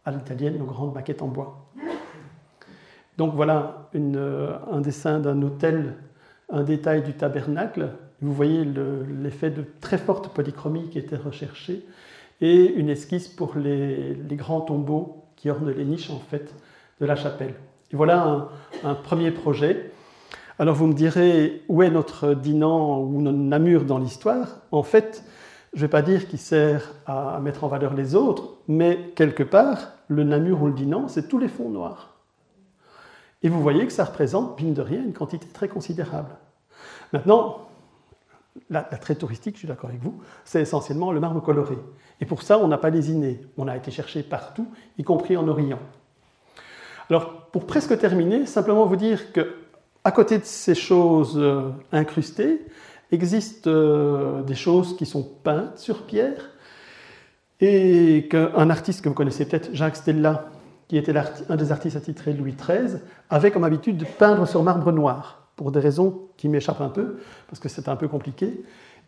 à 0.05 0.11
l'italienne, 0.11 0.57
nos 0.57 0.65
grandes 0.65 0.93
maquettes 0.93 1.21
en 1.21 1.27
bois. 1.27 1.69
Donc 3.17 3.33
voilà 3.33 3.89
euh, 3.95 4.57
un 4.71 4.79
dessin 4.79 5.19
d'un 5.19 5.41
hôtel, 5.41 5.97
un 6.49 6.63
détail 6.63 7.03
du 7.03 7.13
tabernacle. 7.13 7.89
Vous 8.21 8.33
voyez 8.33 8.63
l'effet 8.63 9.49
de 9.49 9.65
très 9.81 9.97
forte 9.97 10.33
polychromie 10.33 10.89
qui 10.89 10.99
était 10.99 11.17
recherché 11.17 11.85
et 12.41 12.73
une 12.73 12.89
esquisse 12.89 13.27
pour 13.27 13.55
les, 13.55 14.17
grands 14.31 14.61
tombeaux 14.61 15.23
qui 15.35 15.49
ornent 15.49 15.71
les 15.71 15.85
niches 15.85 16.09
en 16.09 16.19
fait 16.19 16.53
de 16.99 17.05
la 17.05 17.15
chapelle. 17.15 17.55
Et 17.91 17.95
voilà 17.95 18.49
un, 18.83 18.95
premier 18.95 19.31
projet. 19.31 19.91
Alors 20.59 20.75
vous 20.75 20.87
me 20.87 20.93
direz 20.93 21.63
où 21.67 21.83
est 21.83 21.89
notre 21.89 22.33
Dinan 22.33 23.01
ou 23.01 23.21
notre 23.21 23.37
Namur 23.37 23.85
dans 23.85 23.97
l'histoire? 23.97 24.59
En 24.71 24.83
fait, 24.83 25.23
je 25.73 25.79
ne 25.79 25.81
vais 25.81 25.91
pas 25.91 26.01
dire 26.01 26.27
qu'il 26.27 26.39
sert 26.39 26.93
à 27.05 27.39
mettre 27.41 27.63
en 27.63 27.67
valeur 27.67 27.93
les 27.93 28.15
autres, 28.15 28.55
mais 28.67 29.11
quelque 29.15 29.43
part, 29.43 29.91
le 30.07 30.23
Namur 30.23 30.63
ou 30.63 30.67
le 30.67 30.73
Dinan, 30.73 31.07
c'est 31.07 31.27
tous 31.27 31.37
les 31.37 31.49
fonds 31.49 31.69
noirs. 31.69 32.15
Et 33.43 33.49
vous 33.49 33.61
voyez 33.61 33.85
que 33.85 33.93
ça 33.93 34.05
représente, 34.05 34.59
mine 34.59 34.73
de 34.73 34.81
rien, 34.81 35.03
une 35.03 35.13
quantité 35.13 35.47
très 35.47 35.67
considérable. 35.67 36.31
Maintenant, 37.13 37.64
L'attrait 38.69 39.15
touristique, 39.15 39.55
je 39.55 39.59
suis 39.59 39.67
d'accord 39.67 39.89
avec 39.89 40.01
vous, 40.01 40.21
c'est 40.45 40.61
essentiellement 40.61 41.11
le 41.11 41.19
marbre 41.19 41.41
coloré. 41.41 41.77
Et 42.21 42.25
pour 42.25 42.41
ça, 42.41 42.57
on 42.57 42.67
n'a 42.67 42.77
pas 42.77 42.89
lésiné. 42.89 43.41
On 43.57 43.67
a 43.67 43.75
été 43.75 43.91
chercher 43.91 44.23
partout, 44.23 44.67
y 44.97 45.03
compris 45.03 45.35
en 45.35 45.47
Orient. 45.47 45.79
Alors, 47.09 47.47
pour 47.47 47.67
presque 47.67 47.97
terminer, 47.97 48.45
simplement 48.45 48.85
vous 48.85 48.95
dire 48.95 49.33
que, 49.33 49.55
à 50.03 50.11
côté 50.11 50.37
de 50.37 50.45
ces 50.45 50.73
choses 50.73 51.37
euh, 51.37 51.71
incrustées, 51.91 52.65
existent 53.11 53.69
euh, 53.69 54.41
des 54.41 54.55
choses 54.55 54.95
qui 54.95 55.05
sont 55.05 55.23
peintes 55.23 55.77
sur 55.77 56.03
pierre, 56.03 56.49
et 57.61 58.27
qu'un 58.29 58.69
artiste 58.69 59.01
que 59.01 59.09
vous 59.09 59.15
connaissez 59.15 59.47
peut-être, 59.47 59.69
Jacques 59.73 59.97
Stella, 59.97 60.49
qui 60.87 60.97
était 60.97 61.13
un 61.49 61.55
des 61.55 61.71
artistes 61.71 61.95
attitrés 61.95 62.33
Louis 62.33 62.53
XIII, 62.53 62.99
avait 63.29 63.51
comme 63.51 63.63
habitude 63.63 63.97
de 63.97 64.05
peindre 64.05 64.47
sur 64.47 64.63
marbre 64.63 64.91
noir 64.91 65.44
pour 65.55 65.71
des 65.71 65.79
raisons 65.79 66.21
qui 66.37 66.49
m'échappent 66.49 66.81
un 66.81 66.89
peu, 66.89 67.17
parce 67.47 67.59
que 67.59 67.69
c'est 67.69 67.87
un 67.87 67.95
peu 67.95 68.07
compliqué. 68.07 68.63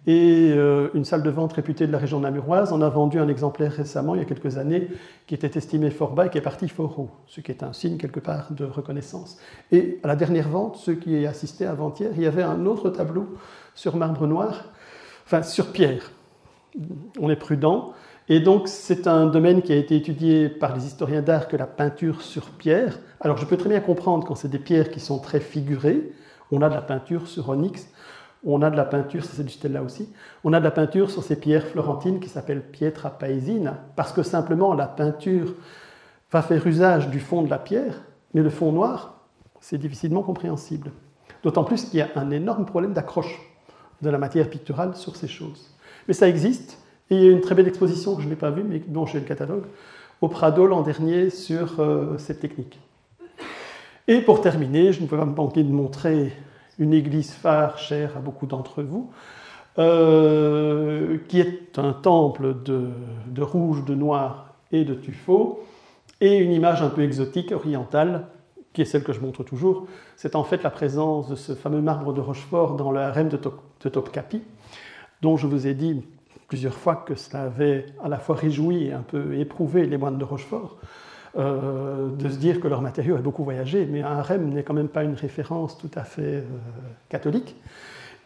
et 0.05 0.53
euh, 0.55 0.89
une 0.93 1.03
salle 1.03 1.23
de 1.23 1.29
vente 1.29 1.51
réputée 1.53 1.85
de 1.85 1.91
la 1.91 1.97
région 1.97 2.21
namuroise 2.21 2.71
en 2.71 2.81
a 2.81 2.87
vendu 2.87 3.19
un 3.19 3.27
exemplaire 3.27 3.73
récemment, 3.73 4.15
il 4.15 4.19
y 4.19 4.21
a 4.21 4.25
quelques 4.25 4.57
années, 4.57 4.87
qui 5.25 5.35
était 5.35 5.57
estimé 5.57 5.89
fort 5.89 6.13
bas 6.13 6.27
et 6.27 6.29
qui 6.29 6.37
est 6.37 6.41
parti 6.41 6.69
fort 6.69 6.97
haut, 6.99 7.09
ce 7.27 7.41
qui 7.41 7.51
est 7.51 7.63
un 7.63 7.73
signe 7.73 7.97
quelque 7.97 8.21
part 8.21 8.53
de 8.53 8.63
reconnaissance. 8.63 9.37
Et 9.71 9.99
à 10.03 10.07
la 10.07 10.15
dernière 10.15 10.47
vente, 10.47 10.77
ceux 10.77 10.95
qui 10.95 11.19
y 11.19 11.27
assistaient 11.27 11.65
avant-hier, 11.65 12.11
il 12.15 12.21
y 12.21 12.25
avait 12.25 12.43
un 12.43 12.65
autre 12.65 12.89
tableau 12.89 13.27
sur 13.75 13.97
marbre 13.97 14.27
noir, 14.27 14.71
enfin 15.25 15.43
sur 15.43 15.71
pierre. 15.71 16.11
On 17.19 17.29
est 17.29 17.35
prudent. 17.35 17.93
Et 18.29 18.41
donc 18.41 18.67
c'est 18.67 19.07
un 19.07 19.25
domaine 19.25 19.61
qui 19.61 19.71
a 19.71 19.77
été 19.77 19.95
étudié 19.95 20.49
par 20.49 20.75
les 20.75 20.85
historiens 20.85 21.21
d'art 21.21 21.47
que 21.47 21.55
la 21.55 21.65
peinture 21.65 22.21
sur 22.21 22.49
pierre. 22.51 22.99
Alors 23.21 23.37
je 23.37 23.45
peux 23.45 23.55
très 23.55 23.69
bien 23.69 23.79
comprendre 23.79 24.27
quand 24.27 24.35
c'est 24.35 24.49
des 24.49 24.59
pierres 24.59 24.91
qui 24.91 24.99
sont 24.99 25.19
très 25.19 25.39
figurées, 25.39 26.11
on 26.51 26.61
a 26.61 26.69
de 26.69 26.75
la 26.75 26.81
peinture 26.81 27.27
sur 27.27 27.49
onyx, 27.49 27.87
on 28.43 28.61
a 28.61 28.69
de 28.69 28.77
la 28.77 28.85
peinture, 28.85 29.25
c'est 29.25 29.43
du 29.43 29.51
stella 29.51 29.81
aussi, 29.81 30.09
on 30.43 30.53
a 30.53 30.59
de 30.59 30.63
la 30.63 30.71
peinture 30.71 31.09
sur 31.11 31.23
ces 31.23 31.39
pierres 31.39 31.67
florentines 31.67 32.19
qui 32.19 32.29
s'appellent 32.29 32.63
pietra 32.63 33.09
paesina, 33.09 33.77
parce 33.95 34.13
que 34.13 34.23
simplement 34.23 34.73
la 34.73 34.87
peinture 34.87 35.53
va 36.31 36.41
faire 36.41 36.65
usage 36.65 37.09
du 37.09 37.19
fond 37.19 37.41
de 37.41 37.49
la 37.49 37.59
pierre, 37.59 38.01
mais 38.33 38.41
le 38.41 38.49
fond 38.49 38.71
noir, 38.71 39.21
c'est 39.59 39.77
difficilement 39.77 40.21
compréhensible. 40.21 40.91
D'autant 41.43 41.63
plus 41.63 41.85
qu'il 41.85 41.99
y 41.99 42.01
a 42.01 42.09
un 42.15 42.31
énorme 42.31 42.65
problème 42.65 42.93
d'accroche 42.93 43.39
de 44.01 44.09
la 44.09 44.17
matière 44.17 44.49
picturale 44.49 44.95
sur 44.95 45.15
ces 45.15 45.27
choses. 45.27 45.73
Mais 46.07 46.13
ça 46.13 46.27
existe, 46.27 46.79
et 47.09 47.15
il 47.15 47.23
y 47.23 47.27
a 47.27 47.31
une 47.31 47.41
très 47.41 47.55
belle 47.55 47.67
exposition 47.67 48.15
que 48.15 48.21
je 48.21 48.27
n'ai 48.27 48.35
pas 48.35 48.51
vue, 48.51 48.63
mais 48.63 48.79
dont 48.79 49.05
j'ai 49.05 49.19
le 49.19 49.25
catalogue, 49.25 49.65
au 50.21 50.27
Prado 50.27 50.65
l'an 50.67 50.81
dernier 50.81 51.29
sur 51.29 51.79
euh, 51.79 52.17
cette 52.17 52.39
technique. 52.39 52.79
Et 54.09 54.21
pour 54.21 54.39
terminer, 54.39 54.93
je 54.93 55.01
ne 55.01 55.07
peux 55.07 55.17
pas 55.17 55.25
me 55.25 55.35
manquer 55.35 55.63
de 55.63 55.71
montrer 55.71 56.31
une 56.79 56.93
église 56.93 57.31
phare 57.31 57.77
chère 57.77 58.15
à 58.15 58.21
beaucoup 58.21 58.45
d'entre 58.45 58.81
vous, 58.81 59.11
euh, 59.79 61.17
qui 61.27 61.41
est 61.41 61.77
un 61.77 61.91
temple 61.91 62.55
de, 62.63 63.41
rouge, 63.41 63.83
de 63.83 63.95
noir 63.95 64.53
et 64.71 64.85
de 64.85 64.93
tuffeau, 64.93 65.59
et 66.21 66.37
une 66.37 66.53
image 66.53 66.81
un 66.81 66.89
peu 66.89 67.03
exotique, 67.03 67.51
orientale, 67.51 68.27
qui 68.71 68.81
est 68.81 68.85
celle 68.85 69.03
que 69.03 69.11
je 69.11 69.19
montre 69.19 69.43
toujours. 69.43 69.87
C'est 70.15 70.35
en 70.35 70.45
fait 70.45 70.63
la 70.63 70.69
présence 70.69 71.27
de 71.27 71.35
ce 71.35 71.53
fameux 71.53 71.81
marbre 71.81 72.13
de 72.13 72.21
Rochefort 72.21 72.77
dans 72.77 72.91
le 72.91 73.01
harem 73.01 73.27
de, 73.27 73.37
Topkapi, 73.89 74.41
dont 75.21 75.35
je 75.35 75.47
vous 75.47 75.67
ai 75.67 75.73
dit 75.73 76.01
plusieurs 76.47 76.75
fois 76.75 76.95
que 76.95 77.15
cela 77.15 77.43
avait 77.43 77.87
à 78.01 78.07
la 78.07 78.19
fois 78.19 78.37
réjoui 78.37 78.85
et 78.85 78.93
un 78.93 79.01
peu 79.01 79.37
éprouvé 79.37 79.85
les 79.85 79.97
moines 79.97 80.17
de 80.17 80.23
Rochefort. 80.23 80.77
Euh, 81.37 82.09
de 82.15 82.29
se 82.29 82.37
dire 82.37 82.59
que 82.59 82.67
leur 82.67 82.81
matériau 82.81 83.15
a 83.15 83.19
beaucoup 83.19 83.43
voyagé, 83.43 83.85
mais 83.85 84.01
un 84.01 84.17
harem 84.17 84.49
n'est 84.49 84.63
quand 84.63 84.73
même 84.73 84.87
pas 84.87 85.03
une 85.03 85.13
référence 85.13 85.77
tout 85.77 85.91
à 85.93 86.03
fait 86.03 86.37
euh, 86.37 86.43
catholique, 87.09 87.55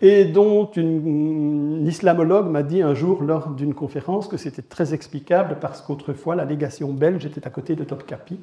et 0.02 0.24
dont 0.24 0.72
une, 0.78 1.86
islamologue 1.86 2.48
m'a 2.48 2.64
dit 2.64 2.82
un 2.82 2.94
jour 2.94 3.22
lors 3.22 3.50
d'une 3.50 3.74
conférence 3.74 4.30
que 4.30 4.38
c'était 4.38 4.62
très 4.62 4.94
explicable 4.94 5.58
parce 5.60 5.82
qu'autrefois 5.82 6.36
la 6.38 6.46
légation 6.46 6.94
belge 6.94 7.26
était 7.26 7.46
à 7.46 7.50
côté 7.50 7.76
de 7.76 7.84
Topkapi 7.84 8.40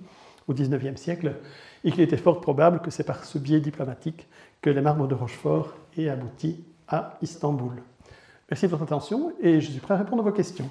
au 0.49 0.53
XIXe 0.53 1.01
siècle, 1.01 1.37
et 1.83 1.91
qu'il 1.91 2.03
était 2.03 2.19
fort 2.19 2.43
probable 2.43 2.81
que 2.81 2.91
c'est 2.91 3.05
par 3.05 3.25
ce 3.25 3.39
biais 3.39 3.61
diplomatique 3.61 4.29
que 4.61 4.69
les 4.69 4.83
marbres 4.83 5.09
de 5.09 5.15
Rochefort 5.15 5.73
aient 5.97 6.11
abouti 6.11 6.63
à 6.89 7.17
Istanbul. 7.23 7.73
Merci 8.51 8.67
de 8.67 8.71
votre 8.71 8.83
attention 8.83 9.33
et 9.41 9.63
je 9.63 9.71
suis 9.71 9.81
prêt 9.81 9.95
à 9.95 9.99
répondre 9.99 10.23
à 10.23 10.25
vos 10.27 10.33
questions. 10.33 10.71